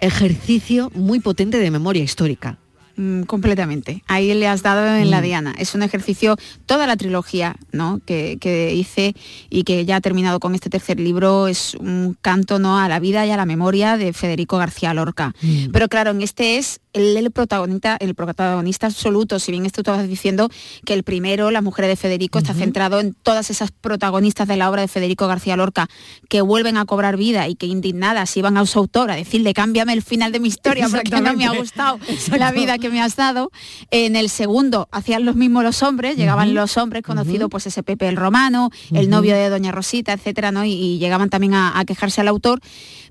ejercicio 0.00 0.90
muy 0.94 1.20
potente 1.20 1.58
de 1.58 1.70
memoria 1.70 2.02
histórica. 2.02 2.58
Mm, 2.98 3.22
completamente. 3.22 4.02
Ahí 4.06 4.34
le 4.34 4.46
has 4.46 4.62
dado 4.62 4.86
en 4.96 5.10
la 5.10 5.20
Mm. 5.20 5.24
diana. 5.24 5.54
Es 5.58 5.74
un 5.74 5.82
ejercicio, 5.82 6.36
toda 6.66 6.86
la 6.86 6.96
trilogía 6.96 7.56
¿no? 7.72 8.00
que, 8.04 8.36
que 8.40 8.74
hice 8.74 9.14
y 9.48 9.64
que 9.64 9.84
ya 9.86 9.96
ha 9.96 10.00
terminado 10.02 10.40
con 10.40 10.54
este 10.54 10.68
tercer 10.68 11.00
libro 11.00 11.48
es 11.48 11.74
un 11.76 12.16
canto 12.20 12.58
¿no? 12.58 12.78
a 12.78 12.88
la 12.88 12.98
vida 13.00 13.24
y 13.24 13.30
a 13.30 13.36
la 13.36 13.46
memoria 13.46 13.96
de 13.96 14.12
Federico 14.12 14.58
García 14.58 14.92
Lorca. 14.92 15.34
Mm. 15.40 15.70
Pero 15.72 15.88
claro, 15.88 16.10
en 16.10 16.20
este 16.22 16.58
es 16.58 16.80
el, 16.92 17.16
el 17.16 17.30
protagonista, 17.30 17.96
el 18.00 18.14
protagonista 18.14 18.86
absoluto, 18.88 19.38
si 19.38 19.52
bien 19.52 19.64
esto 19.64 19.80
estabas 19.80 20.08
diciendo 20.08 20.50
que 20.84 20.94
el 20.94 21.04
primero, 21.04 21.50
las 21.50 21.62
mujeres 21.62 21.88
de 21.90 21.96
Federico, 21.96 22.38
está 22.38 22.54
centrado 22.54 22.98
en 23.00 23.14
todas 23.14 23.50
esas 23.50 23.70
protagonistas 23.70 24.48
de 24.48 24.56
la 24.56 24.68
obra 24.68 24.82
de 24.82 24.88
Federico 24.88 25.26
García 25.28 25.56
Lorca 25.56 25.88
que 26.28 26.40
vuelven 26.40 26.76
a 26.76 26.84
cobrar 26.84 27.16
vida 27.16 27.46
y 27.48 27.54
que 27.54 27.66
indignadas 27.66 28.36
iban 28.36 28.56
a 28.56 28.66
su 28.66 28.78
autor 28.80 29.10
a 29.10 29.16
decirle 29.16 29.54
cámbiame 29.54 29.92
el 29.92 30.02
final 30.02 30.32
de 30.32 30.40
mi 30.40 30.48
historia 30.48 30.88
porque 30.88 31.20
no 31.20 31.34
me 31.34 31.46
ha 31.46 31.52
gustado 31.52 31.98
la 32.36 32.50
vida 32.52 32.78
que 32.78 32.87
me 32.90 33.00
has 33.00 33.16
dado. 33.16 33.50
En 33.90 34.16
el 34.16 34.28
segundo 34.28 34.88
hacían 34.90 35.24
los 35.24 35.36
mismos 35.36 35.64
los 35.64 35.82
hombres, 35.82 36.16
llegaban 36.16 36.54
los 36.54 36.76
hombres 36.76 37.02
conocidos, 37.02 37.48
pues 37.50 37.66
ese 37.66 37.82
Pepe 37.82 38.08
el 38.08 38.16
Romano, 38.16 38.70
el 38.92 39.10
novio 39.10 39.34
de 39.34 39.48
Doña 39.48 39.72
Rosita, 39.72 40.12
etcétera, 40.12 40.52
¿no? 40.52 40.64
Y, 40.64 40.72
y 40.72 40.98
llegaban 40.98 41.30
también 41.30 41.54
a, 41.54 41.78
a 41.78 41.84
quejarse 41.84 42.20
al 42.20 42.28
autor. 42.28 42.60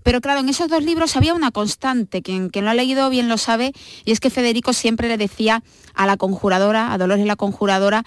Pero 0.03 0.21
claro, 0.21 0.39
en 0.39 0.49
esos 0.49 0.69
dos 0.69 0.84
libros 0.84 1.15
había 1.17 1.34
una 1.34 1.51
constante, 1.51 2.21
quien, 2.21 2.49
quien 2.49 2.65
lo 2.65 2.71
ha 2.71 2.73
leído 2.73 3.09
bien 3.09 3.28
lo 3.28 3.38
sabe, 3.38 3.73
y 4.05 4.11
es 4.11 4.19
que 4.19 4.30
Federico 4.30 4.71
siempre 4.71 5.09
le 5.09 5.17
decía 5.17 5.63
a 5.93 6.05
la 6.05 6.15
conjuradora, 6.15 6.93
a 6.93 6.97
Dolores 6.97 7.25
la 7.25 7.36
conjuradora, 7.36 8.03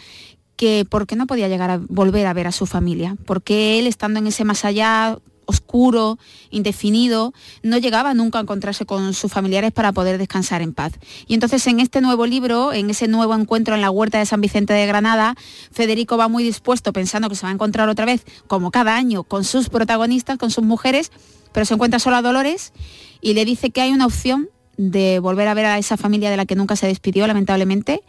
que 0.56 0.86
por 0.88 1.06
qué 1.06 1.16
no 1.16 1.26
podía 1.26 1.48
llegar 1.48 1.70
a 1.70 1.80
volver 1.88 2.26
a 2.26 2.32
ver 2.32 2.46
a 2.46 2.52
su 2.52 2.66
familia, 2.66 3.16
porque 3.26 3.78
él 3.78 3.86
estando 3.86 4.18
en 4.18 4.26
ese 4.26 4.44
más 4.44 4.64
allá 4.64 5.18
oscuro, 5.50 6.18
indefinido, 6.50 7.32
no 7.62 7.78
llegaba 7.78 8.14
nunca 8.14 8.38
a 8.38 8.42
encontrarse 8.42 8.86
con 8.86 9.14
sus 9.14 9.30
familiares 9.30 9.72
para 9.72 9.92
poder 9.92 10.18
descansar 10.18 10.62
en 10.62 10.72
paz. 10.72 10.92
Y 11.26 11.34
entonces 11.34 11.66
en 11.66 11.80
este 11.80 12.00
nuevo 12.00 12.26
libro, 12.26 12.72
en 12.72 12.90
ese 12.90 13.06
nuevo 13.08 13.34
encuentro 13.34 13.74
en 13.74 13.80
la 13.80 13.90
huerta 13.90 14.18
de 14.18 14.26
San 14.26 14.40
Vicente 14.40 14.72
de 14.72 14.86
Granada, 14.86 15.34
Federico 15.70 16.16
va 16.16 16.28
muy 16.28 16.42
dispuesto 16.42 16.92
pensando 16.92 17.28
que 17.28 17.36
se 17.36 17.42
va 17.42 17.50
a 17.50 17.54
encontrar 17.54 17.88
otra 17.88 18.06
vez, 18.06 18.24
como 18.46 18.70
cada 18.70 18.96
año, 18.96 19.24
con 19.24 19.44
sus 19.44 19.68
protagonistas, 19.68 20.38
con 20.38 20.50
sus 20.50 20.64
mujeres, 20.64 21.12
pero 21.52 21.66
se 21.66 21.74
encuentra 21.74 21.98
solo 21.98 22.16
a 22.16 22.22
Dolores 22.22 22.72
y 23.20 23.34
le 23.34 23.44
dice 23.44 23.70
que 23.70 23.80
hay 23.80 23.92
una 23.92 24.06
opción 24.06 24.48
de 24.76 25.18
volver 25.18 25.48
a 25.48 25.54
ver 25.54 25.66
a 25.66 25.78
esa 25.78 25.96
familia 25.96 26.30
de 26.30 26.36
la 26.36 26.46
que 26.46 26.54
nunca 26.54 26.76
se 26.76 26.86
despidió, 26.86 27.26
lamentablemente, 27.26 28.02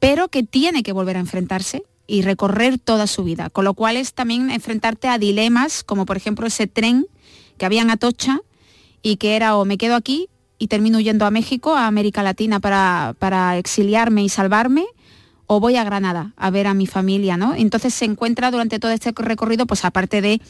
pero 0.00 0.28
que 0.28 0.42
tiene 0.42 0.82
que 0.82 0.92
volver 0.92 1.16
a 1.16 1.20
enfrentarse 1.20 1.84
y 2.10 2.22
recorrer 2.22 2.78
toda 2.78 3.06
su 3.06 3.22
vida, 3.22 3.50
con 3.50 3.64
lo 3.64 3.74
cual 3.74 3.96
es 3.96 4.14
también 4.14 4.50
enfrentarte 4.50 5.06
a 5.06 5.16
dilemas, 5.16 5.84
como 5.84 6.06
por 6.06 6.16
ejemplo 6.16 6.44
ese 6.46 6.66
tren 6.66 7.06
que 7.56 7.66
había 7.66 7.82
en 7.82 7.90
Atocha 7.90 8.40
y 9.00 9.16
que 9.16 9.36
era 9.36 9.56
o 9.56 9.64
me 9.64 9.78
quedo 9.78 9.94
aquí 9.94 10.28
y 10.58 10.66
termino 10.66 10.98
huyendo 10.98 11.24
a 11.24 11.30
México, 11.30 11.76
a 11.76 11.86
América 11.86 12.24
Latina 12.24 12.58
para, 12.58 13.14
para 13.20 13.58
exiliarme 13.58 14.24
y 14.24 14.28
salvarme, 14.28 14.86
o 15.46 15.60
voy 15.60 15.76
a 15.76 15.84
Granada 15.84 16.32
a 16.36 16.50
ver 16.50 16.66
a 16.66 16.74
mi 16.74 16.86
familia, 16.86 17.36
¿no? 17.36 17.54
Entonces 17.54 17.94
se 17.94 18.06
encuentra 18.06 18.50
durante 18.50 18.80
todo 18.80 18.90
este 18.90 19.12
recorrido, 19.14 19.66
pues 19.66 19.84
aparte 19.84 20.20
de 20.20 20.40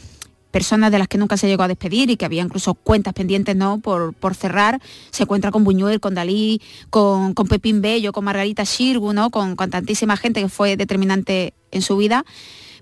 personas 0.50 0.90
de 0.92 0.98
las 0.98 1.08
que 1.08 1.18
nunca 1.18 1.36
se 1.36 1.48
llegó 1.48 1.62
a 1.62 1.68
despedir 1.68 2.10
y 2.10 2.16
que 2.16 2.24
había 2.24 2.42
incluso 2.42 2.74
cuentas 2.74 3.14
pendientes 3.14 3.56
¿no? 3.56 3.80
por, 3.80 4.14
por 4.14 4.34
cerrar, 4.34 4.80
se 5.10 5.22
encuentra 5.22 5.50
con 5.50 5.64
Buñuel, 5.64 6.00
con 6.00 6.14
Dalí, 6.14 6.60
con, 6.90 7.34
con 7.34 7.46
Pepín 7.46 7.80
Bello, 7.80 8.12
con 8.12 8.24
Margarita 8.24 8.64
Xirgu, 8.64 9.12
¿no? 9.12 9.30
con, 9.30 9.56
con 9.56 9.70
tantísima 9.70 10.16
gente 10.16 10.40
que 10.40 10.48
fue 10.48 10.76
determinante 10.76 11.54
en 11.70 11.82
su 11.82 11.96
vida. 11.96 12.24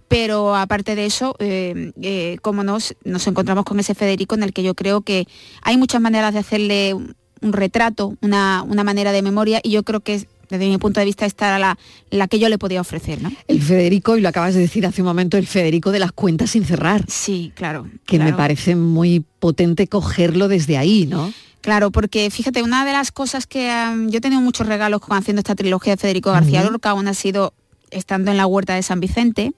Pero 0.08 0.56
aparte 0.56 0.94
de 0.94 1.04
eso, 1.04 1.36
eh, 1.38 1.92
eh, 2.00 2.38
como 2.40 2.64
nos, 2.64 2.96
nos 3.04 3.26
encontramos 3.26 3.64
con 3.64 3.78
ese 3.78 3.94
Federico 3.94 4.34
en 4.34 4.42
el 4.42 4.54
que 4.54 4.62
yo 4.62 4.74
creo 4.74 5.02
que 5.02 5.26
hay 5.62 5.76
muchas 5.76 6.00
maneras 6.00 6.32
de 6.32 6.40
hacerle 6.40 6.94
un 6.94 7.52
retrato, 7.52 8.16
una, 8.22 8.64
una 8.66 8.84
manera 8.84 9.12
de 9.12 9.20
memoria, 9.20 9.60
y 9.62 9.70
yo 9.70 9.82
creo 9.82 10.00
que 10.00 10.26
desde 10.48 10.68
mi 10.68 10.78
punto 10.78 11.00
de 11.00 11.06
vista 11.06 11.26
esta 11.26 11.48
era 11.48 11.58
la, 11.58 11.78
la 12.10 12.28
que 12.28 12.38
yo 12.38 12.48
le 12.48 12.58
podía 12.58 12.80
ofrecer. 12.80 13.22
¿no? 13.22 13.30
El 13.46 13.62
Federico, 13.62 14.16
y 14.16 14.20
lo 14.20 14.28
acabas 14.28 14.54
de 14.54 14.60
decir 14.60 14.86
hace 14.86 15.02
un 15.02 15.06
momento, 15.08 15.36
el 15.36 15.46
Federico 15.46 15.90
de 15.90 15.98
las 15.98 16.12
cuentas 16.12 16.50
sin 16.50 16.64
cerrar. 16.64 17.04
Sí, 17.08 17.52
claro. 17.54 17.88
Que 18.06 18.18
me 18.18 18.32
parece 18.32 18.76
muy 18.76 19.24
potente 19.38 19.86
cogerlo 19.86 20.48
desde 20.48 20.78
ahí, 20.78 21.06
¿no? 21.06 21.32
Claro, 21.60 21.90
porque 21.90 22.30
fíjate, 22.30 22.62
una 22.62 22.84
de 22.84 22.92
las 22.92 23.10
cosas 23.10 23.46
que 23.46 23.70
um, 23.70 24.08
yo 24.08 24.18
he 24.18 24.20
tenido 24.20 24.40
muchos 24.40 24.66
regalos 24.66 25.00
con 25.00 25.16
haciendo 25.16 25.40
esta 25.40 25.54
trilogía 25.54 25.94
de 25.94 25.96
Federico 25.96 26.30
García 26.30 26.60
Ujú. 26.62 26.70
Lorca, 26.70 26.90
aún 26.90 27.08
ha 27.08 27.14
sido 27.14 27.52
estando 27.90 28.30
en 28.30 28.36
la 28.36 28.46
huerta 28.46 28.74
de 28.74 28.82
San 28.82 29.00
Vicente, 29.00 29.52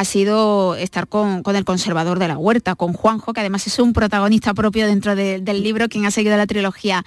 ha 0.00 0.04
sido 0.04 0.76
estar 0.76 1.08
con, 1.08 1.42
con 1.42 1.56
el 1.56 1.64
conservador 1.64 2.20
de 2.20 2.28
la 2.28 2.38
huerta, 2.38 2.76
con 2.76 2.92
Juanjo, 2.92 3.32
que 3.32 3.40
además 3.40 3.66
es 3.66 3.78
un 3.80 3.92
protagonista 3.92 4.54
propio 4.54 4.86
dentro 4.86 5.16
de- 5.16 5.40
del 5.40 5.62
libro, 5.62 5.88
quien 5.88 6.06
ha 6.06 6.10
seguido 6.12 6.36
la 6.36 6.46
trilogía 6.46 7.04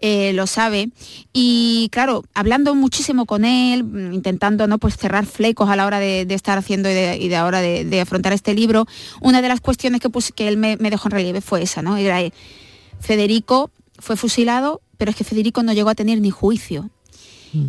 eh, 0.00 0.34
lo 0.34 0.46
sabe. 0.46 0.90
Y 1.32 1.88
claro, 1.90 2.22
hablando 2.34 2.74
muchísimo 2.74 3.24
con 3.24 3.46
él, 3.46 3.84
mm, 3.84 4.12
intentando 4.12 4.66
¿no? 4.66 4.76
pues 4.78 4.96
cerrar 4.98 5.24
flecos 5.24 5.70
a 5.70 5.76
la 5.76 5.86
hora 5.86 5.98
de, 6.00 6.26
de 6.26 6.34
estar 6.34 6.58
haciendo 6.58 6.90
y 6.90 6.92
de, 6.94 7.16
y 7.16 7.28
de 7.28 7.36
ahora 7.36 7.62
de, 7.62 7.86
de 7.86 8.00
afrontar 8.02 8.34
este 8.34 8.52
libro, 8.52 8.86
una 9.22 9.40
de 9.40 9.48
las 9.48 9.62
cuestiones 9.62 10.02
que, 10.02 10.10
puse- 10.10 10.32
que 10.34 10.46
él 10.46 10.58
me, 10.58 10.76
me 10.76 10.90
dejó 10.90 11.08
en 11.08 11.12
relieve 11.12 11.40
fue 11.40 11.62
esa, 11.62 11.80
¿no? 11.80 11.96
Era, 11.96 12.20
eh, 12.20 12.32
Federico 13.00 13.70
fue 13.98 14.16
fusilado, 14.16 14.82
pero 14.98 15.10
es 15.10 15.16
que 15.16 15.24
Federico 15.24 15.62
no 15.62 15.72
llegó 15.72 15.88
a 15.90 15.94
tener 15.94 16.20
ni 16.20 16.30
juicio. 16.30 16.90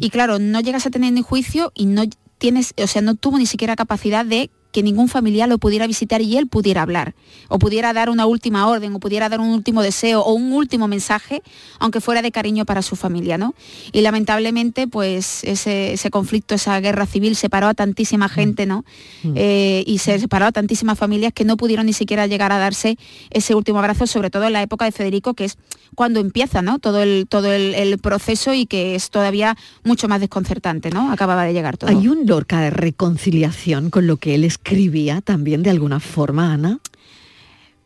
Y 0.01 0.09
claro, 0.09 0.39
no 0.39 0.59
llegas 0.61 0.87
a 0.87 0.89
tener 0.89 1.13
ni 1.13 1.21
juicio 1.21 1.71
y 1.75 1.85
no 1.85 2.03
tienes, 2.39 2.73
o 2.83 2.87
sea, 2.87 3.03
no 3.03 3.13
tuvo 3.13 3.37
ni 3.37 3.45
siquiera 3.45 3.75
capacidad 3.75 4.25
de 4.25 4.49
que 4.75 4.83
ningún 4.83 5.07
familiar 5.07 5.47
lo 5.47 5.57
pudiera 5.57 5.87
visitar 5.87 6.21
y 6.21 6.35
él 6.35 6.47
pudiera 6.47 6.81
hablar, 6.81 7.15
o 7.47 7.59
pudiera 7.59 7.93
dar 7.93 8.09
una 8.09 8.25
última 8.25 8.67
orden, 8.67 8.93
o 8.93 8.99
pudiera 8.99 9.29
dar 9.29 9.39
un 9.39 9.51
último 9.51 9.81
deseo 9.81 10.19
o 10.19 10.33
un 10.33 10.51
último 10.51 10.89
mensaje, 10.89 11.41
aunque 11.79 12.01
fuera 12.01 12.21
de 12.21 12.29
cariño 12.33 12.65
para 12.65 12.81
su 12.81 12.97
familia, 12.97 13.37
¿no? 13.37 13.55
Y 13.93 14.01
lamentablemente, 14.01 14.85
pues 14.85 15.45
ese, 15.45 15.93
ese 15.93 16.09
conflicto, 16.09 16.55
esa 16.55 16.77
guerra 16.81 17.05
civil 17.05 17.37
separó 17.37 17.67
a 17.67 17.73
tantísima 17.73 18.27
gente, 18.27 18.65
¿no? 18.65 18.83
Eh, 19.23 19.85
y 19.87 19.99
se 19.99 20.19
separó 20.19 20.45
a 20.47 20.51
tantísimas 20.51 20.99
familias 20.99 21.31
que 21.31 21.45
no 21.45 21.55
pudieron 21.55 21.85
ni 21.85 21.93
siquiera 21.93 22.27
llegar 22.27 22.51
a 22.51 22.57
darse 22.57 22.97
ese 23.29 23.55
último 23.55 23.79
abrazo, 23.79 24.07
sobre 24.07 24.29
todo 24.29 24.43
en 24.43 24.51
la 24.51 24.61
época 24.61 24.83
de 24.83 24.91
Federico, 24.91 25.35
que 25.35 25.45
es 25.45 25.57
cuando 25.95 26.19
empieza, 26.19 26.61
¿no? 26.61 26.79
Todo 26.79 27.01
el, 27.01 27.27
todo 27.29 27.53
el, 27.53 27.73
el 27.75 27.97
proceso 27.99 28.53
y 28.53 28.65
que 28.65 28.95
es 28.95 29.09
todavía 29.09 29.55
mucho 29.85 30.09
más 30.09 30.19
desconcertante, 30.19 30.89
¿no? 30.89 31.13
Acababa 31.13 31.45
de 31.45 31.53
llegar 31.53 31.77
todo. 31.77 31.89
Hay 31.89 32.09
un 32.09 32.25
Lorca 32.25 32.59
de 32.59 32.71
reconciliación 32.71 33.89
con 33.89 34.05
lo 34.05 34.17
que 34.17 34.35
él 34.35 34.43
escribía 34.65 35.21
también 35.21 35.61
de 35.61 35.69
alguna 35.69 35.99
forma, 35.99 36.51
Ana. 36.51 36.79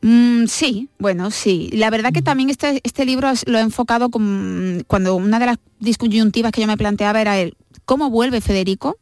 Mm, 0.02 0.46
sí, 0.46 0.88
bueno, 0.98 1.30
sí. 1.30 1.70
La 1.74 1.90
verdad 1.90 2.14
que 2.14 2.22
también 2.22 2.50
este, 2.50 2.80
este 2.84 3.06
libro 3.06 3.30
lo 3.48 3.58
he 3.58 3.62
enfocado 3.62 4.10
con, 4.10 4.86
cuando 4.88 5.16
una 5.16 5.40
de 5.40 5.48
las 5.48 5.58
disyuntivas 5.80 6.54
que 6.54 6.62
yo 6.62 6.68
me 6.68 6.78
planteaba 6.78 7.20
era 7.20 7.38
el 7.38 7.56
cómo 7.84 8.10
vuelve 8.10 8.40
Federico 8.40 8.98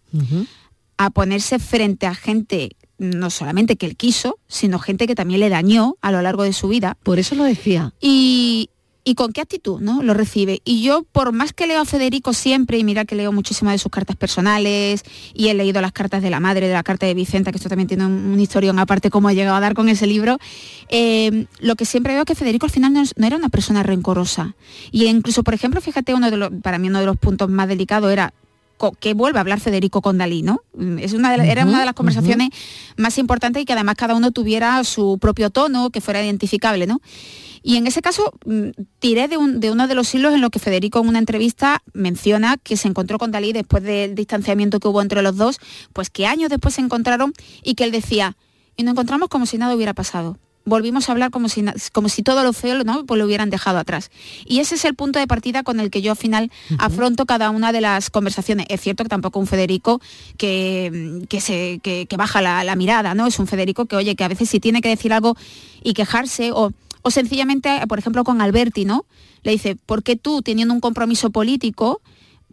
a 0.98 1.12
ponerse 1.12 1.60
frente 1.60 2.08
a 2.08 2.16
gente 2.16 2.72
no 2.98 3.30
solamente 3.30 3.76
que 3.76 3.86
él 3.86 3.96
quiso, 3.96 4.40
sino 4.48 4.80
gente 4.80 5.06
que 5.06 5.14
también 5.14 5.40
le 5.40 5.50
dañó 5.50 5.98
a 6.02 6.12
lo 6.12 6.24
largo 6.24 6.42
de 6.42 6.54
su 6.54 6.68
vida. 6.68 6.98
Por 7.04 7.20
eso 7.20 7.36
lo 7.36 7.44
decía. 7.44 7.94
Y, 8.02 8.72
y 9.08 9.16
con 9.16 9.32
qué 9.32 9.40
actitud 9.40 9.80
¿no? 9.80 10.04
lo 10.04 10.14
recibe. 10.14 10.62
Y 10.66 10.84
yo, 10.84 11.04
por 11.10 11.32
más 11.32 11.54
que 11.54 11.66
leo 11.66 11.80
a 11.80 11.86
Federico 11.86 12.34
siempre, 12.34 12.78
y 12.78 12.84
mira 12.84 13.06
que 13.06 13.16
leo 13.16 13.32
muchísimas 13.32 13.74
de 13.74 13.78
sus 13.78 13.90
cartas 13.90 14.18
personales, 14.18 15.04
y 15.34 15.48
he 15.48 15.54
leído 15.54 15.80
las 15.80 15.94
cartas 15.94 16.22
de 16.22 16.30
la 16.30 16.42
madre, 16.42 16.68
de 16.68 16.74
la 16.74 16.84
carta 16.84 17.06
de 17.06 17.14
Vicenta, 17.14 17.52
que 17.52 17.58
esto 17.58 17.70
también 17.70 17.88
tiene 17.88 18.06
un, 18.06 18.12
un 18.12 18.38
historión 18.38 18.80
aparte 18.80 19.10
cómo 19.10 19.30
ha 19.30 19.34
llegado 19.34 19.56
a 19.56 19.62
dar 19.62 19.76
con 19.76 19.88
ese 19.88 20.08
libro, 20.08 20.40
eh, 20.90 21.46
lo 21.60 21.78
que 21.78 21.86
siempre 21.86 22.16
veo 22.16 22.24
es 22.24 22.26
que 22.26 22.36
Federico 22.36 22.66
al 22.66 22.72
final 22.74 22.92
no, 22.92 23.02
no 23.16 23.26
era 23.26 23.38
una 23.38 23.48
persona 23.48 23.82
rencorosa. 23.82 24.58
Y 24.92 25.06
incluso, 25.06 25.42
por 25.42 25.54
ejemplo, 25.54 25.80
fíjate, 25.80 26.14
uno 26.14 26.30
de 26.30 26.36
los, 26.36 26.50
para 26.62 26.78
mí 26.78 26.90
uno 26.90 27.00
de 27.00 27.06
los 27.06 27.16
puntos 27.16 27.50
más 27.50 27.70
delicados 27.70 28.12
era 28.12 28.34
que 29.00 29.14
vuelve 29.14 29.40
a 29.40 29.42
hablar 29.42 29.60
Federico 29.60 30.02
con 30.02 30.18
Dalí, 30.18 30.42
¿no? 30.42 30.62
Mm, 30.76 31.00
Es 31.00 31.14
una 31.14 31.36
de 31.36 31.50
era 31.52 31.64
una 31.66 31.80
de 31.80 31.86
las 31.86 31.94
conversaciones 31.96 32.50
más 32.98 33.18
importantes 33.18 33.62
y 33.62 33.66
que 33.66 33.74
además 33.74 33.96
cada 33.96 34.16
uno 34.16 34.32
tuviera 34.32 34.84
su 34.84 35.18
propio 35.20 35.50
tono, 35.50 35.90
que 35.90 36.02
fuera 36.02 36.24
identificable, 36.24 36.86
¿no? 36.88 37.00
Y 37.64 37.76
en 37.76 37.88
ese 37.88 38.02
caso 38.02 38.32
mm, 38.46 38.70
tiré 39.00 39.28
de, 39.28 39.36
un- 39.38 39.60
de 39.60 39.72
uno 39.72 39.88
de 39.88 39.96
los 39.96 40.14
hilos 40.16 40.34
en 40.34 40.42
los 40.42 40.52
que 40.52 40.60
Federico 40.60 41.00
en 41.00 41.08
una 41.10 41.20
entrevista 41.20 41.82
menciona 41.94 42.56
que 42.58 42.78
se 42.78 42.88
encontró 42.88 43.18
con 43.18 43.32
Dalí 43.32 43.52
después 43.52 43.84
del 43.84 44.16
distanciamiento 44.16 44.80
que 44.80 44.88
hubo 44.88 45.02
entre 45.02 45.22
los 45.22 45.36
dos, 45.36 45.60
pues 45.94 46.10
que 46.10 46.28
años 46.28 46.50
después 46.50 46.76
se 46.76 46.82
encontraron 46.82 47.34
y 47.64 47.74
que 47.76 47.84
él 47.84 47.92
decía, 47.92 48.38
y 48.78 48.84
nos 48.84 48.94
encontramos 48.94 49.28
como 49.30 49.46
si 49.48 49.58
nada 49.58 49.76
hubiera 49.76 49.94
pasado. 49.94 50.38
Volvimos 50.68 51.08
a 51.08 51.14
hablar 51.14 51.32
como 51.32 51.48
si, 51.48 51.64
como 51.94 52.10
si 52.10 52.24
todo 52.24 52.44
lo 52.44 52.52
feo 52.52 52.84
¿no? 52.84 53.06
pues 53.06 53.18
lo 53.18 53.26
hubieran 53.26 53.50
dejado 53.50 53.80
atrás. 53.80 54.12
Y 54.46 54.60
ese 54.60 54.76
es 54.76 54.84
el 54.84 54.96
punto 54.96 55.18
de 55.18 55.26
partida 55.26 55.64
con 55.64 55.80
el 55.80 55.90
que 55.90 56.02
yo 56.02 56.12
al 56.12 56.18
final 56.18 56.52
afronto 56.78 57.26
cada 57.26 57.50
una 57.52 57.72
de 57.72 57.80
las 57.80 58.10
conversaciones. 58.10 58.66
Es 58.70 58.82
cierto 58.82 59.04
que 59.04 59.10
tampoco 59.10 59.40
un 59.40 59.48
Federico 59.48 60.02
que, 60.38 61.24
que 61.30 61.40
se, 61.40 61.80
que, 61.82 62.06
que 62.06 62.18
baja 62.18 62.42
la, 62.42 62.66
la 62.66 62.76
mirada, 62.76 63.16
¿no? 63.16 63.28
Es 63.28 63.40
un 63.40 63.48
Federico 63.48 63.86
que, 63.86 63.96
oye, 63.96 64.16
que 64.18 64.26
a 64.26 64.28
veces 64.28 64.50
si 64.50 64.60
tiene 64.60 64.82
que 64.82 64.90
decir 64.90 65.14
algo 65.14 65.38
y 65.82 65.94
quejarse 65.94 66.52
o, 66.52 66.74
o 67.02 67.12
sencillamente, 67.12 67.80
por 67.88 68.00
ejemplo, 68.00 68.26
con 68.26 68.42
Alberti, 68.42 68.84
¿no? 68.84 69.06
Le 69.44 69.54
dice, 69.54 69.78
¿por 69.78 70.04
qué 70.04 70.18
tú, 70.18 70.42
teniendo 70.42 70.74
un 70.74 70.82
compromiso 70.82 71.30
político, 71.30 72.02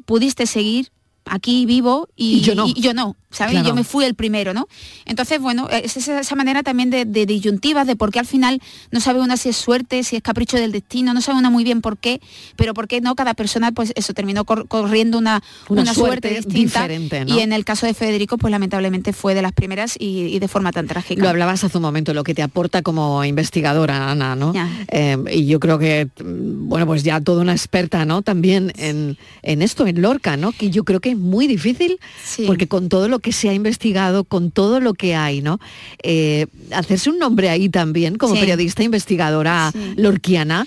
pudiste 0.06 0.46
seguir 0.46 0.92
aquí 1.24 1.66
vivo 1.66 2.08
y, 2.16 2.38
Y 2.38 2.40
yo 2.40 2.54
no. 2.54 2.66
y 2.66 2.74
yo 2.80 2.92
no, 2.94 3.16
¿sabes? 3.30 3.52
Claro. 3.52 3.68
yo 3.68 3.74
me 3.74 3.82
fui 3.84 4.04
el 4.04 4.14
primero, 4.14 4.52
¿no? 4.52 4.68
Entonces, 5.06 5.40
bueno, 5.40 5.68
es 5.70 5.96
esa, 5.96 6.20
esa 6.20 6.34
manera 6.36 6.62
también 6.62 6.90
de, 6.90 7.04
de 7.04 7.24
disyuntivas, 7.26 7.86
de 7.86 7.96
por 7.96 8.10
qué 8.12 8.18
al 8.18 8.26
final 8.26 8.60
no 8.90 9.00
sabe 9.00 9.20
una 9.20 9.36
si 9.36 9.48
es 9.48 9.56
suerte, 9.56 10.02
si 10.04 10.16
es 10.16 10.22
capricho 10.22 10.56
del 10.56 10.72
destino, 10.72 11.14
no 11.14 11.20
sabe 11.20 11.38
una 11.38 11.50
muy 11.50 11.64
bien 11.64 11.80
por 11.80 11.96
qué, 11.98 12.20
pero 12.56 12.74
por 12.74 12.88
qué 12.88 13.00
no 13.00 13.14
cada 13.14 13.34
persona, 13.34 13.72
pues 13.72 13.92
eso, 13.96 14.12
terminó 14.12 14.44
cor- 14.44 14.68
corriendo 14.68 15.16
una, 15.18 15.42
Una 15.68 15.82
una, 15.82 15.94
suerte, 15.94 16.28
suerte 16.28 16.48
distinta. 16.48 16.80
diferente, 16.82 17.24
¿no? 17.24 17.34
Y 17.36 17.40
en 17.40 17.52
el 17.52 17.64
caso 17.64 17.86
de 17.86 17.94
Federico, 17.94 18.36
pues 18.38 18.50
lamentablemente 18.50 19.12
fue 19.12 19.34
de 19.34 19.42
las 19.42 19.52
primeras 19.52 19.96
y, 19.98 20.26
y 20.26 20.38
de 20.38 20.48
forma 20.48 20.72
tan 20.72 20.86
trágica. 20.86 21.22
Lo 21.22 21.28
hablabas 21.28 21.64
hace 21.64 21.78
un 21.78 21.82
momento, 21.82 22.12
lo 22.14 22.24
que 22.24 22.34
te 22.34 22.42
aporta 22.42 22.82
como 22.82 23.24
investigadora, 23.24 24.10
Ana, 24.10 24.36
¿no? 24.36 24.52
Eh, 24.88 25.16
y 25.32 25.46
yo 25.46 25.58
creo 25.60 25.78
que, 25.78 26.08
bueno, 26.22 26.86
pues 26.86 27.02
ya 27.02 27.20
toda 27.20 27.40
una 27.40 27.52
experta, 27.52 28.04
¿no? 28.04 28.22
También 28.22 28.72
en, 28.76 29.16
en 29.42 29.62
esto, 29.62 29.86
en 29.86 30.02
Lorca, 30.02 30.36
¿no? 30.36 30.52
Que 30.52 30.70
yo 30.70 30.84
creo 30.84 31.00
que 31.00 31.13
es 31.14 31.20
muy 31.20 31.46
difícil, 31.46 31.98
porque 32.46 32.68
con 32.68 32.88
todo 32.88 33.08
lo 33.08 33.18
que 33.18 33.32
se 33.32 33.48
ha 33.48 33.54
investigado, 33.54 34.24
con 34.24 34.50
todo 34.50 34.80
lo 34.80 34.94
que 34.94 35.14
hay, 35.14 35.40
¿no? 35.40 35.58
Eh, 36.02 36.46
hacerse 36.72 37.10
un 37.10 37.18
nombre 37.18 37.48
ahí 37.48 37.68
también, 37.68 38.16
como 38.16 38.34
Sí. 38.34 38.40
periodista 38.40 38.82
investigadora 38.82 39.72
lorquiana. 39.96 40.66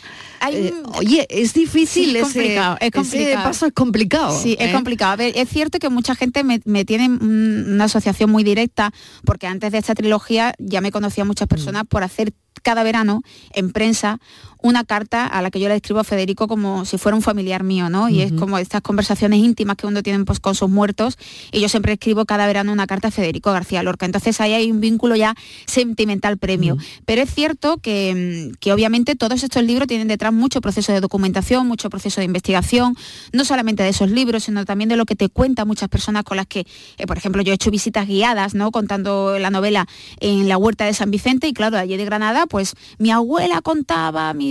eh, 0.51 0.71
oye, 0.95 1.25
es 1.29 1.53
difícil 1.53 2.11
Sí, 2.11 2.17
ese, 2.17 2.21
complicado, 2.21 2.75
es 2.79 2.81
ese 2.87 2.91
complicado. 2.91 3.43
paso 3.43 3.65
es 3.65 3.73
complicado. 3.73 4.39
Sí, 4.39 4.55
es 4.59 4.69
¿eh? 4.69 4.71
complicado. 4.73 5.13
A 5.13 5.15
ver, 5.15 5.33
es 5.35 5.49
cierto 5.49 5.79
que 5.79 5.89
mucha 5.89 6.13
gente 6.15 6.43
me, 6.43 6.61
me 6.65 6.85
tiene 6.85 7.09
una 7.09 7.85
asociación 7.85 8.29
muy 8.29 8.43
directa, 8.43 8.91
porque 9.25 9.47
antes 9.47 9.71
de 9.71 9.79
esta 9.79 9.95
trilogía 9.95 10.53
ya 10.59 10.79
me 10.81 10.91
conocía 10.91 11.25
muchas 11.25 11.47
personas 11.47 11.83
Mm. 11.85 11.87
por 11.87 12.03
hacer 12.03 12.33
cada 12.63 12.83
verano 12.83 13.21
en 13.53 13.71
prensa 13.71 14.19
una 14.61 14.83
carta 14.83 15.25
a 15.27 15.41
la 15.41 15.51
que 15.51 15.59
yo 15.59 15.67
le 15.69 15.75
escribo 15.75 15.99
a 15.99 16.03
Federico 16.03 16.47
como 16.47 16.85
si 16.85 16.97
fuera 16.97 17.15
un 17.15 17.21
familiar 17.21 17.63
mío, 17.63 17.89
¿no? 17.89 18.09
Y 18.09 18.21
es 18.21 18.31
como 18.33 18.57
estas 18.57 18.81
conversaciones 18.81 19.39
íntimas 19.39 19.77
que 19.77 19.87
uno 19.87 20.01
tiene 20.03 20.23
pues, 20.25 20.39
con 20.39 20.55
sus 20.55 20.69
muertos 20.69 21.17
y 21.51 21.59
yo 21.59 21.69
siempre 21.69 21.93
escribo 21.93 22.25
cada 22.25 22.47
verano 22.47 22.71
una 22.71 22.87
carta 22.87 23.09
a 23.09 23.11
Federico 23.11 23.51
García 23.51 23.83
Lorca. 23.83 24.05
Entonces 24.05 24.39
ahí 24.41 24.53
hay 24.53 24.71
un 24.71 24.79
vínculo 24.81 25.15
ya 25.15 25.35
sentimental 25.65 26.37
premio. 26.37 26.77
Pero 27.05 27.21
es 27.21 27.33
cierto 27.33 27.77
que, 27.77 28.49
mm, 28.53 28.57
que 28.59 28.73
obviamente 28.73 29.15
todos 29.15 29.43
estos 29.43 29.63
libros 29.63 29.87
tienen 29.87 30.07
detrás 30.07 30.33
mucho 30.33 30.61
proceso 30.61 30.91
de 30.93 31.01
documentación, 31.01 31.67
mucho 31.67 31.89
proceso 31.89 32.21
de 32.21 32.25
investigación, 32.25 32.95
no 33.33 33.45
solamente 33.45 33.83
de 33.83 33.89
esos 33.89 34.09
libros, 34.09 34.45
sino 34.45 34.65
también 34.65 34.89
de 34.89 34.95
lo 34.97 35.05
que 35.05 35.15
te 35.15 35.29
cuentan 35.29 35.67
muchas 35.67 35.89
personas 35.89 36.23
con 36.23 36.37
las 36.37 36.47
que, 36.47 36.65
eh, 36.97 37.05
por 37.07 37.17
ejemplo, 37.17 37.41
yo 37.41 37.51
he 37.51 37.55
hecho 37.55 37.69
visitas 37.71 38.07
guiadas, 38.07 38.55
¿no? 38.55 38.71
Contando 38.71 39.37
la 39.39 39.49
novela 39.49 39.87
en 40.19 40.47
la 40.47 40.57
huerta 40.57 40.85
de 40.85 40.93
San 40.93 41.11
Vicente 41.11 41.47
y 41.47 41.53
claro, 41.53 41.77
allí 41.77 41.97
de 41.97 42.05
Granada, 42.05 42.45
pues 42.47 42.73
mi 42.97 43.11
abuela 43.11 43.61
contaba, 43.61 44.33
mi- 44.33 44.46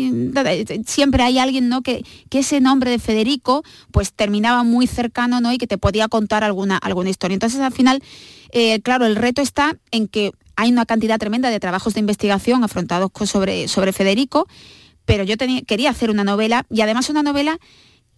siempre 0.86 1.22
hay 1.22 1.38
alguien, 1.38 1.68
¿no? 1.68 1.82
Que, 1.82 2.04
que 2.28 2.40
ese 2.40 2.60
nombre 2.60 2.90
de 2.90 2.98
Federico, 2.98 3.64
pues 3.90 4.12
terminaba 4.12 4.62
muy 4.62 4.86
cercano, 4.86 5.40
¿no? 5.40 5.52
Y 5.52 5.58
que 5.58 5.66
te 5.66 5.78
podía 5.78 6.08
contar 6.08 6.44
alguna, 6.44 6.76
alguna 6.78 7.10
historia. 7.10 7.34
Entonces, 7.34 7.60
al 7.60 7.72
final, 7.72 8.02
eh, 8.52 8.80
claro, 8.80 9.06
el 9.06 9.16
reto 9.16 9.42
está 9.42 9.76
en 9.90 10.08
que 10.08 10.32
hay 10.56 10.72
una 10.72 10.86
cantidad 10.86 11.18
tremenda 11.18 11.50
de 11.50 11.60
trabajos 11.60 11.94
de 11.94 12.00
investigación 12.00 12.64
afrontados 12.64 13.10
sobre, 13.24 13.68
sobre 13.68 13.92
Federico, 13.92 14.46
pero 15.04 15.22
yo 15.24 15.36
quería 15.66 15.90
hacer 15.90 16.10
una 16.10 16.24
novela 16.24 16.66
y 16.70 16.80
además 16.80 17.10
una 17.10 17.22
novela 17.22 17.58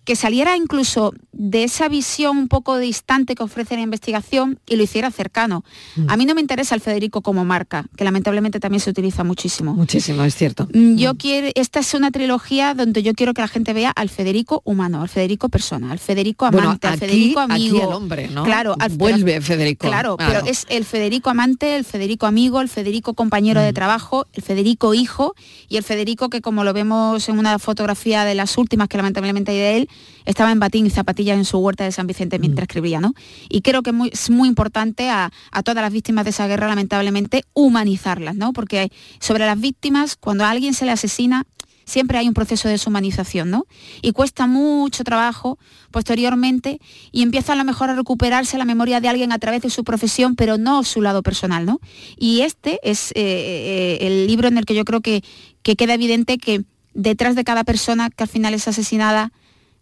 que 0.08 0.16
saliera 0.16 0.56
incluso 0.56 1.12
de 1.32 1.64
esa 1.64 1.86
visión 1.90 2.38
un 2.38 2.48
poco 2.48 2.78
distante 2.78 3.34
que 3.34 3.42
ofrece 3.42 3.74
la 3.74 3.82
investigación 3.82 4.58
y 4.66 4.76
lo 4.76 4.82
hiciera 4.82 5.10
cercano. 5.10 5.64
A 6.06 6.16
mí 6.16 6.24
no 6.24 6.34
me 6.34 6.40
interesa 6.40 6.74
el 6.74 6.80
Federico 6.80 7.20
como 7.20 7.44
marca, 7.44 7.84
que 7.94 8.04
lamentablemente 8.04 8.58
también 8.58 8.80
se 8.80 8.88
utiliza 8.88 9.22
muchísimo. 9.22 9.74
Muchísimo, 9.74 10.24
es 10.24 10.34
cierto. 10.34 10.66
Mm, 10.72 10.96
Yo 10.96 11.16
quiero, 11.18 11.48
esta 11.54 11.80
es 11.80 11.92
una 11.92 12.10
trilogía 12.10 12.72
donde 12.72 13.02
yo 13.02 13.12
quiero 13.12 13.34
que 13.34 13.42
la 13.42 13.48
gente 13.48 13.74
vea 13.74 13.90
al 13.90 14.08
Federico 14.08 14.62
humano, 14.64 15.02
al 15.02 15.10
Federico 15.10 15.50
persona, 15.50 15.92
al 15.92 15.98
Federico 15.98 16.46
amante, 16.46 16.56
Bueno, 16.64 16.78
al 16.82 16.88
aquí- 16.94 17.00
Federico 17.00 17.40
aquí 17.40 17.52
amigo. 17.52 17.82
el 17.82 17.92
hombre, 17.94 18.28
¿no? 18.28 18.44
Claro, 18.44 18.74
al- 18.78 18.96
Vuelve 18.96 19.42
Federico, 19.42 19.86
Claro, 19.88 20.16
claro. 20.16 20.40
pero 20.40 20.46
es 20.50 20.64
el 20.70 20.86
Federico 20.86 21.28
amante, 21.28 21.76
el 21.76 21.84
Federico 21.84 22.24
amigo, 22.24 22.62
el 22.62 22.70
Federico 22.70 23.12
compañero 23.12 23.60
Mm. 23.60 23.64
de 23.64 23.72
trabajo, 23.74 24.26
el 24.32 24.42
Federico 24.42 24.94
hijo 24.94 25.34
y 25.68 25.76
el 25.76 25.82
Federico 25.82 26.30
que 26.30 26.40
como 26.40 26.64
lo 26.64 26.72
vemos 26.72 27.28
en 27.28 27.38
una 27.38 27.58
fotografía 27.58 28.24
de 28.24 28.34
las 28.34 28.56
últimas 28.56 28.88
que 28.88 28.96
lamentablemente 28.96 29.52
hay 29.52 29.58
de 29.58 29.76
él, 29.76 29.88
estaba 30.24 30.52
en 30.52 30.60
batín 30.60 30.86
y 30.86 30.90
zapatillas 30.90 31.36
en 31.38 31.44
su 31.44 31.58
huerta 31.58 31.84
de 31.84 31.92
San 31.92 32.06
Vicente 32.06 32.38
mientras 32.38 32.64
Mm. 32.64 32.68
escribía, 32.70 33.00
¿no? 33.00 33.14
Y 33.48 33.62
creo 33.62 33.82
que 33.82 33.92
muy- 33.92 34.10
es 34.12 34.30
muy 34.30 34.48
importante 34.48 35.08
a, 35.10 35.30
a 35.52 35.62
todas 35.62 35.82
las 35.82 35.92
víctimas 35.92 36.24
de 36.24 36.30
esa 36.30 36.46
guerra, 36.46 36.68
lamentablemente, 36.68 37.44
humanizarlas, 37.54 38.34
¿no? 38.36 38.52
Porque 38.52 38.90
sobre 39.20 39.46
las 39.46 39.60
víctimas, 39.60 40.16
cuando 40.16 40.44
a 40.44 40.50
alguien 40.50 40.74
se 40.74 40.84
le 40.84 40.92
asesina, 40.92 41.46
siempre 41.84 42.18
hay 42.18 42.28
un 42.28 42.34
proceso 42.34 42.68
de 42.68 42.72
deshumanización, 42.72 43.48
¿no? 43.50 43.64
Y 44.02 44.12
cuesta 44.12 44.46
mucho 44.46 45.04
trabajo 45.04 45.58
posteriormente 45.90 46.80
y 47.12 47.22
empieza 47.22 47.54
a 47.54 47.56
lo 47.56 47.64
mejor 47.64 47.90
a 47.90 47.94
recuperarse 47.94 48.58
la 48.58 48.64
memoria 48.64 49.00
de 49.00 49.08
alguien 49.08 49.32
a 49.32 49.38
través 49.38 49.62
de 49.62 49.70
su 49.70 49.84
profesión, 49.84 50.36
pero 50.36 50.58
no 50.58 50.84
su 50.84 51.00
lado 51.02 51.22
personal, 51.22 51.64
¿no? 51.66 51.80
Y 52.18 52.42
este 52.42 52.78
es 52.82 53.10
eh, 53.12 53.14
eh, 53.16 53.98
el 54.06 54.26
libro 54.26 54.48
en 54.48 54.58
el 54.58 54.64
que 54.66 54.74
yo 54.74 54.84
creo 54.84 55.00
que, 55.00 55.22
que 55.62 55.76
queda 55.76 55.94
evidente 55.94 56.38
que 56.38 56.62
detrás 56.94 57.34
de 57.34 57.44
cada 57.44 57.64
persona 57.64 58.10
que 58.10 58.22
al 58.24 58.28
final 58.28 58.54
es 58.54 58.68
asesinada 58.68 59.32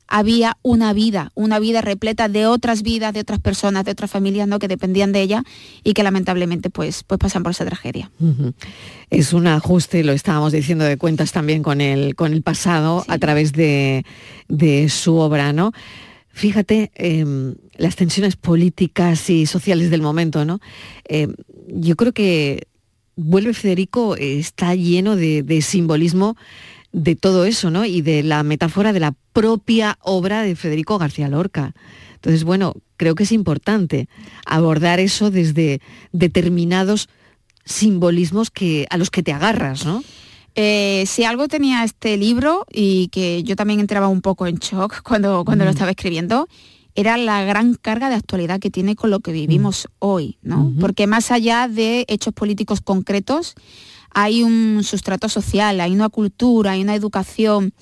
había 0.09 0.57
una 0.63 0.93
vida, 0.93 1.33
una 1.35 1.59
vida 1.59 1.81
repleta 1.81 2.29
de 2.29 2.47
otras 2.47 2.83
vidas, 2.83 3.13
de 3.13 3.21
otras 3.21 3.41
personas, 3.41 3.85
de 3.85 3.93
otras 3.93 4.11
familias, 4.11 4.47
¿no? 4.47 4.59
Que 4.59 4.69
dependían 4.69 5.13
de 5.13 5.23
ella 5.23 5.45
y 5.83 5.95
que 5.95 6.03
lamentablemente 6.03 6.71
pues, 6.71 7.03
pues 7.03 7.19
pasan 7.19 7.43
por 7.43 7.53
esa 7.53 7.65
tragedia. 7.65 8.11
Es 9.11 9.33
un 9.33 9.47
ajuste, 9.47 10.05
lo 10.05 10.13
estábamos 10.13 10.53
diciendo, 10.53 10.85
de 10.85 10.97
cuentas 10.97 11.33
también 11.33 11.63
con 11.63 11.81
el, 11.81 12.15
con 12.15 12.33
el 12.33 12.43
pasado 12.43 13.05
a 13.09 13.19
través 13.19 13.53
de, 13.53 14.05
de 14.49 14.89
su 14.89 15.17
obra, 15.17 15.53
¿no? 15.53 15.73
Fíjate, 16.31 16.91
em, 16.95 17.55
las 17.77 17.97
tensiones 17.97 18.37
políticas 18.37 19.31
y 19.31 19.47
sociales 19.47 19.91
del 19.91 20.03
momento, 20.03 20.45
¿no? 20.45 20.61
Em, 21.05 21.35
yo 21.69 21.97
creo 21.97 22.13
que 22.13 22.69
Vuelve 23.19 23.55
Federico 23.55 24.15
está 24.15 24.75
lleno 24.75 25.17
de, 25.17 25.43
de 25.43 25.63
simbolismo 25.63 26.37
de 26.93 27.17
todo 27.17 27.45
eso, 27.45 27.71
¿no? 27.71 27.85
Y 27.85 28.01
de 28.03 28.23
la 28.23 28.43
metáfora 28.43 28.93
de 28.93 29.01
la 29.01 29.15
propia 29.33 29.99
obra 30.03 30.43
de 30.43 30.57
Federico 30.57 30.99
García 30.99 31.29
Lorca. 31.29 31.75
Entonces, 32.15 32.45
bueno, 32.45 32.75
creo 32.97 33.15
que 33.15 33.25
es 33.25 33.33
importante 33.33 34.09
abordar 34.47 34.99
eso 35.01 35.31
desde 35.31 35.81
determinados 36.13 37.09
simbolismos 37.65 38.51
que, 38.51 38.87
a 38.91 38.97
los 38.97 39.11
que 39.11 39.23
te 39.23 39.33
agarras, 39.33 39.85
¿no? 39.85 40.03
Eh, 40.55 41.05
si 41.07 41.25
algo 41.25 41.49
tenía 41.49 41.85
este 41.85 42.17
libro 42.17 42.65
y 42.73 43.09
que 43.09 43.43
yo 43.43 43.57
también 43.57 43.81
entraba 43.81 44.09
un 44.09 44.23
poco 44.23 44.47
en 44.47 44.57
shock 44.57 45.03
cuando, 45.03 45.45
cuando 45.45 45.65
lo 45.65 45.71
Mm. 45.71 45.75
estaba 45.75 45.91
escribiendo, 45.91 46.49
era 46.95 47.19
la 47.19 47.45
gran 47.45 47.75
carga 47.75 48.09
de 48.09 48.15
actualidad 48.15 48.59
que 48.59 48.71
tiene 48.71 48.97
con 48.97 49.11
lo 49.11 49.21
que 49.21 49.33
vivimos 49.33 49.87
hoy, 49.99 50.39
¿no? 50.41 50.73
Porque 50.81 51.07
más 51.07 51.31
allá 51.31 51.69
de 51.69 52.07
hechos 52.09 52.33
políticos 52.33 52.81
concretos, 52.81 53.55
hay 54.19 54.43
un 54.43 54.83
sustrato 54.83 55.29
social, 55.29 55.79
hay 55.79 55.93
una 55.93 56.09
cultura, 56.09 56.71
hay 56.71 56.81
una 56.81 56.95
educación, 56.95 57.75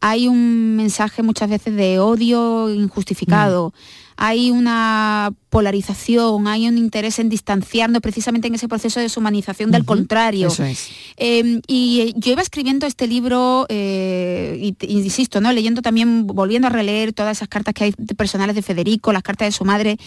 hay 0.00 0.26
un 0.26 0.74
mensaje 0.74 1.22
muchas 1.22 1.48
veces 1.48 1.76
de 1.76 2.00
odio 2.00 2.74
injustificado, 2.74 3.72
hay 4.16 4.50
una 4.50 5.32
polarización, 5.48 6.48
hay 6.48 6.66
un 6.66 6.76
interés 6.76 7.20
en 7.20 7.28
distanciarnos 7.28 8.02
precisamente 8.02 8.48
en 8.48 8.56
ese 8.56 8.66
proceso 8.66 8.98
de 8.98 9.04
deshumanización 9.04 9.70
del 9.70 9.84
contrario. 9.84 10.48
Eso 10.48 10.64
es. 10.64 10.88
Eh, 11.18 11.60
y 11.68 12.12
yo 12.16 12.32
iba 12.32 12.42
escribiendo 12.42 12.88
este 12.88 13.06
libro, 13.06 13.66
eh, 13.68 14.58
y, 14.60 14.86
insisto, 14.92 15.40
¿no? 15.40 15.52
leyendo 15.52 15.82
también, 15.82 16.26
volviendo 16.26 16.66
a 16.66 16.70
releer 16.70 17.12
todas 17.12 17.38
esas 17.38 17.46
cartas 17.46 17.74
que 17.74 17.84
hay 17.84 17.92
personales 17.92 18.56
de 18.56 18.62
Federico, 18.62 19.12
las 19.12 19.22
cartas 19.22 19.46
de 19.46 19.52
su 19.52 19.64
madre, 19.64 19.98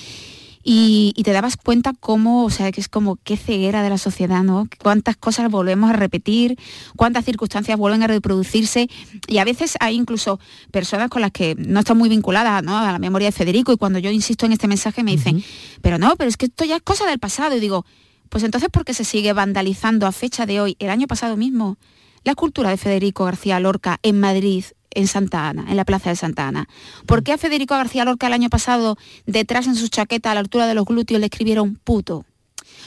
y, 0.64 1.14
y 1.16 1.24
te 1.24 1.32
dabas 1.32 1.58
cuenta 1.58 1.94
cómo, 2.00 2.44
o 2.44 2.50
sea, 2.50 2.72
que 2.72 2.82
es 2.82 2.90
como 2.90 3.16
qué 3.18 3.38
ceguera 3.38 3.82
de 3.82 3.90
la 3.90 3.98
sociedad, 3.98 4.44
¿no? 4.44 4.68
Cuántas 4.82 5.16
cosas 5.18 5.50
volvemos 5.50 5.90
a 5.90 5.94
repetir, 5.94 6.58
cuántas 6.96 7.26
circunstancias 7.26 7.78
vuelven 7.78 8.04
a 8.04 8.08
reproducirse, 8.08 8.90
y 9.28 9.38
a 9.38 9.46
veces 9.46 9.76
hay 9.80 9.96
incluso 9.96 10.40
personas 10.72 11.10
con 11.10 11.22
las 11.22 11.32
que 11.32 11.56
no 11.56 11.80
están 11.80 11.98
muy 11.98 12.10
vinculadas 12.10 12.64
¿no? 12.64 12.78
a 12.78 12.92
la 12.92 13.00
memoria 13.00 13.30
de 13.30 13.32
Federico, 13.32 13.72
y 13.72 13.78
cuando 13.78 14.00
yo 14.00 14.12
insisto 14.12 14.46
en 14.46 14.52
este 14.52 14.68
mensaje 14.68 15.04
me 15.04 15.12
dicen, 15.12 15.44
pero 15.82 15.98
no, 15.98 16.16
pero 16.18 16.30
es 16.30 16.38
que 16.38 16.48
esto 16.48 16.66
ya 16.66 16.76
es 16.76 16.82
cosa 16.82 17.06
del 17.06 17.20
pasado, 17.20 17.56
y 17.56 17.60
digo, 17.60 17.86
pues 18.30 18.44
entonces, 18.44 18.70
¿por 18.70 18.86
qué 18.86 18.94
se 18.94 19.06
sigue 19.06 19.34
vandalizando 19.34 20.06
a 20.06 20.12
fecha 20.12 20.46
de 20.46 20.62
hoy, 20.62 20.76
el 20.80 20.90
año 20.90 21.08
pasado 21.08 21.36
mismo, 21.36 21.78
la 22.24 22.32
escultura 22.32 22.70
de 22.70 22.78
Federico 22.78 23.26
García 23.26 23.60
Lorca 23.60 24.00
en 24.04 24.20
Madrid, 24.20 24.66
en 24.92 25.08
Santa 25.08 25.48
Ana, 25.50 25.66
en 25.70 25.78
la 25.78 25.86
plaza 25.86 26.10
de 26.10 26.16
Santa 26.16 26.48
Ana? 26.48 26.68
¿Por 27.06 27.24
qué 27.24 27.34
a 27.34 27.38
Federico 27.38 27.76
García 27.76 28.06
Lorca 28.06 28.28
el 28.28 28.34
año 28.34 28.50
pasado, 28.50 28.98
detrás 29.26 29.68
en 29.68 29.76
su 29.76 29.88
chaqueta, 29.88 30.32
a 30.32 30.34
la 30.34 30.40
altura 30.40 30.68
de 30.68 30.74
los 30.74 30.86
glúteos, 30.86 31.20
le 31.20 31.28
escribieron 31.28 31.76
puto? 31.76 32.26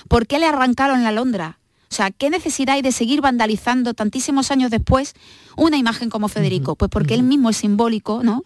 ¿Por 0.08 0.26
qué 0.26 0.38
le 0.38 0.46
arrancaron 0.46 1.02
la 1.02 1.12
Londra? 1.12 1.58
O 1.92 1.94
sea, 1.94 2.10
¿qué 2.10 2.30
necesidad 2.30 2.76
hay 2.76 2.80
de 2.82 2.90
seguir 2.90 3.20
vandalizando 3.20 3.92
tantísimos 3.92 4.50
años 4.50 4.70
después 4.70 5.12
una 5.58 5.76
imagen 5.76 6.08
como 6.08 6.28
Federico? 6.28 6.74
Pues 6.74 6.90
porque 6.90 7.12
él 7.12 7.22
mismo 7.22 7.50
es 7.50 7.58
simbólico, 7.58 8.22
¿no? 8.24 8.42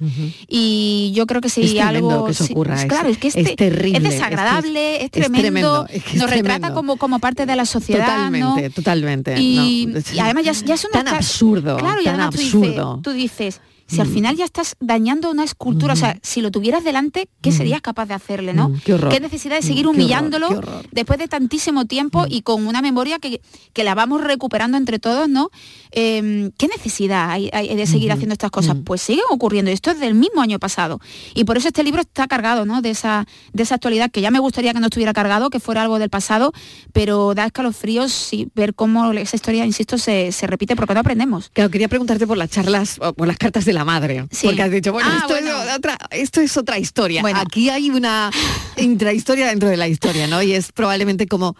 Y 0.48 1.12
yo 1.14 1.26
creo 1.26 1.40
que 1.40 1.48
si 1.48 1.62
Es 1.62 1.80
algo... 1.80 2.24
que 2.26 2.32
eso 2.32 2.42
sí, 2.44 2.52
ocurra, 2.52 2.72
pues 2.74 2.82
es- 2.82 2.88
claro, 2.88 3.08
es 3.08 3.18
que 3.18 3.28
es 3.28 3.54
terrible, 3.54 3.98
es 3.98 4.04
es- 4.04 4.10
desagradable, 4.10 5.04
es, 5.04 5.10
tremendo, 5.12 5.82
nos 5.82 5.88
retrata 5.88 6.28
tremendo. 6.32 6.74
como, 6.74 6.96
como 6.96 7.20
parte 7.20 7.46
de 7.46 7.54
la 7.54 7.66
sociedad, 7.66 8.30
¿no? 8.30 8.48
Totalmente, 8.48 8.70
totalmente. 8.70 9.40
Y, 9.40 9.86
no. 9.86 10.00
y 10.12 10.18
además 10.18 10.44
ya, 10.44 10.50
es- 10.50 10.64
ya 10.64 10.74
es 10.74 10.84
una 10.84 11.04
tan 11.04 11.14
absurdo, 11.14 11.76
claro, 11.76 12.00
y 12.00 12.04
tan 12.04 12.14
además 12.20 12.34
tú 12.34 12.40
dices-. 12.60 13.02
Tú 13.02 13.12
dices, 13.12 13.60
Si 13.88 14.00
al 14.00 14.08
Mm. 14.08 14.12
final 14.14 14.36
ya 14.36 14.44
estás 14.44 14.74
dañando 14.80 15.30
una 15.30 15.44
escultura, 15.44 15.92
o 15.92 15.96
sea, 15.96 16.18
si 16.22 16.40
lo 16.40 16.50
tuvieras 16.50 16.82
delante, 16.84 17.28
¿qué 17.40 17.52
serías 17.52 17.80
capaz 17.80 18.06
de 18.06 18.14
hacerle, 18.14 18.52
no? 18.52 18.70
Mm, 18.70 18.80
qué 19.10 19.20
necesidad 19.20 19.54
de 19.56 19.60
Mm, 19.60 19.62
seguir 19.62 19.82
qué 19.84 19.88
horror, 19.88 19.94
humillándolo 19.96 20.48
qué 20.48 20.54
horror. 20.56 20.86
Después 20.90 21.18
de 21.18 21.28
tantísimo 21.28 21.84
tiempo 21.84 22.26
y 22.28 22.42
con 22.42 22.66
una 22.66 22.82
memoria 22.82 23.18
que, 23.18 23.40
que 23.72 23.84
la 23.84 23.94
vamos 23.94 24.22
recuperando 24.24 24.76
entre 24.76 24.98
todos, 24.98 25.28
¿no? 25.28 25.50
Eh, 25.92 26.50
¿Qué 26.58 26.68
necesidad 26.68 27.30
hay, 27.30 27.48
hay 27.52 27.74
de 27.76 27.86
seguir 27.86 28.10
haciendo 28.12 28.32
estas 28.32 28.50
cosas? 28.50 28.76
Pues 28.84 29.00
siguen 29.02 29.24
ocurriendo. 29.30 29.70
Esto 29.70 29.90
es 29.92 30.00
del 30.00 30.14
mismo 30.14 30.40
año 30.42 30.58
pasado. 30.58 31.00
Y 31.34 31.44
por 31.44 31.56
eso 31.56 31.68
este 31.68 31.84
libro 31.84 32.00
está 32.00 32.26
cargado, 32.26 32.66
¿no? 32.66 32.82
De 32.82 32.90
esa, 32.90 33.26
de 33.52 33.62
esa 33.62 33.76
actualidad 33.76 34.10
que 34.10 34.20
ya 34.20 34.30
me 34.30 34.38
gustaría 34.40 34.72
que 34.72 34.80
no 34.80 34.86
estuviera 34.86 35.12
cargado, 35.12 35.48
que 35.50 35.60
fuera 35.60 35.82
algo 35.82 35.98
del 35.98 36.10
pasado, 36.10 36.52
pero 36.92 37.34
da 37.34 37.46
escalofríos 37.46 38.32
y 38.32 38.48
ver 38.54 38.74
cómo 38.74 39.12
esa 39.12 39.36
historia, 39.36 39.64
insisto, 39.64 39.96
se, 39.98 40.32
se 40.32 40.46
repite 40.46 40.74
porque 40.76 40.94
no 40.94 41.00
aprendemos. 41.00 41.50
Claro, 41.52 41.70
quería 41.70 41.88
preguntarte 41.88 42.26
por 42.26 42.36
las 42.36 42.50
charlas, 42.50 42.98
o 43.00 43.12
por 43.12 43.26
las 43.28 43.36
cartas 43.38 43.64
de 43.64 43.72
la 43.76 43.84
madre. 43.84 44.26
Sí. 44.32 44.46
Porque 44.46 44.62
has 44.62 44.70
dicho, 44.72 44.92
bueno, 44.92 45.08
Ah, 45.10 45.18
esto, 45.18 45.28
bueno. 45.28 45.62
Es 45.62 45.76
otra, 45.76 45.98
esto 46.10 46.40
es 46.40 46.56
otra 46.56 46.78
historia. 46.78 47.22
Aquí 47.36 47.70
hay 47.70 47.90
una 47.90 48.30
intrahistoria 48.76 49.46
dentro 49.46 49.68
de 49.68 49.76
la 49.76 49.86
historia, 49.86 50.26
¿no? 50.26 50.42
Y 50.42 50.52
es 50.52 50.72
probablemente 50.72 51.26
como, 51.28 51.56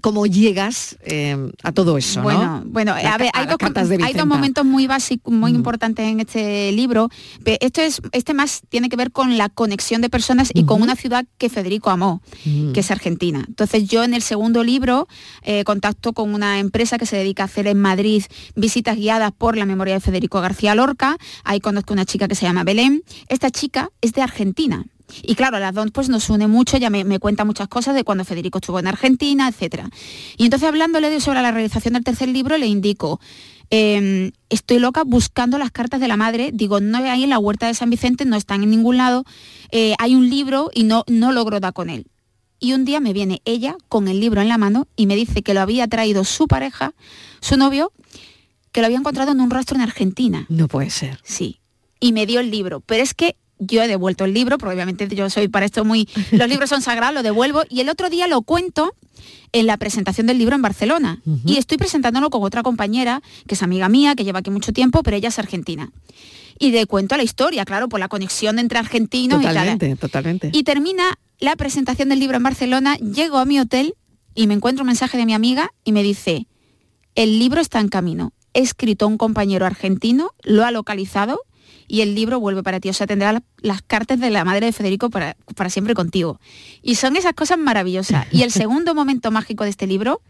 como 0.00 0.26
llegas 0.26 0.96
eh, 1.02 1.36
a 1.62 1.72
todo 1.72 1.98
eso, 1.98 2.22
Bueno, 2.22 2.60
¿no? 2.60 2.64
bueno, 2.66 2.92
a 2.92 3.18
ver, 3.18 3.30
hay 3.34 3.46
dos, 3.46 3.58
hay 4.02 4.14
momentos 4.26 4.64
muy 4.64 4.86
básicos, 4.86 5.32
muy 5.32 5.52
importantes 5.52 6.06
en 6.06 6.20
este 6.20 6.72
libro. 6.72 7.08
Esto 7.44 7.80
es, 7.82 8.00
este 8.12 8.34
más 8.34 8.62
tiene 8.68 8.88
que 8.88 8.96
ver 8.96 9.10
con 9.12 9.36
la 9.38 9.48
conexión 9.48 10.00
de 10.00 10.10
personas 10.10 10.50
y 10.54 10.64
con 10.64 10.82
una 10.82 10.96
ciudad 10.96 11.24
que 11.38 11.48
Federico 11.48 11.90
amó, 11.90 12.22
Mm. 12.44 12.72
que 12.72 12.80
es 12.80 12.90
Argentina. 12.90 13.44
Entonces 13.46 13.88
yo 13.88 14.04
en 14.04 14.14
el 14.14 14.22
segundo 14.22 14.62
libro 14.64 15.08
eh, 15.42 15.64
contacto 15.64 16.12
con 16.12 16.32
una 16.34 16.58
empresa 16.58 16.98
que 16.98 17.06
se 17.06 17.16
dedica 17.16 17.42
a 17.42 17.46
hacer 17.46 17.66
en 17.66 17.78
Madrid 17.80 18.22
visitas 18.56 18.96
guiadas 18.96 19.32
por 19.32 19.56
la 19.56 19.66
memoria 19.66 19.94
de 19.94 20.00
Federico 20.00 20.40
García 20.40 20.74
Lorca. 20.74 21.16
Ahí 21.44 21.60
conozco 21.60 21.92
una 21.92 22.04
chica 22.04 22.28
que 22.28 22.34
se 22.34 22.46
llama 22.46 22.64
Belén. 22.64 23.02
Esta 23.28 23.50
chica 23.50 23.90
es 24.00 24.12
de 24.12 24.22
Argentina. 24.22 24.84
Y 25.22 25.34
claro, 25.34 25.56
a 25.56 25.60
las 25.60 25.74
dos 25.74 25.90
pues 25.92 26.08
nos 26.08 26.30
une 26.30 26.46
mucho, 26.46 26.76
ella 26.76 26.90
me, 26.90 27.04
me 27.04 27.18
cuenta 27.18 27.44
muchas 27.44 27.68
cosas 27.68 27.94
de 27.94 28.04
cuando 28.04 28.24
Federico 28.24 28.58
estuvo 28.58 28.78
en 28.78 28.86
Argentina, 28.86 29.48
etcétera. 29.48 29.90
Y 30.36 30.44
entonces 30.44 30.68
hablándole 30.68 31.10
de, 31.10 31.20
sobre 31.20 31.42
la 31.42 31.52
realización 31.52 31.94
del 31.94 32.04
tercer 32.04 32.28
libro, 32.28 32.58
le 32.58 32.66
indico, 32.66 33.20
eh, 33.70 34.32
estoy 34.48 34.80
loca 34.80 35.04
buscando 35.06 35.56
las 35.56 35.70
cartas 35.70 36.00
de 36.00 36.08
la 36.08 36.16
madre, 36.16 36.50
digo, 36.52 36.80
no 36.80 36.98
hay 36.98 37.22
en 37.22 37.30
la 37.30 37.38
huerta 37.38 37.68
de 37.68 37.74
San 37.74 37.88
Vicente, 37.88 38.24
no 38.24 38.36
están 38.36 38.62
en 38.62 38.70
ningún 38.70 38.96
lado, 38.96 39.24
eh, 39.70 39.94
hay 39.98 40.16
un 40.16 40.28
libro 40.28 40.70
y 40.74 40.84
no, 40.84 41.04
no 41.06 41.32
logro 41.32 41.60
dar 41.60 41.72
con 41.72 41.88
él. 41.88 42.06
Y 42.58 42.74
un 42.74 42.84
día 42.84 43.00
me 43.00 43.12
viene 43.12 43.40
ella 43.44 43.76
con 43.88 44.08
el 44.08 44.20
libro 44.20 44.40
en 44.42 44.48
la 44.48 44.58
mano 44.58 44.86
y 44.96 45.06
me 45.06 45.16
dice 45.16 45.42
que 45.42 45.54
lo 45.54 45.60
había 45.60 45.86
traído 45.86 46.24
su 46.24 46.46
pareja, 46.46 46.94
su 47.40 47.56
novio, 47.56 47.92
que 48.72 48.80
lo 48.80 48.86
había 48.86 48.98
encontrado 48.98 49.32
en 49.32 49.40
un 49.40 49.50
rastro 49.50 49.76
en 49.76 49.82
Argentina. 49.82 50.46
No 50.50 50.68
puede 50.68 50.90
ser. 50.90 51.20
Sí. 51.22 51.60
Y 52.00 52.12
me 52.12 52.26
dio 52.26 52.40
el 52.40 52.50
libro. 52.50 52.80
Pero 52.80 53.02
es 53.02 53.14
que 53.14 53.36
yo 53.60 53.82
he 53.82 53.88
devuelto 53.88 54.24
el 54.24 54.34
libro, 54.34 54.58
porque 54.58 54.74
obviamente 54.74 55.06
yo 55.14 55.30
soy 55.30 55.48
para 55.48 55.66
esto 55.66 55.84
muy... 55.84 56.08
Los 56.32 56.48
libros 56.48 56.68
son 56.70 56.82
sagrados, 56.82 57.14
lo 57.14 57.22
devuelvo. 57.22 57.62
Y 57.68 57.80
el 57.80 57.88
otro 57.88 58.10
día 58.10 58.26
lo 58.26 58.42
cuento 58.42 58.94
en 59.52 59.66
la 59.66 59.76
presentación 59.76 60.26
del 60.26 60.38
libro 60.38 60.56
en 60.56 60.62
Barcelona. 60.62 61.20
Y 61.44 61.58
estoy 61.58 61.78
presentándolo 61.78 62.30
con 62.30 62.42
otra 62.42 62.62
compañera, 62.62 63.22
que 63.46 63.54
es 63.54 63.62
amiga 63.62 63.88
mía, 63.88 64.14
que 64.14 64.24
lleva 64.24 64.40
aquí 64.40 64.50
mucho 64.50 64.72
tiempo, 64.72 65.02
pero 65.02 65.16
ella 65.16 65.28
es 65.28 65.38
argentina. 65.38 65.90
Y 66.58 66.72
le 66.72 66.86
cuento 66.86 67.16
la 67.16 67.22
historia, 67.22 67.64
claro, 67.64 67.88
por 67.88 68.00
la 68.00 68.08
conexión 68.08 68.58
entre 68.58 68.78
argentinos 68.78 69.40
y 69.40 69.44
tal. 69.44 69.54
Totalmente, 69.54 69.96
totalmente. 69.96 70.50
Y 70.52 70.62
termina 70.62 71.18
la 71.38 71.56
presentación 71.56 72.08
del 72.08 72.18
libro 72.18 72.36
en 72.36 72.42
Barcelona, 72.42 72.96
llego 72.96 73.38
a 73.38 73.44
mi 73.44 73.58
hotel 73.58 73.94
y 74.34 74.46
me 74.46 74.54
encuentro 74.54 74.82
un 74.82 74.88
mensaje 74.88 75.16
de 75.16 75.26
mi 75.26 75.34
amiga 75.34 75.70
y 75.84 75.92
me 75.92 76.02
dice, 76.02 76.46
el 77.14 77.38
libro 77.38 77.60
está 77.60 77.80
en 77.80 77.88
camino. 77.88 78.32
He 78.52 78.60
escrito 78.60 79.04
a 79.04 79.08
un 79.08 79.16
compañero 79.16 79.64
argentino, 79.64 80.32
lo 80.42 80.64
ha 80.64 80.70
localizado 80.70 81.40
y 81.90 82.02
el 82.02 82.14
libro 82.14 82.38
vuelve 82.38 82.62
para 82.62 82.78
ti. 82.78 82.88
O 82.88 82.92
sea, 82.92 83.06
tendrá 83.06 83.32
la- 83.32 83.42
las 83.62 83.82
cartas 83.82 84.20
de 84.20 84.30
la 84.30 84.44
madre 84.44 84.66
de 84.66 84.72
Federico 84.72 85.10
para, 85.10 85.36
para 85.56 85.70
siempre 85.70 85.94
contigo. 85.94 86.38
Y 86.82 86.94
son 86.94 87.16
esas 87.16 87.32
cosas 87.34 87.58
maravillosas. 87.58 88.26
Y 88.30 88.42
el 88.42 88.50
segundo 88.52 88.94
momento 88.94 89.30
mágico 89.30 89.64
de 89.64 89.70
este 89.70 89.86
libro 89.86 90.20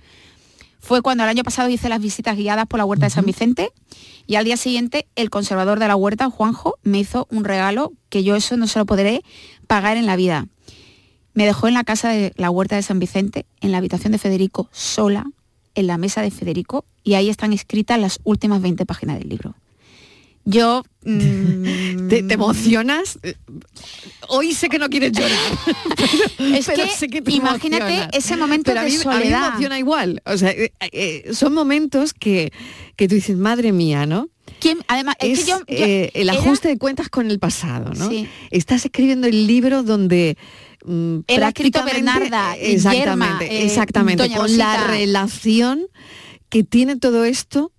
fue 0.81 1.03
cuando 1.03 1.25
el 1.25 1.29
año 1.31 1.43
pasado 1.45 1.69
hice 1.69 1.91
las 1.91 2.01
visitas 2.01 2.37
guiadas 2.37 2.67
por 2.67 2.79
la 2.79 2.87
huerta 2.87 3.05
de 3.07 3.11
San 3.11 3.27
Vicente 3.27 3.71
y 4.27 4.37
al 4.37 4.47
día 4.47 4.57
siguiente 4.57 5.07
el 5.15 5.29
conservador 5.29 5.79
de 5.79 5.87
la 5.89 5.97
huerta, 5.97 6.31
Juanjo, 6.31 6.77
me 6.83 6.99
hizo 6.99 7.27
un 7.31 7.45
regalo 7.45 7.93
que 8.09 8.25
yo 8.25 8.35
eso 8.37 8.57
no 8.57 8.67
se 8.67 8.79
lo 8.79 8.87
podré 8.87 9.23
pagar 9.67 9.99
en 9.99 10.07
la 10.07 10.17
vida. 10.17 10.47
Me 11.35 11.45
dejó 11.45 11.69
en 11.69 11.75
la 11.75 11.85
casa 11.85 12.09
de 12.09 12.33
la 12.37 12.51
huerta 12.51 12.77
de 12.77 12.83
San 12.83 12.99
Vicente, 12.99 13.45
en 13.61 13.71
la 13.73 13.79
habitación 13.79 14.13
de 14.13 14.19
Federico, 14.19 14.69
sola, 14.73 15.27
en 15.75 15.87
la 15.87 15.99
mesa 15.99 16.23
de 16.23 16.31
Federico, 16.31 16.85
y 17.05 17.15
ahí 17.15 17.29
están 17.29 17.53
escritas 17.53 18.01
las 18.01 18.19
últimas 18.25 18.61
20 18.63 18.85
páginas 18.87 19.19
del 19.19 19.29
libro. 19.29 19.55
Yo... 20.45 20.83
mm, 21.05 22.09
¿Te, 22.09 22.23
te 22.25 22.35
emocionas? 22.35 23.19
Hoy 24.29 24.53
sé 24.53 24.69
que 24.69 24.79
no 24.79 24.89
quieres 24.89 25.13
llorar. 25.13 25.31
Es 26.55 26.67
pero 26.67 26.85
que 26.85 26.91
sé 26.91 27.09
que 27.09 27.23
te 27.23 27.33
imagínate 27.33 28.09
ese 28.17 28.37
momento 28.37 28.71
Pero 28.73 28.81
a 28.81 28.85
de 28.85 28.89
a 28.89 28.93
mí 28.93 28.97
soledad. 28.99 29.41
me 29.41 29.47
emociona 29.49 29.79
igual. 29.79 30.23
O 30.27 30.37
sea, 30.37 30.51
eh, 30.51 30.73
eh, 30.93 31.31
son 31.33 31.55
momentos 31.55 32.13
que, 32.15 32.53
que 32.97 33.07
tú 33.09 33.15
dices, 33.15 33.37
madre 33.37 33.73
mía, 33.73 34.07
¿no? 34.07 34.29
¿Quién- 34.61 34.81
además, 34.89 35.15
es, 35.21 35.39
Es 35.41 35.45
que 35.45 35.51
yo, 35.53 35.59
yo- 35.59 35.65
eh, 35.69 36.11
el 36.15 36.29
era- 36.29 36.39
ajuste 36.39 36.69
de 36.69 36.79
cuentas 36.79 37.09
con 37.09 37.31
el 37.31 37.39
pasado, 37.39 37.93
¿no? 37.95 38.09
Sí. 38.11 38.29
Estás 38.51 38.85
escribiendo 38.85 39.27
el 39.29 39.47
libro 39.47 39.83
donde 39.85 40.37
mm, 40.85 41.21
escrito 41.29 41.85
Bernarda, 41.85 42.57
exactamente, 42.57 43.45
Yerma, 43.49 43.65
exactamente, 43.65 44.23
Doña 44.25 44.37
con 44.37 44.59
la 44.59 44.87
relación 44.89 45.87
que 46.49 46.65
tiene 46.65 46.97
todo 46.97 47.25
esto 47.25 47.73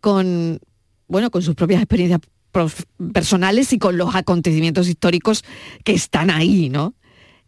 con 0.00 0.60
bueno, 1.08 1.30
con 1.30 1.42
sus 1.42 1.54
propias 1.54 1.80
experiencias 1.82 2.20
personales 3.12 3.72
y 3.72 3.78
con 3.78 3.96
los 3.96 4.14
acontecimientos 4.14 4.88
históricos 4.88 5.44
que 5.84 5.92
están 5.92 6.30
ahí, 6.30 6.68
¿no? 6.68 6.94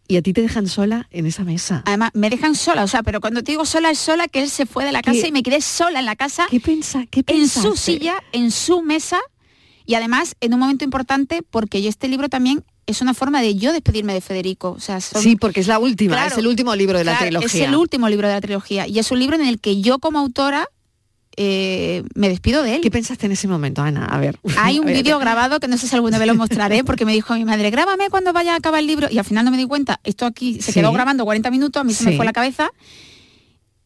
Y 0.07 0.17
a 0.17 0.21
ti 0.21 0.33
te 0.33 0.41
dejan 0.41 0.67
sola 0.67 1.07
en 1.11 1.25
esa 1.25 1.43
mesa. 1.43 1.83
Además, 1.85 2.11
me 2.13 2.29
dejan 2.29 2.55
sola, 2.55 2.83
o 2.83 2.87
sea, 2.87 3.01
pero 3.01 3.21
cuando 3.21 3.43
te 3.43 3.53
digo 3.53 3.65
sola 3.65 3.89
es 3.91 3.99
sola 3.99 4.27
que 4.27 4.41
él 4.43 4.49
se 4.49 4.65
fue 4.65 4.83
de 4.83 4.91
la 4.91 5.01
casa 5.01 5.21
¿Qué- 5.21 5.27
y 5.29 5.31
me 5.31 5.41
quedé 5.43 5.61
sola 5.61 5.99
en 5.99 6.05
la 6.05 6.15
casa. 6.15 6.47
¿Qué 6.49 6.59
pensa? 6.59 7.05
¿Qué 7.09 7.23
En 7.27 7.47
su 7.47 7.77
silla, 7.77 8.15
en 8.33 8.51
su 8.51 8.81
mesa 8.81 9.19
y 9.85 9.95
además 9.95 10.35
en 10.41 10.53
un 10.53 10.59
momento 10.59 10.83
importante 10.83 11.41
porque 11.49 11.81
yo 11.81 11.89
este 11.89 12.07
libro 12.09 12.27
también 12.29 12.63
es 12.87 13.01
una 13.01 13.13
forma 13.13 13.41
de 13.41 13.55
yo 13.55 13.71
despedirme 13.71 14.13
de 14.13 14.19
Federico. 14.21 14.71
O 14.71 14.79
sea, 14.81 14.99
son- 14.99 15.21
Sí, 15.21 15.37
porque 15.37 15.61
es 15.61 15.67
la 15.67 15.79
última, 15.79 16.15
Claro, 16.15 16.31
es 16.31 16.37
el 16.37 16.47
último 16.47 16.75
libro 16.75 16.97
de 16.97 17.05
la 17.05 17.11
claro, 17.13 17.25
trilogía. 17.27 17.63
Es 17.63 17.67
el 17.69 17.75
último 17.75 18.09
libro 18.09 18.27
de 18.27 18.33
la 18.33 18.41
trilogía 18.41 18.87
y 18.87 18.99
es 18.99 19.11
un 19.11 19.19
libro 19.19 19.35
en 19.37 19.45
el 19.47 19.59
que 19.61 19.81
yo 19.81 19.99
como 19.99 20.19
autora 20.19 20.67
eh, 21.37 22.03
me 22.15 22.29
despido 22.29 22.63
de 22.63 22.75
él. 22.75 22.81
¿Qué 22.81 22.91
pensaste 22.91 23.25
en 23.25 23.31
ese 23.31 23.47
momento, 23.47 23.81
Ana? 23.81 24.05
A 24.05 24.17
ver. 24.19 24.39
Hay 24.57 24.79
un 24.79 24.85
vídeo 24.85 25.17
grabado 25.19 25.59
que 25.59 25.67
no 25.67 25.77
sé 25.77 25.87
si 25.87 25.95
alguna 25.95 26.17
vez 26.17 26.27
lo 26.27 26.35
mostraré 26.35 26.83
porque 26.83 27.05
me 27.05 27.13
dijo 27.13 27.33
mi 27.35 27.45
madre, 27.45 27.69
grábame 27.69 28.09
cuando 28.09 28.33
vaya 28.33 28.53
a 28.53 28.57
acabar 28.57 28.79
el 28.81 28.87
libro 28.87 29.07
y 29.09 29.17
al 29.17 29.25
final 29.25 29.45
no 29.45 29.51
me 29.51 29.57
di 29.57 29.65
cuenta. 29.65 29.99
Esto 30.03 30.25
aquí 30.25 30.61
se 30.61 30.71
Sí. 30.71 30.79
quedó 30.79 30.91
grabando 30.91 31.23
40 31.25 31.49
minutos, 31.51 31.79
a 31.79 31.83
mí 31.83 31.93
se 31.93 32.03
me 32.05 32.15
fue 32.17 32.25
la 32.25 32.33
cabeza. 32.33 32.69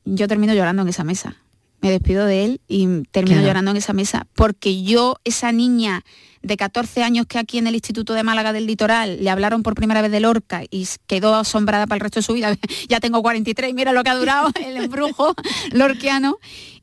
Yo 0.05 0.27
termino 0.27 0.53
llorando 0.53 0.81
en 0.83 0.89
esa 0.89 1.03
mesa. 1.03 1.35
Me 1.81 1.91
despido 1.91 2.25
de 2.25 2.45
él 2.45 2.61
y 2.67 2.85
termino 3.11 3.35
Claro. 3.37 3.47
llorando 3.47 3.71
en 3.71 3.77
esa 3.77 3.93
mesa 3.93 4.27
porque 4.33 4.83
yo, 4.83 5.17
esa 5.23 5.51
niña 5.51 6.03
de 6.45 6.57
14 6.57 7.03
años 7.03 7.25
que 7.25 7.39
aquí 7.39 7.57
en 7.57 7.65
el 7.65 7.73
Instituto 7.73 8.13
de 8.13 8.21
Málaga 8.21 8.53
del 8.53 8.67
Litoral 8.67 9.17
le 9.23 9.29
hablaron 9.31 9.63
por 9.63 9.73
primera 9.73 10.03
vez 10.03 10.11
de 10.11 10.19
Lorca 10.19 10.63
y 10.69 10.87
quedó 11.07 11.33
asombrada 11.35 11.87
para 11.87 11.97
el 11.97 12.01
resto 12.01 12.19
de 12.19 12.23
su 12.23 12.33
vida. 12.33 12.55
ya 12.87 12.99
tengo 12.99 13.23
43 13.23 13.71
y 13.71 13.73
mira 13.73 13.93
lo 13.93 14.03
que 14.03 14.11
ha 14.11 14.15
durado 14.15 14.49
el 14.63 14.77
embrujo 14.77 15.33
lorquiano. 15.71 16.37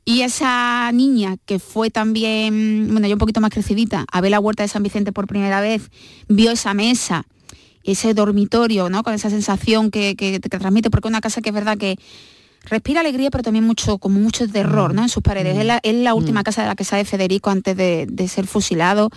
Y 0.05 0.21
esa 0.23 0.91
niña 0.91 1.37
que 1.45 1.59
fue 1.59 1.89
también, 1.89 2.89
bueno, 2.91 3.07
yo 3.07 3.13
un 3.13 3.19
poquito 3.19 3.39
más 3.39 3.51
crecidita, 3.51 4.05
a 4.11 4.19
ver 4.19 4.31
la 4.31 4.41
huerta 4.41 4.63
de 4.63 4.67
San 4.67 4.83
Vicente 4.83 5.13
por 5.13 5.27
primera 5.27 5.61
vez, 5.61 5.89
vio 6.27 6.51
esa 6.51 6.73
mesa, 6.73 7.25
ese 7.85 8.13
dormitorio, 8.13 8.89
¿no? 8.89 9.01
Con 9.03 9.13
esa 9.13 9.29
sensación 9.29 9.91
que, 9.91 10.17
que, 10.17 10.41
que 10.41 10.49
transmite, 10.49 10.89
porque 10.89 11.07
una 11.07 11.21
casa 11.21 11.41
que 11.41 11.49
es 11.49 11.55
verdad 11.55 11.77
que 11.77 11.97
respira 12.63 13.01
alegría, 13.01 13.29
pero 13.29 13.43
también 13.43 13.65
mucho, 13.65 13.97
como 13.97 14.19
mucho 14.19 14.47
terror, 14.47 14.93
¿no? 14.93 15.03
En 15.03 15.09
sus 15.09 15.23
paredes. 15.23 15.57
Es, 15.57 15.65
la, 15.65 15.79
es 15.83 15.95
la 15.95 16.13
última 16.13 16.43
casa 16.43 16.61
de 16.61 16.67
la 16.67 16.75
que 16.75 16.83
sale 16.83 17.05
Federico 17.05 17.49
antes 17.49 17.75
de, 17.75 18.07
de 18.09 18.27
ser 18.27 18.47
fusilado. 18.47 19.09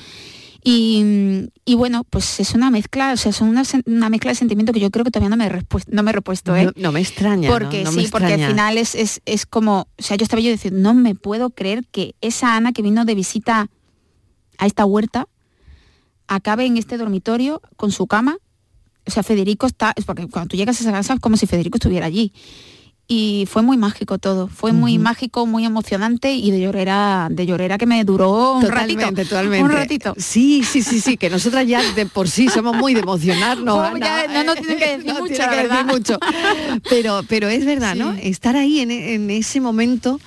Y, 0.69 1.49
y 1.65 1.77
bueno, 1.77 2.03
pues 2.03 2.41
es 2.41 2.53
una 2.55 2.73
mezcla, 2.73 3.13
o 3.13 3.17
sea, 3.17 3.31
es 3.31 3.41
una, 3.41 3.63
mezcla 4.11 4.33
de 4.33 4.35
sentimientos 4.35 4.75
que 4.75 4.81
yo 4.81 4.91
creo 4.91 5.05
que 5.05 5.13
todavía 5.13 5.29
no 5.29 5.37
me 5.37 5.47
he, 5.47 5.63
no 5.95 6.03
me 6.03 6.11
he 6.11 6.13
repuesto, 6.13 6.57
¿eh? 6.57 6.65
No, 6.65 6.73
no 6.75 6.91
me 6.91 6.99
extraña. 6.99 7.49
Porque 7.49 7.85
No 7.85 7.93
sí, 7.93 8.09
porque 8.11 8.35
al 8.35 8.49
final 8.49 8.77
es, 8.77 8.97
es, 8.97 9.23
es 9.27 9.47
como, 9.47 9.87
o 9.97 10.03
sea, 10.03 10.17
yo 10.17 10.25
estaba 10.25 10.43
yo 10.43 10.51
diciendo, 10.51 10.81
no 10.81 10.93
me 10.93 11.15
puedo 11.15 11.51
creer 11.51 11.85
que 11.87 12.17
esa 12.21 12.57
Ana 12.57 12.73
que 12.73 12.83
vino 12.83 13.05
de 13.05 13.15
visita 13.15 13.71
a 14.59 14.67
esta 14.67 14.85
huerta 14.85 15.29
acabe 16.27 16.67
en 16.67 16.79
este 16.79 16.99
dormitorio 16.99 17.63
con 17.77 17.93
su 17.93 18.09
cama. 18.09 18.37
O 19.07 19.11
sea, 19.13 19.23
Federico 19.23 19.67
está, 19.67 19.93
es 19.95 20.05
porque 20.05 20.27
cuando 20.27 20.49
tú 20.49 20.57
llegas 20.57 20.81
a 20.81 20.83
esa 20.83 20.91
casa 20.91 21.15
es 21.15 21.21
como 21.21 21.37
si 21.37 21.47
Federico 21.47 21.77
estuviera 21.77 22.07
allí. 22.07 22.33
Y 23.09 23.47
fue 23.49 23.63
muy 23.63 23.77
mágico 23.77 24.19
todo, 24.19 24.49
fue 24.49 24.73
muy 24.73 24.99
mágico, 24.99 25.47
muy 25.47 25.65
emocionante 25.65 26.33
y 26.33 26.51
de 26.51 26.61
llorera, 26.61 27.29
de 27.31 27.47
llorera 27.47 27.79
que 27.79 27.87
me 27.87 28.03
duró 28.05 28.55
un 28.55 28.63
Totalmente, 28.63 29.05
ratito. 29.05 29.29
totalmente. 29.29 29.65
Un 29.65 29.71
ratito. 29.71 30.15
Sí, 30.19 30.65
sí, 30.65 30.83
sí, 30.83 31.01
sí, 31.01 31.17
que 31.17 31.31
nosotras 31.31 31.69
ya 31.69 31.81
de 31.93 32.07
por 32.07 32.29
sí 32.29 32.49
somos 32.49 32.75
muy 32.75 32.95
de 32.95 33.01
emocionarnos. 33.01 33.77
Oh, 33.95 33.97
ya, 33.97 34.27
no, 34.27 34.43
no 34.43 34.55
tienen 34.57 34.79
que 34.79 34.89
decir 34.97 35.07
No 35.07 35.21
mucho, 35.21 35.35
tiene 35.35 35.47
la 35.47 35.63
que 35.63 35.69
decir 35.69 35.85
mucho. 35.87 36.19
Pero, 36.91 37.21
pero 37.29 37.49
es 37.49 37.65
verdad, 37.65 37.95
¿no? 37.95 38.13
Estar 38.15 38.57
ahí 38.57 38.81
en, 38.81 38.91
en 38.91 39.31
ese 39.31 39.61
momento, 39.61 40.19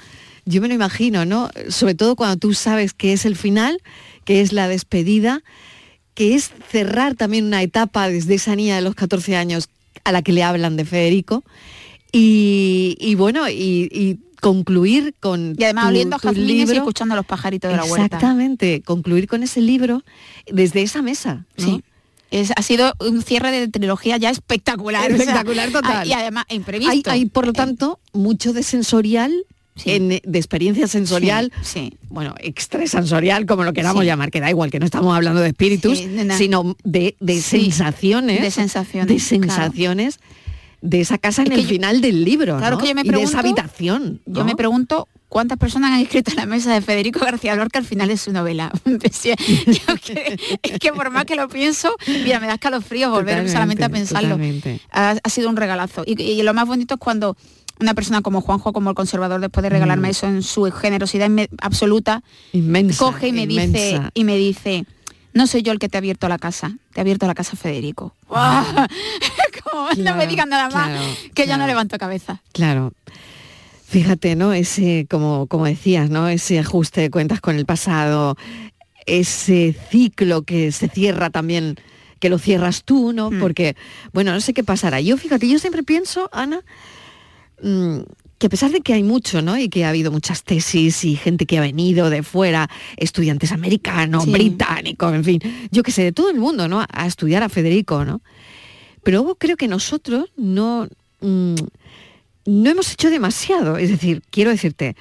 yo 0.46 0.62
me 0.62 0.70
lo 0.70 0.74
imagino, 0.74 1.26
¿no? 1.26 1.50
Sobre 1.68 1.96
todo 1.96 2.16
cuando 2.16 2.38
tú 2.38 2.54
sabes 2.54 2.94
que 2.94 3.12
es 3.12 3.26
el 3.26 3.36
final, 3.36 3.82
que 4.24 4.40
es 4.40 4.54
la 4.54 4.70
despedida, 4.70 5.42
que 6.14 6.36
es 6.36 6.52
cerrar 6.72 7.16
también 7.16 7.46
una 7.46 7.62
etapa 7.62 8.08
desde 8.08 8.36
esa 8.36 8.56
niña 8.56 8.78
de 8.78 8.84
los 8.84 8.96
14 8.96 9.36
años 9.36 9.68
a 10.06 10.14
la 10.14 10.22
que 10.22 10.32
le 10.32 10.44
hablan 10.44 10.78
de 10.78 10.86
Federico. 10.86 11.44
Y, 12.12 12.98
y 13.00 13.16
bueno, 13.16 13.48
y, 13.50 13.88
y 13.92 14.18
concluir 14.42 15.14
con 15.20 15.56
Y 15.58 15.64
además 15.64 15.86
tu- 15.86 15.90
oliendo 15.90 16.16
a 16.16 16.20
jazmines 16.20 16.70
y 16.72 16.76
escuchando 16.78 17.14
a 17.14 17.18
los 17.18 17.26
pajaritos 17.26 17.70
de 17.72 17.78
la 17.78 17.84
huerta. 17.84 18.06
Exactamente, 18.06 18.82
concluir 18.82 19.28
con 19.28 19.44
ese 19.44 19.62
libro 19.62 20.04
desde 20.52 20.82
esa 20.82 21.02
mesa. 21.02 21.46
¿no? 21.58 21.66
Sí. 21.66 21.84
Es- 22.32 22.52
ha 22.56 22.62
sido 22.62 22.94
un 23.00 23.22
cierre 23.22 23.52
de 23.52 23.68
trilogía 23.68 24.18
ya 24.18 24.30
espectacular. 24.30 25.04
o 25.04 25.08
sea, 25.08 25.16
Espectacular 25.18 25.72
total. 25.72 26.08
Y 26.08 26.14
además 26.14 26.46
imprevisto. 26.50 26.92
Hay, 27.12 27.20
hay, 27.22 27.26
por 27.26 27.46
lo 27.46 27.54
tanto, 27.54 28.00
mucho 28.14 28.54
de 28.54 28.64
sensorial, 28.64 29.34
en- 29.86 30.10
de 30.10 30.38
experiencia 30.40 30.88
sensorial, 30.88 31.52
Sí, 31.62 31.94
bueno, 32.10 32.36
extrasensorial, 32.40 33.46
como 33.46 33.64
lo 33.64 33.72
queramos 33.74 34.02
Sí. 34.02 34.08
llamar, 34.08 34.30
que 34.32 34.42
da 34.42 34.50
igual, 34.50 34.72
que 34.72 34.80
no 34.80 34.86
estamos 34.86 35.16
hablando 35.16 35.42
de 35.42 35.48
espíritus, 35.50 35.98
Sí, 36.00 36.10
sino 36.38 36.76
de, 36.84 37.16
de 37.20 37.36
Sí, 37.36 37.72
sensaciones. 37.72 38.42
de 38.42 38.52
sensaciones, 38.52 39.08
De 39.30 39.40
claro. 39.40 39.64
De 40.82 41.02
esa 41.02 41.18
casa 41.18 41.42
en 41.44 41.52
el 41.52 41.62
yo- 41.64 41.68
final 41.70 42.02
del 42.02 42.24
libro. 42.24 42.58
Claro 42.58 42.78
¿no? 42.78 42.82
que 42.82 42.88
yo 42.90 42.96
me 42.96 43.02
y 43.02 43.04
de 43.06 43.10
pregunto, 43.10 43.30
esa 43.32 43.40
habitación. 43.40 44.22
Yo 44.26 44.46
me 44.46 44.56
pregunto 44.56 45.08
cuántas 45.28 45.58
personas 45.58 45.92
han 45.92 46.00
escrito 46.00 46.32
en 46.32 46.38
la 46.38 46.46
mesa 46.46 46.74
de 46.74 46.82
Federico 46.82 47.20
García 47.20 47.56
Lorca 47.56 47.78
al 47.80 47.86
final 47.86 48.08
de 48.08 48.18
su 48.18 48.32
novela. 48.32 48.72
Que- 50.04 50.40
es 50.64 50.80
que 50.80 50.94
por 50.94 51.10
más 51.12 51.26
que 51.26 51.36
lo 51.36 51.48
pienso, 51.48 51.94
mira, 52.08 52.40
me 52.40 52.48
da 52.48 52.54
escalofríos 52.54 53.12
volver 53.12 53.46
Totalmente, 53.46 53.52
solamente 53.52 53.84
a 53.84 53.90
pensarlo. 53.90 54.40
Ha, 54.92 55.16
ha 55.24 55.30
sido 55.30 55.50
un 55.50 55.56
regalazo. 55.56 56.04
Y, 56.06 56.22
y 56.22 56.42
lo 56.44 56.54
más 56.54 56.66
bonito 56.68 56.96
es 56.96 57.00
cuando 57.00 57.36
una 57.80 57.94
persona 57.94 58.22
como 58.22 58.42
Juanjo, 58.42 58.74
como 58.74 58.90
el 58.90 58.96
conservador, 58.96 59.40
después 59.42 59.62
de 59.64 59.70
regalarme 59.70 60.10
Mm. 60.10 60.12
eso 60.12 60.28
en 60.28 60.44
su 60.44 60.64
generosidad 60.72 61.30
absoluta, 61.62 62.24
Inmensa, 62.54 62.98
coge 63.00 63.30
y 63.30 63.32
me 63.32 63.48
dice 63.48 64.02
y 64.14 64.24
me 64.24 64.36
dice 64.38 64.86
no 65.34 65.48
soy 65.48 65.62
yo 65.62 65.72
el 65.72 65.80
que 65.80 65.90
te 65.90 65.98
ha 65.98 66.00
abierto 66.00 66.28
la 66.28 66.38
casa, 66.38 66.78
te 66.94 67.00
ha 67.00 67.02
abierto 67.02 67.28
la 67.28 67.36
casa 67.36 67.56
Federico. 67.56 68.14
No 69.98 70.16
me 70.16 70.28
digan 70.28 70.50
nada 70.50 70.70
más, 70.70 70.90
claro, 70.90 71.06
que 71.36 71.48
ya 71.48 71.58
no 71.58 71.68
levanto 71.68 71.98
cabeza. 71.98 72.42
Claro. 72.54 72.92
Fíjate, 73.86 74.36
¿no? 74.36 74.54
Ese, 74.54 75.08
como, 75.10 75.48
como 75.48 75.66
decías, 75.66 76.10
¿no? 76.10 76.28
Ese 76.28 76.60
ajuste 76.60 77.02
de 77.02 77.10
cuentas 77.10 77.40
con 77.40 77.56
el 77.56 77.66
pasado, 77.66 78.36
ese 79.06 79.76
ciclo 79.90 80.44
que 80.44 80.72
se 80.72 80.90
cierra 80.90 81.30
también, 81.30 81.76
que 82.20 82.30
lo 82.30 82.40
cierras 82.40 82.84
tú, 82.84 83.14
¿no? 83.14 83.32
Hmm. 83.32 83.40
Porque, 83.40 83.76
bueno, 84.14 84.32
no 84.32 84.42
sé 84.42 84.54
qué 84.54 84.64
pasará. 84.64 85.02
Yo, 85.02 85.18
fíjate, 85.18 85.48
yo 85.48 85.60
siempre 85.60 85.84
pienso, 85.84 86.30
Ana, 86.32 86.62
mm, 87.62 88.00
que 88.40 88.48
a 88.48 88.50
pesar 88.50 88.72
de 88.72 88.82
que 88.82 88.94
hay 88.94 89.04
mucho, 89.04 89.42
¿no? 89.42 89.58
Y 89.58 89.70
que 89.70 89.86
ha 89.86 89.90
habido 89.90 90.12
muchas 90.12 90.44
tesis 90.44 91.04
y 91.04 91.16
gente 91.18 91.46
que 91.46 91.58
ha 91.58 91.62
venido 91.62 92.10
de 92.10 92.24
fuera, 92.24 92.70
estudiantes 92.98 93.52
americanos, 93.52 94.24
Sí. 94.24 94.32
británicos, 94.32 95.14
en 95.14 95.24
fin, 95.24 95.42
yo 95.72 95.84
que 95.84 95.92
sé, 95.92 96.04
de 96.04 96.12
todo 96.14 96.30
el 96.32 96.38
mundo, 96.40 96.68
¿no? 96.68 96.84
A 96.92 97.06
estudiar 97.06 97.44
a 97.44 97.50
Federico, 97.50 98.06
¿no? 98.06 98.22
Pero 99.04 99.20
luego 99.20 99.36
creo 99.36 99.58
que 99.58 99.68
nosotros 99.68 100.30
no, 100.38 100.88
mm, 101.22 101.56
no 102.46 102.70
hemos 102.70 102.92
hecho 102.94 103.10
demasiado. 103.10 103.78
Es 103.78 103.90
decir, 103.90 104.22
quiero 104.32 104.52
decirte, 104.52 104.96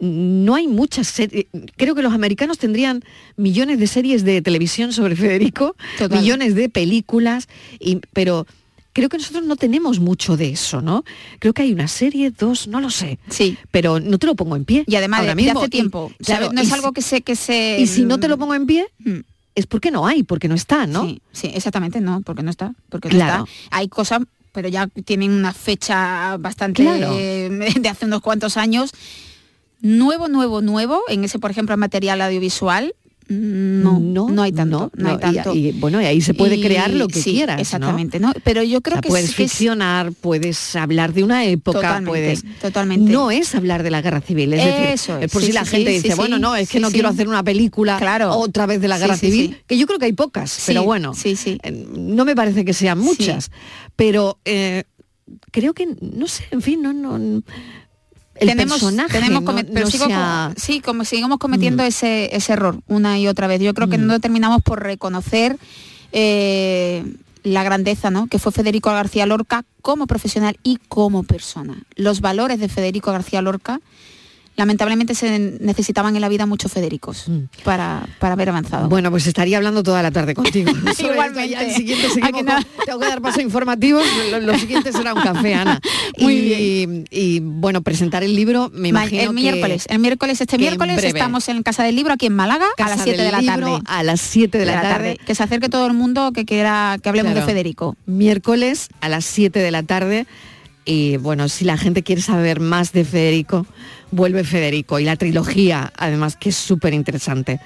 no 0.00 0.54
hay 0.54 0.66
muchas 0.66 1.06
series. 1.08 1.46
Creo 1.76 1.94
que 1.94 2.02
los 2.02 2.12
americanos 2.12 2.58
tendrían 2.58 3.02
millones 3.36 3.78
de 3.78 3.86
series 3.86 4.24
de 4.24 4.42
televisión 4.42 4.92
sobre 4.92 5.16
Federico, 5.16 5.76
Total. 5.98 6.20
millones 6.20 6.54
de 6.54 6.68
películas, 6.68 7.48
y, 7.80 8.00
pero 8.12 8.46
creo 8.96 9.08
que 9.10 9.18
nosotros 9.18 9.44
no 9.44 9.56
tenemos 9.56 10.00
mucho 10.00 10.36
de 10.38 10.48
eso, 10.48 10.80
¿no? 10.80 11.04
Creo 11.38 11.52
que 11.52 11.60
hay 11.62 11.72
una 11.72 11.86
serie, 11.86 12.30
dos, 12.30 12.66
no 12.66 12.80
lo 12.80 12.88
sé. 12.90 13.18
Sí. 13.28 13.58
Pero 13.70 14.00
no 14.00 14.18
te 14.18 14.26
lo 14.26 14.34
pongo 14.34 14.56
en 14.56 14.64
pie. 14.64 14.84
Y 14.86 14.96
además 14.96 15.20
ahora 15.20 15.34
de, 15.34 15.42
mismo. 15.42 15.58
hace 15.60 15.66
Y, 15.66 15.70
tiempo. 15.70 16.10
claro, 16.24 16.46
¿sabes? 16.46 16.54
no 16.54 16.60
y 16.60 16.64
es 16.64 16.68
si- 16.68 16.74
algo 16.74 16.92
que 16.92 17.02
se 17.02 17.20
que 17.20 17.36
se 17.36 17.76
Y 17.78 17.86
si 17.86 18.04
no 18.04 18.18
te 18.18 18.26
lo 18.28 18.38
pongo 18.38 18.54
en 18.54 18.64
pie, 18.66 18.86
Mm. 19.00 19.18
es 19.54 19.66
porque 19.66 19.90
no 19.90 20.06
hay, 20.06 20.22
porque 20.22 20.48
no 20.48 20.54
está, 20.54 20.86
¿no? 20.86 21.04
Sí, 21.04 21.20
sí, 21.32 21.50
exactamente, 21.54 22.00
no, 22.00 22.22
porque 22.22 22.42
no 22.42 22.50
está, 22.50 22.72
porque 22.88 23.08
no 23.10 23.14
Claro. 23.16 23.44
está. 23.44 23.76
Hay 23.76 23.88
cosas, 23.88 24.20
pero 24.52 24.68
ya 24.68 24.86
tienen 25.04 25.32
una 25.32 25.52
fecha 25.52 26.36
bastante 26.38 26.82
Claro. 26.82 27.14
de 27.80 27.88
hace 27.90 28.06
unos 28.06 28.22
cuantos 28.22 28.56
años. 28.56 28.92
Nuevo, 29.82 30.28
nuevo, 30.28 30.62
nuevo, 30.62 31.02
en 31.08 31.22
ese, 31.24 31.38
por 31.38 31.50
ejemplo, 31.50 31.76
material 31.76 32.20
audiovisual, 32.22 32.94
no, 33.28 33.98
no, 34.30 34.42
hay 34.42 34.52
tanto, 34.52 34.90
no, 34.96 35.08
hay 35.08 35.14
no, 35.14 35.20
tanto. 35.20 35.54
Y, 35.54 35.72
bueno, 35.72 36.00
y 36.00 36.04
ahí 36.04 36.20
se 36.20 36.32
puede 36.34 36.56
Y- 36.56 36.62
crear 36.62 36.90
lo 36.92 37.08
que 37.08 37.20
sí, 37.20 37.32
quieras, 37.32 37.56
¿no? 37.56 37.62
Exactamente, 37.62 38.20
¿no? 38.20 38.32
Pero 38.44 38.62
yo 38.62 38.80
creo 38.80 38.94
O 38.94 38.96
sea, 38.96 39.00
que 39.02 39.08
puedes 39.08 39.26
sí 39.32 39.42
es- 39.42 39.50
ficcionar, 39.52 40.12
puedes 40.12 40.76
hablar 40.76 41.12
de 41.12 41.24
una 41.24 41.44
época, 41.44 41.78
Totalmente, 41.80 42.08
puedes 42.10 42.44
totalmente. 42.60 43.10
No 43.10 43.30
es 43.30 43.54
hablar 43.54 43.82
de 43.82 43.90
la 43.90 44.00
guerra 44.02 44.20
civil, 44.20 44.52
es 44.52 44.64
decir, 44.64 44.84
Eso 44.86 45.18
es, 45.18 45.30
por 45.32 45.42
sí, 45.42 45.48
si 45.48 45.52
la 45.52 45.64
gente 45.64 45.90
dice, 45.90 46.14
bueno, 46.14 46.38
no, 46.38 46.54
es 46.56 46.68
que 46.68 46.78
no 46.80 46.90
quiero 46.90 47.08
hacer 47.08 47.28
una 47.28 47.42
película 47.42 47.96
Claro. 47.98 48.32
otra 48.36 48.66
vez 48.66 48.80
de 48.80 48.88
la 48.88 48.98
guerra 48.98 49.16
civil, 49.16 49.58
que 49.66 49.76
yo 49.76 49.86
creo 49.86 49.98
que 49.98 50.06
hay 50.06 50.12
pocas, 50.12 50.62
pero 50.66 50.84
bueno, 50.84 51.14
sí, 51.14 51.36
sí. 51.36 51.58
eh, 51.62 51.72
no 51.96 52.24
me 52.24 52.34
parece 52.36 52.64
que 52.64 52.72
sean 52.74 52.98
muchas, 52.98 53.50
pero 53.96 54.38
eh, 54.44 54.84
creo 55.50 55.74
que 55.74 55.88
no 56.00 56.28
sé, 56.28 56.44
en 56.52 56.62
fin, 56.62 56.80
no, 56.82 56.92
no 56.92 57.42
el 58.40 58.48
tenemos, 58.48 58.74
personaje 58.80 59.12
tenemos 59.12 59.42
no- 59.42 59.54
pero 59.72 59.86
no 59.86 59.90
sigo 59.90 60.06
sí, 60.56 60.80
como 60.80 61.04
seguimos 61.04 61.38
cometiendo 61.38 61.82
Mm. 61.82 61.86
ese, 61.86 62.34
ese 62.36 62.52
error 62.52 62.80
una 62.86 63.18
y 63.18 63.26
otra 63.28 63.46
vez. 63.46 63.60
Yo 63.60 63.72
creo 63.74 63.88
que 63.88 63.98
no 63.98 64.20
terminamos 64.20 64.62
por 64.62 64.82
reconocer 64.82 65.56
eh, 66.12 67.04
la 67.42 67.62
grandeza 67.62 68.10
¿no? 68.10 68.26
que 68.26 68.38
fue 68.38 68.52
Federico 68.52 68.90
García 68.90 69.26
Lorca 69.26 69.64
como 69.82 70.06
profesional 70.06 70.58
y 70.62 70.78
como 70.88 71.22
persona. 71.22 71.82
Los 71.94 72.20
valores 72.20 72.58
de 72.58 72.68
Federico 72.68 73.12
García 73.12 73.42
Lorca, 73.42 73.80
lamentablemente 74.56 75.14
se 75.14 75.38
necesitaban 75.60 76.14
en 76.16 76.22
la 76.22 76.28
vida 76.28 76.46
muchos 76.46 76.72
Federicos 76.72 77.26
para, 77.64 78.06
para 78.18 78.32
haber 78.34 78.48
avanzado. 78.48 78.86
Mm. 78.86 78.88
Bueno, 78.88 79.10
pues 79.10 79.26
estaría 79.26 79.56
hablando 79.58 79.82
toda 79.82 80.02
la 80.02 80.10
tarde 80.10 80.34
contigo. 80.34 80.70
Igualmente. 80.98 81.54
el 81.64 81.74
siguiente 81.74 82.08
tengo 82.84 82.98
que 83.00 83.06
dar 83.06 83.20
paso 83.20 83.40
informativos. 83.40 84.04
Lo, 84.30 84.40
lo 84.40 84.58
siguiente 84.58 84.92
será 84.92 85.14
un 85.14 85.20
café, 85.22 85.54
Ana. 85.54 85.80
Muy 86.18 86.34
y, 86.34 87.04
y, 87.10 87.40
bueno, 87.40 87.82
presentar 87.82 88.24
el 88.24 88.34
libro, 88.34 88.70
me 88.72 88.92
Ma- 88.92 89.00
imagino 89.06 89.22
el 89.22 89.28
que- 89.28 89.34
miércoles, 89.34 89.86
el 89.88 89.98
miércoles, 89.98 90.40
este 90.40 90.56
en 90.56 90.60
miércoles 90.62 91.04
estamos 91.04 91.48
en 91.48 91.62
Casa 91.62 91.82
del 91.84 91.94
Libro 91.96 92.14
aquí 92.14 92.26
en 92.26 92.34
Málaga 92.34 92.66
a 92.78 92.88
las 92.88 93.02
7 93.02 93.22
de 93.22 93.30
la 93.32 93.40
Libro, 93.40 93.54
tarde. 93.76 93.82
a 93.86 94.02
las 94.02 94.20
7 94.20 94.58
de 94.58 94.64
la 94.66 94.80
tarde. 94.82 95.18
Que 95.26 95.34
se 95.34 95.42
acerque 95.42 95.68
todo 95.68 95.86
el 95.86 95.92
mundo 95.92 96.32
que 96.32 96.44
quiera 96.44 96.98
que 97.02 97.08
hablemos 97.08 97.32
Claro. 97.32 97.46
de 97.46 97.52
Federico. 97.52 97.96
Miércoles 98.06 98.88
a 99.00 99.08
las 99.08 99.24
7 99.24 99.58
de 99.58 99.70
la 99.70 99.82
tarde. 99.82 100.26
Y 100.84 101.16
bueno, 101.16 101.48
si 101.48 101.64
la 101.64 101.76
gente 101.76 102.02
quiere 102.02 102.22
saber 102.22 102.60
más 102.60 102.92
de 102.92 103.04
Federico, 103.04 103.66
vuelve 104.16 104.42
Federico. 104.42 104.98
Y 104.98 105.04
la 105.04 105.16
trilogía, 105.16 105.92
además, 105.96 106.36
que 106.36 106.48
es 106.48 106.56
súper 106.56 106.94
interesante. 106.94 107.60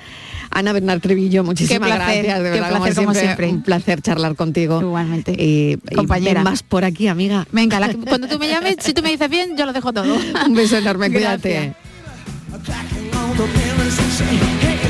Ana 0.51 0.73
Bernard 0.73 1.01
Trevillo, 1.01 1.45
muchísimas 1.45 1.89
Qué 1.89 1.95
placer, 1.97 2.25
gracias. 2.25 2.39
De 2.39 2.45
qué 2.45 2.51
verdad, 2.61 2.69
placer, 2.77 2.95
como 2.97 3.15
siempre. 3.15 3.49
Un 3.49 3.63
placer 3.63 4.03
charlar 4.03 4.35
contigo. 4.35 4.81
Igualmente. 4.81 5.33
Y, 5.33 5.79
Compañera. 5.95 6.43
más 6.43 6.63
por 6.63 6.85
aquí, 6.85 7.09
amiga. 7.09 7.47
Venga, 7.53 7.81
la- 7.81 7.95
cuando 8.09 8.29
tú 8.29 8.39
me 8.39 8.49
llames, 8.49 8.77
si 8.81 8.93
tú 8.93 9.03
me 9.03 9.11
dices 9.11 9.31
bien, 9.31 9.57
yo 9.57 9.65
lo 9.65 9.73
dejo 9.73 9.93
todo. 9.93 10.19
Un 10.47 10.55
beso 10.55 10.77
enorme, 10.77 11.09
cuídate. 11.13 11.73
Gracias. 12.53 14.90